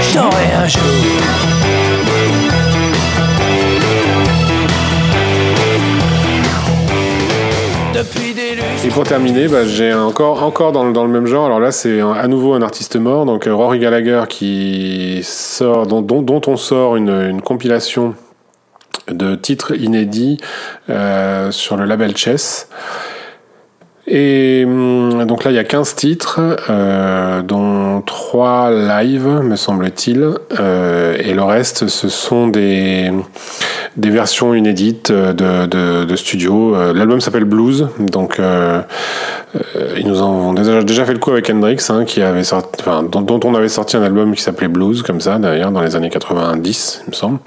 Je 0.01 0.14
t'aurai 0.14 0.47
un 0.64 0.68
jour. 0.68 1.07
Pour 8.97 9.05
terminer, 9.05 9.47
bah, 9.47 9.63
j'ai 9.63 9.93
encore, 9.93 10.41
encore 10.41 10.71
dans, 10.71 10.83
le- 10.83 10.91
dans 10.91 11.05
le 11.05 11.11
même 11.11 11.27
genre. 11.27 11.45
Alors 11.45 11.59
là, 11.59 11.71
c'est 11.71 12.01
à 12.01 12.27
nouveau 12.27 12.55
un 12.55 12.63
artiste 12.63 12.95
mort, 12.95 13.27
donc 13.27 13.45
euh, 13.45 13.53
Rory 13.53 13.77
Gallagher 13.77 14.23
qui 14.27 15.19
sort, 15.21 15.85
dont, 15.85 16.01
dont, 16.01 16.41
on 16.47 16.57
sort 16.57 16.95
une, 16.95 17.39
compilation 17.39 18.15
de 19.07 19.35
titres 19.35 19.79
inédits 19.79 20.39
euh, 20.89 21.51
sur 21.51 21.77
le 21.77 21.85
label 21.85 22.17
Chess. 22.17 22.69
Et 24.07 24.63
hum, 24.65 25.25
donc 25.25 25.43
là, 25.43 25.51
il 25.51 25.57
y 25.57 25.59
a 25.59 25.63
15 25.63 25.93
titres, 25.93 26.39
euh, 26.67 27.43
dont 27.43 28.01
3 28.01 28.71
live, 28.71 29.27
me 29.27 29.57
semble-t-il. 29.57 30.27
Et 30.53 31.33
le 31.35 31.43
reste, 31.43 31.87
ce 31.87 32.09
sont 32.09 32.47
des, 32.47 33.11
des 33.97 34.09
versions 34.11 34.53
inédites 34.53 35.11
de, 35.11 35.65
de, 35.65 36.05
de 36.05 36.15
studio. 36.15 36.75
Euh, 36.75 36.93
L'album 36.93 37.19
s'appelle 37.19 37.45
Blues, 37.45 37.89
donc 37.99 38.39
euh, 38.39 38.81
euh, 39.55 39.95
ils 39.97 40.07
nous 40.07 40.21
ont 40.21 40.53
déjà, 40.53 41.05
fait 41.05 41.13
le 41.13 41.19
coup 41.19 41.31
avec 41.31 41.49
Hendrix, 41.49 41.77
hein, 41.89 42.05
dont, 43.11 43.39
on 43.43 43.55
avait 43.55 43.69
sorti 43.69 43.97
un 43.97 44.03
album 44.03 44.35
qui 44.35 44.41
s'appelait 44.41 44.67
Blues, 44.67 45.01
comme 45.01 45.19
ça, 45.19 45.39
d'ailleurs, 45.39 45.71
dans 45.71 45.81
les 45.81 45.95
années 45.95 46.09
90, 46.09 47.01
il 47.05 47.09
me 47.09 47.15
semble. 47.15 47.39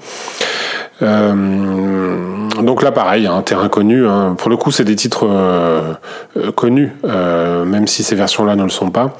Euh, 1.01 2.49
donc 2.61 2.83
là, 2.83 2.91
pareil, 2.91 3.25
hein, 3.27 3.41
terrain 3.43 3.69
connu. 3.69 4.05
hein. 4.05 4.35
Pour 4.37 4.49
le 4.49 4.57
coup, 4.57 4.71
c'est 4.71 4.83
des 4.83 4.95
titres 4.95 5.25
euh, 5.27 5.93
euh, 6.37 6.51
connus, 6.51 6.91
euh, 7.05 7.65
même 7.65 7.87
si 7.87 8.03
ces 8.03 8.15
versions-là 8.15 8.55
ne 8.55 8.63
le 8.63 8.69
sont 8.69 8.91
pas. 8.91 9.15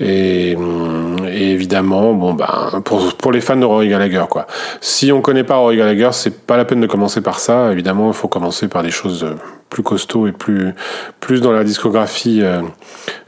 Et, 0.00 0.56
hum, 0.56 1.16
et 1.28 1.52
évidemment, 1.52 2.14
bon, 2.14 2.34
ben, 2.34 2.82
pour, 2.84 3.14
pour 3.14 3.32
les 3.32 3.40
fans 3.40 3.56
de 3.56 3.64
Rory 3.64 3.88
Gallagher, 3.88 4.24
quoi. 4.28 4.46
Si 4.80 5.12
on 5.12 5.20
connaît 5.20 5.44
pas 5.44 5.56
Rory 5.56 5.76
Gallagher, 5.76 6.10
c'est 6.12 6.46
pas 6.46 6.56
la 6.56 6.64
peine 6.64 6.80
de 6.80 6.86
commencer 6.86 7.20
par 7.20 7.38
ça. 7.38 7.70
Évidemment, 7.70 8.08
il 8.08 8.14
faut 8.14 8.28
commencer 8.28 8.68
par 8.68 8.82
des 8.82 8.90
choses 8.90 9.24
euh, 9.24 9.34
plus 9.70 9.82
costauds 9.82 10.26
et 10.26 10.32
plus, 10.32 10.74
plus 11.20 11.40
dans 11.40 11.52
la 11.52 11.64
discographie 11.64 12.40
euh, 12.42 12.62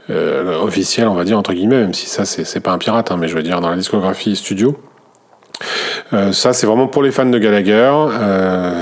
euh, 0.09 0.59
officielle, 0.61 1.07
on 1.07 1.15
va 1.15 1.23
dire 1.23 1.37
entre 1.37 1.53
guillemets, 1.53 1.79
même 1.79 1.93
si 1.93 2.07
ça, 2.07 2.25
c'est 2.25 2.59
pas 2.59 2.71
un 2.71 2.77
pirate, 2.77 3.11
hein, 3.11 3.17
mais 3.19 3.27
je 3.27 3.35
veux 3.35 3.43
dire 3.43 3.61
dans 3.61 3.69
la 3.69 3.77
discographie 3.77 4.35
studio. 4.35 4.77
Ça, 6.31 6.53
c'est 6.53 6.67
vraiment 6.67 6.87
pour 6.87 7.03
les 7.03 7.11
fans 7.11 7.25
de 7.25 7.37
Gallagher. 7.37 7.91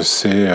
C'est 0.03 0.47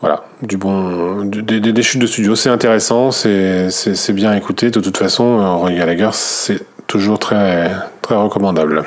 voilà, 0.00 0.22
du 0.42 0.56
bon, 0.56 1.24
des, 1.24 1.60
des- 1.60 1.82
chutes 1.82 2.00
de 2.00 2.06
studio. 2.06 2.34
C'est 2.36 2.50
intéressant, 2.50 3.10
c'est 3.10 3.68
bien 4.12 4.34
écouté. 4.34 4.70
De 4.70 4.80
toute 4.80 4.96
façon, 4.96 5.40
euh, 5.40 5.50
Roy 5.54 5.72
Gallagher, 5.72 6.10
c'est 6.12 6.60
toujours 6.86 7.18
très 7.18 7.70
très 8.02 8.14
recommandable. 8.16 8.84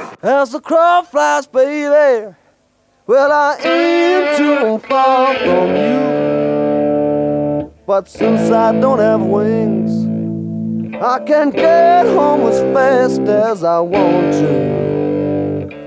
Well, 3.08 3.30
I 3.32 3.56
aim 3.66 4.38
to 4.38 4.78
fall 4.88 5.36
from 5.44 5.76
you. 5.76 6.02
But 7.86 8.08
since 8.08 8.50
I 8.52 8.72
don't 8.80 9.00
have 9.02 9.22
wings, 9.22 10.06
I 11.02 11.20
can't 11.26 11.54
get 11.54 12.06
home 12.16 12.48
as 12.48 12.62
fast 12.74 13.28
as 13.28 13.64
I 13.66 13.80
want 13.82 14.32
to. 14.40 15.82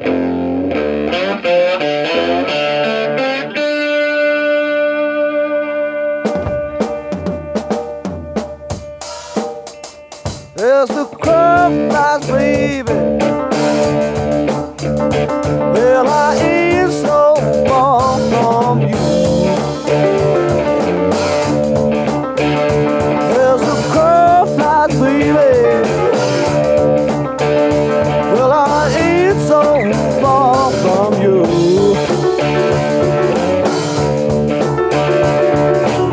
as 10.84 10.90
the 10.90 11.04
crow 11.16 11.88
flies, 11.88 12.26
baby. 12.26 12.92
Well, 15.72 16.08
I 16.08 16.36
ain't 16.36 16.92
so 16.92 17.36
far 17.66 18.18
from 18.28 18.80
you. 18.80 18.96
As 23.46 23.60
the 23.68 23.76
crow 23.92 24.44
flies, 24.56 24.92
baby. 25.00 25.50
Well, 28.34 28.52
I 28.52 28.90
ain't 29.06 29.40
so 29.52 29.62
far 30.20 30.70
from 30.82 31.10
you. 31.22 31.44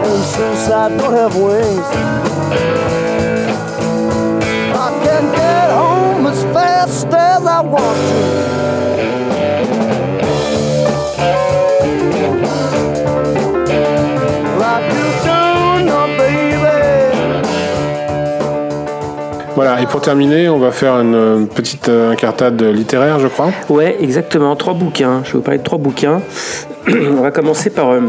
And 0.07 0.23
since 0.33 0.69
I 0.69 0.87
don't 0.97 1.13
have 1.13 1.35
wings. 1.35 2.80
Terminer, 20.01 20.49
on 20.49 20.57
va 20.57 20.71
faire 20.71 20.95
une 20.95 21.47
petite 21.47 21.87
euh, 21.87 22.11
incartade 22.11 22.61
littéraire, 22.61 23.19
je 23.19 23.27
crois. 23.27 23.51
Ouais, 23.69 23.95
exactement. 24.01 24.55
Trois 24.55 24.73
bouquins. 24.73 25.21
Je 25.23 25.31
vais 25.31 25.37
vous 25.37 25.43
parler 25.43 25.59
de 25.59 25.63
trois 25.63 25.77
bouquins. 25.77 26.21
On 26.87 27.21
va 27.21 27.31
commencer 27.31 27.69
par 27.69 27.91
euh, 27.91 28.01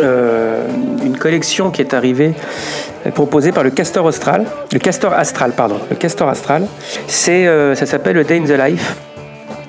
euh, 0.00 0.66
une 1.04 1.16
collection 1.16 1.70
qui 1.70 1.82
est 1.82 1.94
arrivée 1.94 2.34
proposée 3.14 3.52
par 3.52 3.62
le 3.62 3.70
Castor 3.70 4.08
Astral. 4.08 4.46
Le 4.72 4.78
Castor 4.78 5.12
Astral, 5.12 5.52
pardon. 5.52 5.76
Le 5.90 5.96
Castor 5.96 6.28
Astral. 6.28 6.66
C'est, 7.06 7.46
ça 7.74 7.84
s'appelle 7.84 8.16
le 8.16 8.24
Day 8.24 8.38
in 8.38 8.44
the 8.44 8.58
Life. 8.58 8.96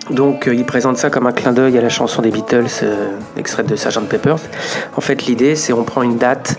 Donc, 0.09 0.47
il 0.49 0.63
présente 0.63 0.97
ça 0.97 1.09
comme 1.09 1.27
un 1.27 1.33
clin 1.33 1.51
d'œil 1.51 1.77
à 1.77 1.81
la 1.81 1.89
chanson 1.89 2.21
des 2.21 2.31
Beatles, 2.31 2.85
extraite 3.37 3.65
de 3.65 3.75
Sgt 3.75 4.07
Peppers. 4.07 4.39
En 4.95 5.01
fait, 5.01 5.25
l'idée, 5.25 5.55
c'est 5.55 5.73
on 5.73 5.83
prend 5.83 6.01
une 6.01 6.17
date, 6.17 6.57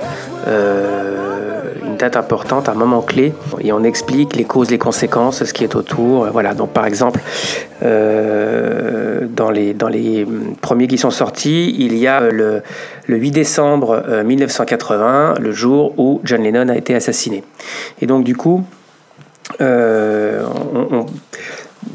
une 1.96 2.00
date 2.00 2.16
importante, 2.16 2.68
un 2.68 2.74
moment 2.74 3.00
clé, 3.00 3.32
et 3.60 3.72
on 3.72 3.82
explique 3.82 4.36
les 4.36 4.44
causes, 4.44 4.70
les 4.70 4.78
conséquences, 4.78 5.44
ce 5.44 5.52
qui 5.52 5.64
est 5.64 5.74
autour. 5.74 6.24
Euh, 6.24 6.30
Voilà. 6.30 6.52
Donc, 6.52 6.70
par 6.70 6.84
exemple, 6.84 7.20
euh, 7.82 9.26
dans 9.28 9.50
les 9.50 9.72
dans 9.72 9.88
les 9.88 10.24
hum, 10.24 10.54
premiers 10.60 10.88
qui 10.88 10.98
sont 10.98 11.10
sortis, 11.10 11.74
il 11.78 11.96
y 11.96 12.06
a 12.06 12.20
euh, 12.20 12.30
le, 12.30 12.62
le 13.06 13.16
8 13.16 13.30
décembre 13.30 14.02
euh, 14.06 14.24
1980, 14.24 15.36
le 15.40 15.52
jour 15.52 15.98
où 15.98 16.20
John 16.24 16.42
Lennon 16.42 16.68
a 16.68 16.76
été 16.76 16.94
assassiné. 16.94 17.42
Et 18.02 18.06
donc, 18.06 18.24
du 18.24 18.36
coup, 18.36 18.62
euh, 19.60 20.44
on, 20.74 21.06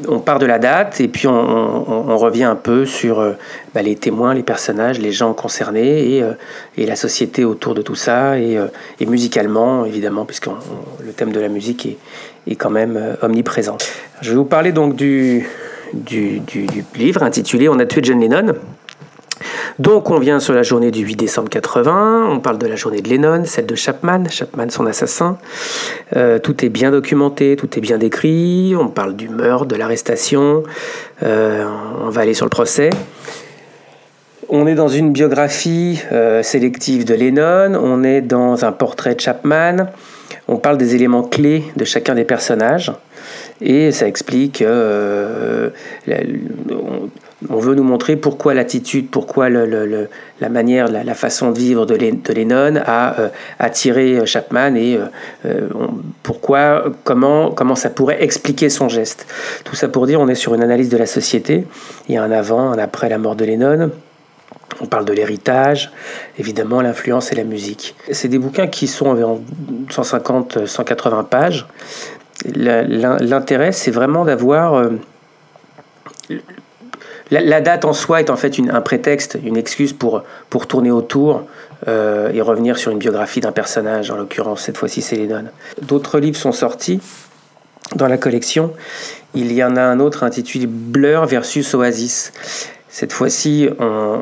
on 0.07 0.19
part 0.19 0.39
de 0.39 0.45
la 0.45 0.59
date 0.59 1.01
et 1.01 1.07
puis 1.07 1.27
on, 1.27 2.17
revient 2.17 2.43
un 2.43 2.55
peu 2.55 2.85
sur 2.85 3.19
euh, 3.19 3.33
bah, 3.73 3.81
les 3.81 3.95
témoins, 3.95 4.33
les 4.33 4.43
personnages, 4.43 4.99
les 4.99 5.11
gens 5.11 5.33
concernés 5.33 6.15
et, 6.15 6.23
euh, 6.23 6.33
la 6.77 6.95
société 6.95 7.45
autour 7.45 7.73
de 7.73 7.81
tout 7.81 7.95
ça 7.95 8.37
et, 8.37 8.57
euh, 8.57 8.67
musicalement 9.07 9.85
évidemment 9.85 10.25
puisque 10.25 10.47
le 10.47 11.11
thème 11.13 11.31
de 11.31 11.39
la 11.39 11.49
musique 11.49 11.97
est, 12.47 12.55
quand 12.55 12.69
même 12.69 12.99
omniprésent. 13.21 13.77
Je 14.21 14.31
vais 14.31 14.35
vous 14.35 14.45
parler 14.45 14.71
donc 14.71 14.95
du- 14.95 15.47
du 15.93 16.41
livre 16.95 17.23
intitulé 17.23 17.69
On 17.69 17.79
a 17.79 17.85
tué 17.85 18.01
John 18.03 18.19
Lennon. 18.19 18.53
Donc 19.80 20.09
on 20.09 20.19
vient 20.19 20.39
sur 20.39 20.53
la 20.53 20.63
journée 20.63 20.91
du 20.91 21.01
8 21.01 21.15
décembre 21.15 21.49
80, 21.49 22.28
on 22.30 22.39
parle 22.39 22.57
de 22.57 22.67
la 22.67 22.76
journée 22.76 23.01
de 23.01 23.09
Lennon, 23.09 23.43
celle 23.45 23.65
de 23.65 23.76
Chapman, 23.76 24.24
Chapman 24.30 24.69
son 24.69 24.86
assassin. 24.86 25.38
Euh, 26.15 26.39
tout 26.39 26.65
est 26.65 26.69
bien 26.69 26.91
documenté, 26.91 27.55
tout 27.55 27.78
est 27.78 27.82
bien 27.82 27.97
décrit, 27.97 28.76
on 28.78 28.89
parle 28.89 29.15
du 29.15 29.30
meurtre, 29.30 29.65
de 29.65 29.76
l'arrestation, 29.76 30.63
euh, 31.24 31.65
on 32.03 32.09
va 32.09 32.22
aller 32.22 32.34
sur 32.34 32.45
le 32.45 32.49
procès. 32.49 32.89
On 34.49 34.67
est 34.67 34.76
dans 34.76 34.89
une 34.89 35.13
biographie 35.13 36.01
euh, 36.11 36.43
sélective 36.43 37.05
de 37.05 37.13
Lennon, 37.13 37.80
on 37.82 38.03
est 38.03 38.22
dans 38.22 38.65
un 38.65 38.74
portrait 38.74 39.15
de 39.15 39.22
Chapman, 39.22 39.88
on 40.49 40.57
parle 40.57 40.78
des 40.78 40.95
éléments 40.95 41.24
clés 41.24 41.63
de 41.78 41.86
chacun 41.86 42.15
des 42.15 42.26
personnages 42.26 42.91
et 43.61 43.91
ça 43.91 44.07
explique, 44.07 44.63
on 47.49 47.57
veut 47.57 47.73
nous 47.73 47.83
montrer 47.83 48.15
pourquoi 48.15 48.53
l'attitude, 48.53 49.09
pourquoi 49.09 49.49
la 49.49 50.49
manière, 50.49 50.87
la, 50.89 51.13
façon 51.15 51.51
de 51.51 51.57
vivre 51.57 51.85
de, 51.85 51.95
de 51.97 52.33
Lennon 52.33 52.75
a 52.85 53.19
euh, 53.19 53.29
attiré 53.59 54.25
Chapman 54.25 54.75
et 54.75 54.97
euh, 54.97 55.05
euh, 55.45 55.67
pourquoi, 56.23 56.85
comment, 57.03 57.51
comment 57.51 57.75
ça 57.75 57.89
pourrait 57.89 58.23
expliquer 58.23 58.69
son 58.69 58.89
geste. 58.89 59.25
Tout 59.63 59.75
ça 59.75 59.87
pour 59.87 60.05
dire, 60.05 60.21
on 60.21 60.27
est 60.27 60.35
sur 60.35 60.53
une 60.53 60.61
analyse 60.61 60.89
de 60.89 60.97
la 60.97 61.07
société. 61.07 61.65
Il 62.07 62.15
y 62.15 62.17
a 62.17 62.23
un 62.23 62.31
avant, 62.31 62.71
un 62.71 62.77
après 62.77 63.09
la 63.09 63.17
mort 63.17 63.35
de 63.35 63.45
Lennon. 63.45 63.91
On 64.79 64.85
parle 64.85 65.05
de 65.05 65.13
l'héritage, 65.13 65.91
évidemment 66.37 66.81
l'influence 66.81 67.31
et 67.31 67.35
la 67.35 67.43
musique. 67.43 67.95
C'est 68.11 68.27
des 68.27 68.39
bouquins 68.39 68.67
qui 68.67 68.87
sont 68.87 69.07
environ 69.07 69.43
150-180 69.89 71.25
pages. 71.25 71.67
L'intérêt, 72.55 73.71
c'est 73.71 73.91
vraiment 73.91 74.25
d'avoir... 74.25 74.75
euh, 74.75 74.89
la, 77.32 77.61
date 77.61 77.86
en 77.86 77.93
soi 77.93 78.19
est 78.19 78.29
en 78.29 78.36
fait 78.36 78.57
un 78.69 78.82
prétexte, 78.82 79.38
une 79.43 79.57
excuse 79.57 79.93
pour, 79.93 80.23
pour 80.49 80.67
tourner 80.67 80.91
autour 80.91 81.43
euh, 81.88 82.32
et 82.34 82.41
revenir 82.41 82.77
sur 82.77 82.91
une 82.91 82.99
biographie 82.99 83.39
d'un 83.39 83.53
personnage. 83.53 84.11
En 84.11 84.17
l'occurrence, 84.17 84.61
cette 84.61 84.77
fois-ci, 84.77 85.01
c'est 85.01 85.15
Lennon. 85.15 85.45
D'autres 85.82 86.19
livres 86.19 86.38
sont 86.38 86.51
sortis 86.51 86.99
dans 87.95 88.07
la 88.07 88.17
collection. 88.17 88.73
Il 89.34 89.51
y 89.53 89.63
en 89.63 89.77
a 89.77 89.82
un 89.82 89.99
autre 89.99 90.23
intitulé 90.23 90.67
Blur 90.67 91.25
versus 91.25 91.73
Oasis. 91.73 92.34
Cette 92.89 93.13
fois-ci, 93.13 93.69
on, 93.79 94.21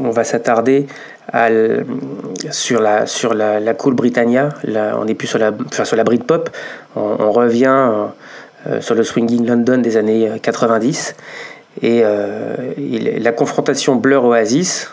on- 0.00 0.10
va 0.10 0.24
s'attarder 0.24 0.86
sur 2.50 2.80
la, 2.80 3.06
sur 3.06 3.34
la, 3.34 3.74
Cool 3.74 3.94
Britannia. 3.94 4.48
On 4.66 5.04
n'est 5.04 5.14
plus 5.14 5.28
sur 5.28 5.38
la, 5.38 5.52
sur 5.70 5.96
la 5.96 6.04
Britpop. 6.04 6.50
On, 6.96 7.30
revient 7.32 7.66
euh, 7.66 8.06
euh, 8.66 8.80
sur 8.80 8.94
le 8.94 9.04
swinging 9.04 9.46
London 9.46 9.78
des 9.78 9.96
années 9.96 10.28
euh, 10.28 10.38
90. 10.38 11.14
Et 11.82 12.02
euh, 12.04 12.72
la 13.18 13.32
confrontation 13.32 13.96
Blur-Oasis, 13.96 14.90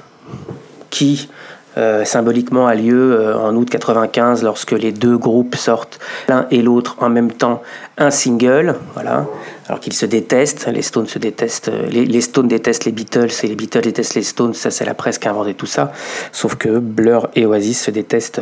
qui 0.89 1.29
euh, 1.77 2.03
symboliquement 2.03 2.67
a 2.67 2.75
lieu 2.75 3.13
euh, 3.13 3.37
en 3.37 3.55
août 3.55 3.69
95 3.69 4.43
lorsque 4.43 4.71
les 4.71 4.91
deux 4.91 5.17
groupes 5.17 5.55
sortent 5.55 5.99
l'un 6.27 6.45
et 6.51 6.61
l'autre 6.61 6.97
en 6.99 7.09
même 7.09 7.31
temps 7.31 7.61
un 7.97 8.11
single, 8.11 8.75
voilà, 8.93 9.25
alors 9.67 9.79
qu'ils 9.79 9.93
se 9.93 10.05
détestent, 10.05 10.67
les 10.67 10.81
Stones 10.81 11.07
se 11.07 11.17
détestent, 11.17 11.71
les, 11.89 12.21
Stones 12.21 12.49
détestent 12.49 12.83
les 12.83 12.91
Beatles 12.91 13.29
et 13.43 13.47
les 13.47 13.55
Beatles 13.55 13.81
détestent 13.81 14.15
les 14.15 14.23
Stones, 14.23 14.53
ça 14.53 14.69
c'est 14.69 14.83
la 14.83 14.95
presse 14.95 15.17
qui 15.17 15.29
a 15.29 15.31
inventé 15.31 15.53
tout 15.53 15.65
ça, 15.65 15.93
sauf 16.33 16.55
que 16.55 16.79
Blur 16.79 17.29
et 17.35 17.45
Oasis 17.45 17.83
se 17.83 17.91
détestent 17.91 18.41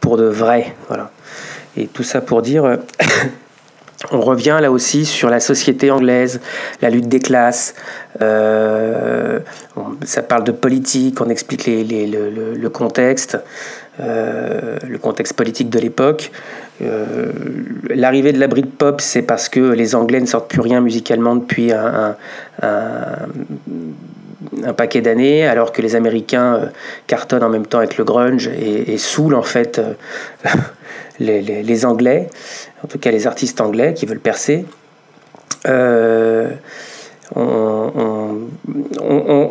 pour 0.00 0.16
de 0.16 0.24
vrai, 0.24 0.76
voilà. 0.88 1.10
Et 1.76 1.86
tout 1.86 2.02
ça 2.02 2.20
pour 2.20 2.42
dire 2.42 2.78
on 4.12 4.20
revient 4.20 4.58
là 4.60 4.70
aussi 4.70 5.04
sur 5.04 5.28
la 5.28 5.40
société 5.40 5.90
anglaise, 5.90 6.40
la 6.82 6.90
lutte 6.90 7.08
des 7.08 7.18
classes. 7.18 7.74
euh, 8.22 9.40
ça 10.04 10.22
parle 10.22 10.44
de 10.44 10.52
politique, 10.52 11.20
on 11.20 11.28
explique 11.28 11.66
le, 11.66 12.68
contexte, 12.68 13.38
euh, 14.00 14.78
le 14.86 14.98
contexte 14.98 15.34
politique 15.34 15.68
de 15.68 15.78
l'époque. 15.80 16.30
Euh, 16.80 17.32
L'arrivée 17.90 18.32
de 18.32 18.38
la 18.38 18.46
Britpop, 18.46 19.00
c'est 19.00 19.22
parce 19.22 19.48
que 19.48 19.60
les 19.60 19.96
Anglais 19.96 20.20
ne 20.20 20.26
sortent 20.26 20.48
plus 20.48 20.60
rien 20.60 20.80
musicalement 20.80 21.34
depuis 21.34 21.72
un, 21.72 22.16
paquet 24.76 25.00
d'années, 25.00 25.46
alors 25.46 25.72
que 25.72 25.82
les 25.82 25.96
Américains 25.96 26.70
cartonnent 27.08 27.42
en 27.42 27.48
même 27.48 27.66
temps 27.66 27.78
avec 27.78 27.96
le 27.98 28.04
grunge 28.04 28.48
et, 28.48 28.96
saoulent 28.98 29.34
en 29.34 29.42
fait 29.42 29.80
les 31.18 31.84
Anglais, 31.84 32.28
en 32.84 32.86
tout 32.88 32.98
cas 32.98 33.10
les 33.10 33.26
artistes 33.26 33.60
anglais 33.60 33.94
qui 33.94 34.06
veulent 34.06 34.20
percer. 34.20 34.64
Euh, 35.66 36.48
on, 37.34 37.42
on- 37.42 38.48
on- 39.00 39.50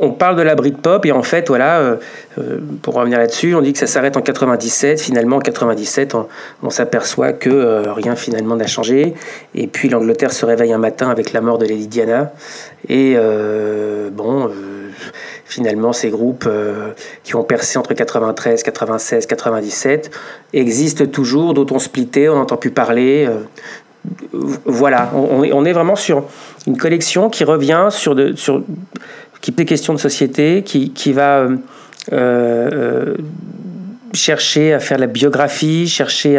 on- 0.00 0.10
parle 0.12 0.36
de 0.36 0.42
la 0.42 0.54
Britpop 0.54 1.06
et 1.06 1.12
en 1.12 1.22
fait, 1.22 1.48
voilà, 1.48 1.78
euh, 1.78 1.96
euh, 2.38 2.58
pour 2.82 2.94
revenir 2.94 3.18
là-dessus, 3.18 3.54
on 3.54 3.62
dit 3.62 3.72
que 3.72 3.78
ça 3.78 3.86
s'arrête 3.86 4.16
en 4.16 4.20
97. 4.20 5.00
Finalement, 5.00 5.36
en 5.36 5.40
97, 5.40 6.14
on, 6.62 6.70
s'aperçoit 6.70 7.32
que 7.32 7.88
rien 7.88 8.16
finalement 8.16 8.56
n'a 8.56 8.66
changé. 8.66 9.14
Et 9.54 9.66
puis 9.66 9.88
l'Angleterre 9.88 10.32
se 10.32 10.44
réveille 10.44 10.72
un 10.72 10.78
matin 10.78 11.08
avec 11.10 11.32
la 11.32 11.40
mort 11.40 11.58
de 11.58 11.66
Lady 11.66 11.86
Diana. 11.86 12.32
Et 12.88 13.16
bon, 14.12 14.50
finalement, 15.44 15.92
ces 15.92 16.10
groupes 16.10 16.44
euh, 16.46 16.90
qui 17.22 17.36
ont 17.36 17.44
percé 17.44 17.78
entre 17.78 17.94
93, 17.94 18.62
96, 18.62 19.26
97 19.26 20.10
existent 20.52 21.06
toujours, 21.06 21.54
d'autres 21.54 21.74
ont 21.74 21.78
splitté, 21.78 22.28
on 22.28 22.36
n'entend 22.36 22.56
plus 22.56 22.70
parler. 22.70 23.26
euh, 23.28 23.40
voilà, 24.64 25.10
on, 25.14 25.64
est- 25.64 25.72
vraiment 25.72 25.96
sur 25.96 26.24
une 26.66 26.76
collection 26.76 27.30
qui 27.30 27.42
revient 27.44 27.88
sur, 27.90 28.14
des 28.14 29.64
questions 29.64 29.94
de 29.94 29.98
société, 29.98 30.62
qui, 30.62 31.12
va 31.14 31.48
euh, 32.12 33.14
chercher 34.12 34.74
à 34.74 34.80
faire 34.80 34.98
la 34.98 35.06
biographie, 35.06 35.88
chercher 35.88 36.38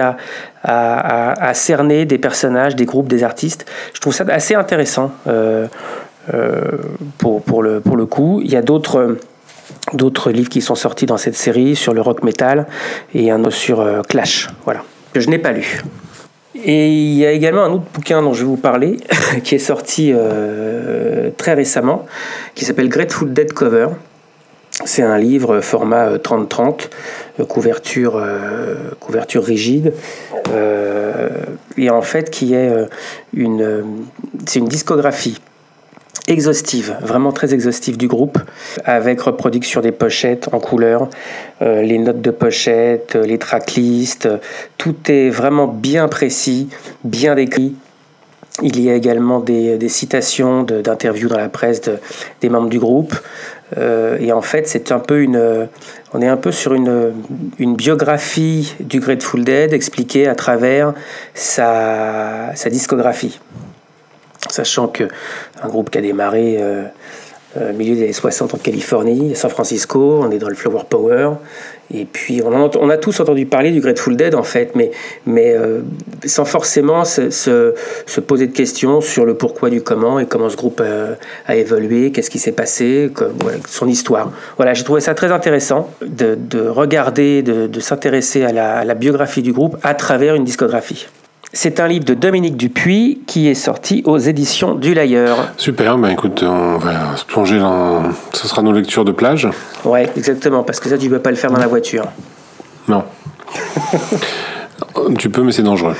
à, 0.63 1.53
cerner 1.55 2.05
des 2.05 2.19
personnages, 2.19 2.75
des 2.75 2.85
groupes, 2.85 3.07
des 3.07 3.23
artistes. 3.23 3.65
Je 3.95 3.99
trouve 3.99 4.13
ça 4.13 4.25
assez 4.29 4.53
intéressant 4.53 5.11
pour, 7.17 7.41
pour, 7.41 7.61
le, 7.63 7.79
pour 7.79 7.97
le 7.97 8.05
coup. 8.05 8.41
Il 8.43 8.51
y 8.51 8.55
a 8.55 8.61
d'autres 8.61 9.17
d'autres 9.93 10.31
livres 10.31 10.49
qui 10.49 10.61
sont 10.61 10.75
sortis 10.75 11.05
dans 11.05 11.17
cette 11.17 11.35
série 11.35 11.75
sur 11.75 11.93
le 11.93 12.01
rock 12.01 12.23
metal 12.23 12.67
et 13.13 13.31
un 13.31 13.43
autre 13.43 13.55
sur 13.55 13.81
euh, 13.81 14.01
Clash, 14.01 14.49
voilà, 14.63 14.83
que 15.13 15.19
je 15.19 15.29
n'ai 15.29 15.37
pas 15.37 15.51
lu. 15.51 15.81
Et 16.63 16.87
il 16.87 17.13
y 17.15 17.25
a 17.25 17.31
également 17.31 17.63
un 17.63 17.71
autre 17.71 17.85
bouquin 17.93 18.21
dont 18.21 18.33
je 18.33 18.39
vais 18.39 18.47
vous 18.47 18.57
parler, 18.57 18.97
qui 19.43 19.55
est 19.55 19.59
sorti 19.59 20.11
euh, 20.13 21.29
très 21.37 21.53
récemment, 21.53 22.05
qui 22.55 22.65
s'appelle 22.65 22.89
Grateful 22.89 23.33
Dead 23.33 23.53
Cover. 23.53 23.89
C'est 24.85 25.03
un 25.03 25.17
livre 25.17 25.61
format 25.61 26.07
euh, 26.07 26.17
30-30, 26.17 26.89
euh, 27.39 27.45
couverture, 27.45 28.17
euh, 28.17 28.75
couverture 28.99 29.43
rigide, 29.43 29.93
euh, 30.49 31.29
et 31.77 31.89
en 31.89 32.01
fait 32.01 32.29
qui 32.29 32.53
est 32.53 32.69
euh, 32.69 32.85
une, 33.33 33.61
euh, 33.61 33.83
c'est 34.45 34.59
une 34.59 34.67
discographie 34.67 35.39
exhaustive, 36.27 36.97
vraiment 37.01 37.31
très 37.31 37.53
exhaustive 37.53 37.97
du 37.97 38.07
groupe, 38.07 38.39
avec 38.83 39.21
reproduction 39.21 39.81
des 39.81 39.91
pochettes 39.91 40.49
en 40.51 40.59
couleur, 40.59 41.09
euh, 41.61 41.81
les 41.81 41.97
notes 41.97 42.21
de 42.21 42.31
pochette, 42.31 43.15
euh, 43.15 43.25
les 43.25 43.37
tracklists, 43.37 44.25
euh, 44.25 44.37
tout 44.77 44.95
est 45.07 45.29
vraiment 45.29 45.67
bien 45.67 46.07
précis, 46.07 46.69
bien 47.03 47.35
décrit. 47.35 47.75
Il 48.63 48.79
y 48.79 48.89
a 48.89 48.95
également 48.95 49.39
des, 49.39 49.89
citations 49.89 50.63
d'interviews 50.63 51.27
dans 51.27 51.37
la 51.37 51.49
presse 51.49 51.81
de- 51.81 51.99
des 52.39 52.47
membres 52.47 52.69
du 52.69 52.79
groupe. 52.79 53.13
Et 54.21 54.31
en 54.31 54.41
fait, 54.41 54.69
c'est 54.69 54.93
un 54.93 54.99
peu 54.99 55.21
une, 55.21 55.67
on 56.13 56.21
est 56.21 56.27
un 56.27 56.37
peu 56.37 56.53
sur 56.53 56.73
une, 56.73 57.11
biographie 57.59 58.73
du 58.79 59.01
Grateful 59.01 59.43
Dead 59.43 59.73
expliquée 59.73 60.29
à 60.29 60.35
travers 60.35 60.93
sa 61.33 62.53
discographie 62.69 63.39
sachant 64.49 64.87
que 64.87 65.05
un 65.61 65.67
groupe 65.67 65.89
qui 65.89 65.97
a 65.97 66.01
démarré 66.01 66.57
euh, 66.59 66.83
euh, 67.57 67.71
au 67.71 67.73
milieu 67.73 67.95
des 67.95 68.03
années 68.03 68.13
60 68.13 68.53
en 68.53 68.57
Californie, 68.57 69.31
à 69.31 69.35
San 69.35 69.49
Francisco, 69.49 70.19
on 70.21 70.29
est 70.31 70.39
dans 70.39 70.49
le 70.49 70.55
flower 70.55 70.81
power, 70.89 71.31
et 71.93 72.03
puis 72.05 72.41
on, 72.43 72.89
a 72.89 72.97
tous 72.97 73.19
entendu 73.19 73.45
parler 73.45 73.71
du 73.71 73.79
Grateful 73.79 74.17
Dead 74.17 74.35
en 74.35 74.43
fait, 74.43 74.73
mais, 74.75 74.91
euh, 75.37 75.81
sans 76.25 76.43
forcément 76.43 77.05
se, 77.05 77.29
se- 77.29 77.73
se 78.07 78.19
poser 78.19 78.47
de 78.47 78.51
questions 78.53 78.99
sur 79.01 79.23
le 79.25 79.35
pourquoi 79.35 79.69
du 79.69 79.81
comment 79.81 80.19
et 80.19 80.25
comment 80.25 80.49
ce 80.49 80.57
groupe 80.57 80.81
euh, 80.83 81.13
a 81.47 81.55
évolué, 81.55 82.11
qu'est-ce 82.11 82.31
qui 82.31 82.39
s'est 82.39 82.51
passé, 82.51 83.11
son 83.69 83.87
histoire. 83.87 84.31
Voilà, 84.57 84.73
j'ai 84.73 84.83
trouvé 84.83 84.99
ça 84.99 85.13
très 85.13 85.31
intéressant 85.31 85.89
de, 86.01 86.35
de 86.35 86.67
regarder, 86.67 87.41
de, 87.43 87.79
s'intéresser 87.79 88.43
à 88.43 88.83
la 88.83 88.93
biographie 88.95 89.43
du 89.43 89.53
groupe 89.53 89.77
à 89.83 89.93
travers 89.93 90.35
une 90.35 90.43
discographie. 90.43 91.07
C'est 91.57 91.79
un 91.79 91.87
livre 91.87 92.03
de 92.03 92.13
Dominique 92.13 92.57
Dupuis 92.57 93.21
qui 93.27 93.47
est 93.47 93.53
sorti 93.53 94.03
aux 94.05 94.17
éditions 94.17 94.75
du 94.75 94.93
Layeur. 94.93 95.37
Super, 95.55 95.97
bah 95.97 96.11
écoute, 96.11 96.43
on 96.43 96.77
va 96.77 97.15
se 97.15 97.23
plonger 97.23 97.59
dans. 97.59 98.11
Ce 98.33 98.45
sera 98.45 98.61
nos 98.61 98.73
lectures 98.73 99.05
de 99.05 99.13
plage. 99.13 99.47
Ouais, 99.85 100.09
exactement, 100.17 100.63
parce 100.63 100.81
que 100.81 100.89
ça, 100.89 100.97
tu 100.97 101.09
peux 101.09 101.19
pas 101.19 101.29
le 101.29 101.37
faire 101.37 101.51
dans 101.51 101.59
la 101.59 101.67
voiture. 101.67 102.07
Non. 102.89 103.05
tu 105.17 105.29
peux, 105.29 105.43
mais 105.43 105.53
c'est 105.53 105.63
dangereux. 105.63 105.95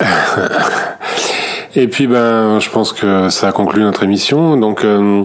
Et 1.76 1.86
puis, 1.86 2.08
ben, 2.08 2.58
je 2.58 2.70
pense 2.70 2.92
que 2.92 3.28
ça 3.28 3.46
a 3.46 3.52
conclu 3.52 3.80
notre 3.82 4.02
émission. 4.02 4.56
Donc, 4.56 4.84
euh, 4.84 5.22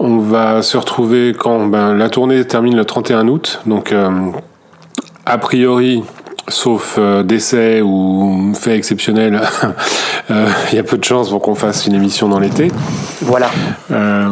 on 0.00 0.18
va 0.18 0.62
se 0.62 0.76
retrouver 0.76 1.36
quand 1.38 1.66
ben, 1.66 1.94
la 1.94 2.10
tournée 2.10 2.44
termine 2.44 2.74
le 2.74 2.84
31 2.84 3.28
août. 3.28 3.60
Donc, 3.64 3.92
euh, 3.92 4.10
a 5.24 5.38
priori, 5.38 6.02
sauf 6.48 6.96
euh, 6.98 7.22
décès 7.22 7.80
ou 7.82 8.52
fait 8.54 8.76
exceptionnel, 8.76 9.40
euh, 10.30 10.46
il 10.70 10.76
y 10.76 10.78
a 10.78 10.82
peu 10.82 10.98
de 10.98 11.04
chances 11.04 11.30
pour 11.30 11.40
qu'on 11.42 11.54
fasse 11.54 11.86
une 11.86 11.94
émission 11.94 12.28
dans 12.28 12.38
l'été. 12.38 12.70
Voilà. 13.22 13.50
Euh, 13.90 14.28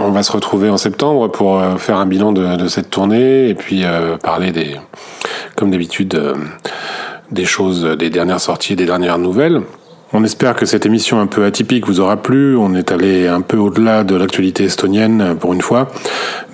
on 0.00 0.10
va 0.10 0.22
se 0.22 0.32
retrouver 0.32 0.70
en 0.70 0.76
septembre 0.76 1.28
pour 1.28 1.58
euh, 1.58 1.76
faire 1.76 1.96
un 1.96 2.06
bilan 2.06 2.32
de, 2.32 2.56
de 2.56 2.68
cette 2.68 2.90
tournée 2.90 3.48
et 3.48 3.54
puis 3.54 3.82
euh, 3.84 4.16
parler 4.16 4.52
des, 4.52 4.76
comme 5.56 5.70
d'habitude, 5.70 6.20
des 7.30 7.44
choses, 7.44 7.84
des 7.98 8.10
dernières 8.10 8.40
sorties, 8.40 8.76
des 8.76 8.86
dernières 8.86 9.18
nouvelles. 9.18 9.62
On 10.12 10.22
espère 10.22 10.54
que 10.54 10.66
cette 10.66 10.86
émission 10.86 11.18
un 11.20 11.26
peu 11.26 11.44
atypique 11.44 11.86
vous 11.86 11.98
aura 11.98 12.16
plu. 12.16 12.56
On 12.56 12.74
est 12.74 12.92
allé 12.92 13.26
un 13.26 13.40
peu 13.40 13.56
au-delà 13.56 14.04
de 14.04 14.14
l'actualité 14.14 14.64
estonienne 14.64 15.20
euh, 15.20 15.34
pour 15.34 15.52
une 15.52 15.62
fois. 15.62 15.88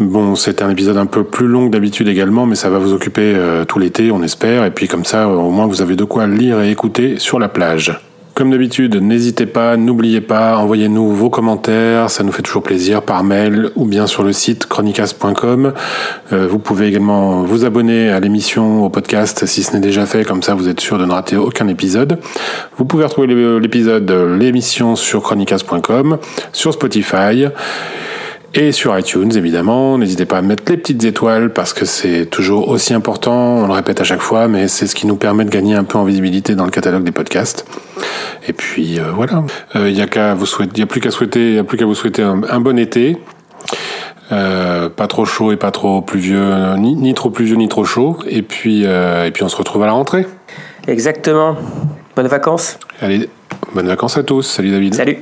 Bon, 0.01 0.35
c'est 0.37 0.63
un 0.63 0.71
épisode 0.71 0.97
un 0.97 1.07
peu 1.07 1.23
plus 1.23 1.47
long 1.47 1.67
que 1.67 1.73
d'habitude 1.73 2.09
également, 2.09 2.47
mais 2.47 2.55
ça 2.55 2.71
va 2.71 2.79
vous 2.79 2.95
occuper 2.95 3.35
euh, 3.37 3.65
tout 3.65 3.79
l'été, 3.79 4.11
on 4.11 4.23
espère. 4.23 4.65
Et 4.65 4.71
puis 4.71 4.89
comme 4.89 5.05
ça, 5.05 5.29
au 5.29 5.51
moins 5.51 5.67
vous 5.67 5.83
avez 5.83 5.97
de 5.97 6.05
quoi 6.05 6.27
lire 6.27 6.63
et 6.63 6.71
écouter 6.71 7.19
sur 7.19 7.39
la 7.39 7.49
plage. 7.49 8.01
Comme 8.35 8.51
d'habitude, 8.51 8.97
n'hésitez 8.97 9.45
pas, 9.45 9.76
n'oubliez 9.76 10.22
pas, 10.22 10.57
envoyez-nous 10.57 11.11
vos 11.11 11.28
commentaires, 11.28 12.09
ça 12.09 12.24
nous 12.24 12.33
fait 12.33 12.41
toujours 12.41 12.62
plaisir 12.62 13.03
par 13.03 13.22
mail 13.24 13.68
ou 13.76 13.85
bien 13.85 14.07
sur 14.07 14.22
le 14.22 14.33
site 14.33 14.66
chronicast.com. 14.66 15.74
Euh, 16.33 16.47
vous 16.49 16.59
pouvez 16.59 16.87
également 16.87 17.43
vous 17.43 17.66
abonner 17.66 18.09
à 18.11 18.20
l'émission, 18.20 18.87
au 18.87 18.89
podcast 18.89 19.45
si 19.45 19.62
ce 19.62 19.74
n'est 19.74 19.80
déjà 19.80 20.07
fait, 20.07 20.24
comme 20.24 20.43
ça 20.43 20.55
vous 20.55 20.68
êtes 20.68 20.80
sûr 20.80 20.97
de 20.97 21.05
ne 21.05 21.12
rater 21.12 21.37
aucun 21.37 21.68
épisode. 21.68 22.20
Vous 22.78 22.87
pouvez 22.87 23.05
retrouver 23.05 23.26
l'é- 23.26 23.61
l'épisode, 23.61 24.11
l'émission 24.41 24.97
sur 24.97 25.20
chronicast.com, 25.22 26.16
sur 26.53 26.72
Spotify. 26.72 27.49
Et 28.55 28.73
sur 28.73 28.99
iTunes, 28.99 29.31
évidemment, 29.35 29.97
n'hésitez 29.97 30.27
pas 30.27 30.39
à 30.39 30.43
mettre 30.43 30.65
les 30.71 30.77
petites 30.77 31.03
étoiles 31.05 31.53
parce 31.53 31.73
que 31.73 31.87
c'est 31.87 32.27
toujours 32.27 32.69
aussi 32.69 32.93
important, 32.93 33.33
on 33.33 33.67
le 33.67 33.73
répète 33.73 34.01
à 34.01 34.05
chaque 34.05 34.21
fois, 34.21 34.47
mais 34.47 34.69
c'est 34.69 34.87
ce 34.87 34.95
qui 34.95 35.07
nous 35.07 35.17
permet 35.17 35.45
de 35.47 35.51
gagner 35.51 35.75
un 35.75 35.85
peu 35.85 35.97
en 35.97 36.05
visibilité 36.05 36.55
dans 36.55 36.67
le 36.67 36.71
catalogue 36.71 37.03
des 37.05 37.13
podcasts. 37.13 37.65
Et 38.47 38.53
puis 38.53 38.99
euh, 38.99 39.05
voilà, 39.15 39.43
il 39.75 39.95
n'y 39.95 40.03
a 40.03 40.07
qu'à 40.07 40.35
vous 40.35 40.45
souhaiter, 40.47 40.81
y 40.81 40.83
a 40.83 40.87
plus 40.87 41.01
qu'à 41.01 41.11
souhaiter, 41.11 41.55
y 41.55 41.59
a 41.59 41.65
plus 41.65 41.79
qu'à 41.79 41.87
vous 41.87 41.95
souhaiter 41.95 42.23
un, 42.23 42.43
un 42.49 42.61
bon 42.61 42.79
été, 42.79 43.19
Euh, 44.31 44.89
pas 44.89 45.09
trop 45.09 45.27
chaud 45.27 45.53
et 45.53 45.57
pas 45.57 45.71
trop 45.71 46.01
pluvieux, 46.01 46.77
ni, 46.79 46.95
ni 46.95 47.13
trop 47.13 47.29
pluvieux 47.29 47.57
ni 47.57 47.69
trop 47.69 47.85
chaud. 47.85 48.17
Et 48.27 48.41
puis 48.43 48.85
euh, 48.87 49.27
et 49.27 49.31
puis 49.31 49.43
on 49.43 49.49
se 49.49 49.57
retrouve 49.57 49.83
à 49.83 49.87
la 49.87 49.93
rentrée. 49.93 50.27
Exactement. 50.87 51.57
Bonnes 52.17 52.29
vacances. 52.29 52.79
Allez, 53.03 53.29
bonnes 53.75 53.89
vacances 53.89 54.17
à 54.17 54.23
tous. 54.23 54.43
Salut 54.43 54.71
David. 54.71 54.95
Salut. 54.95 55.19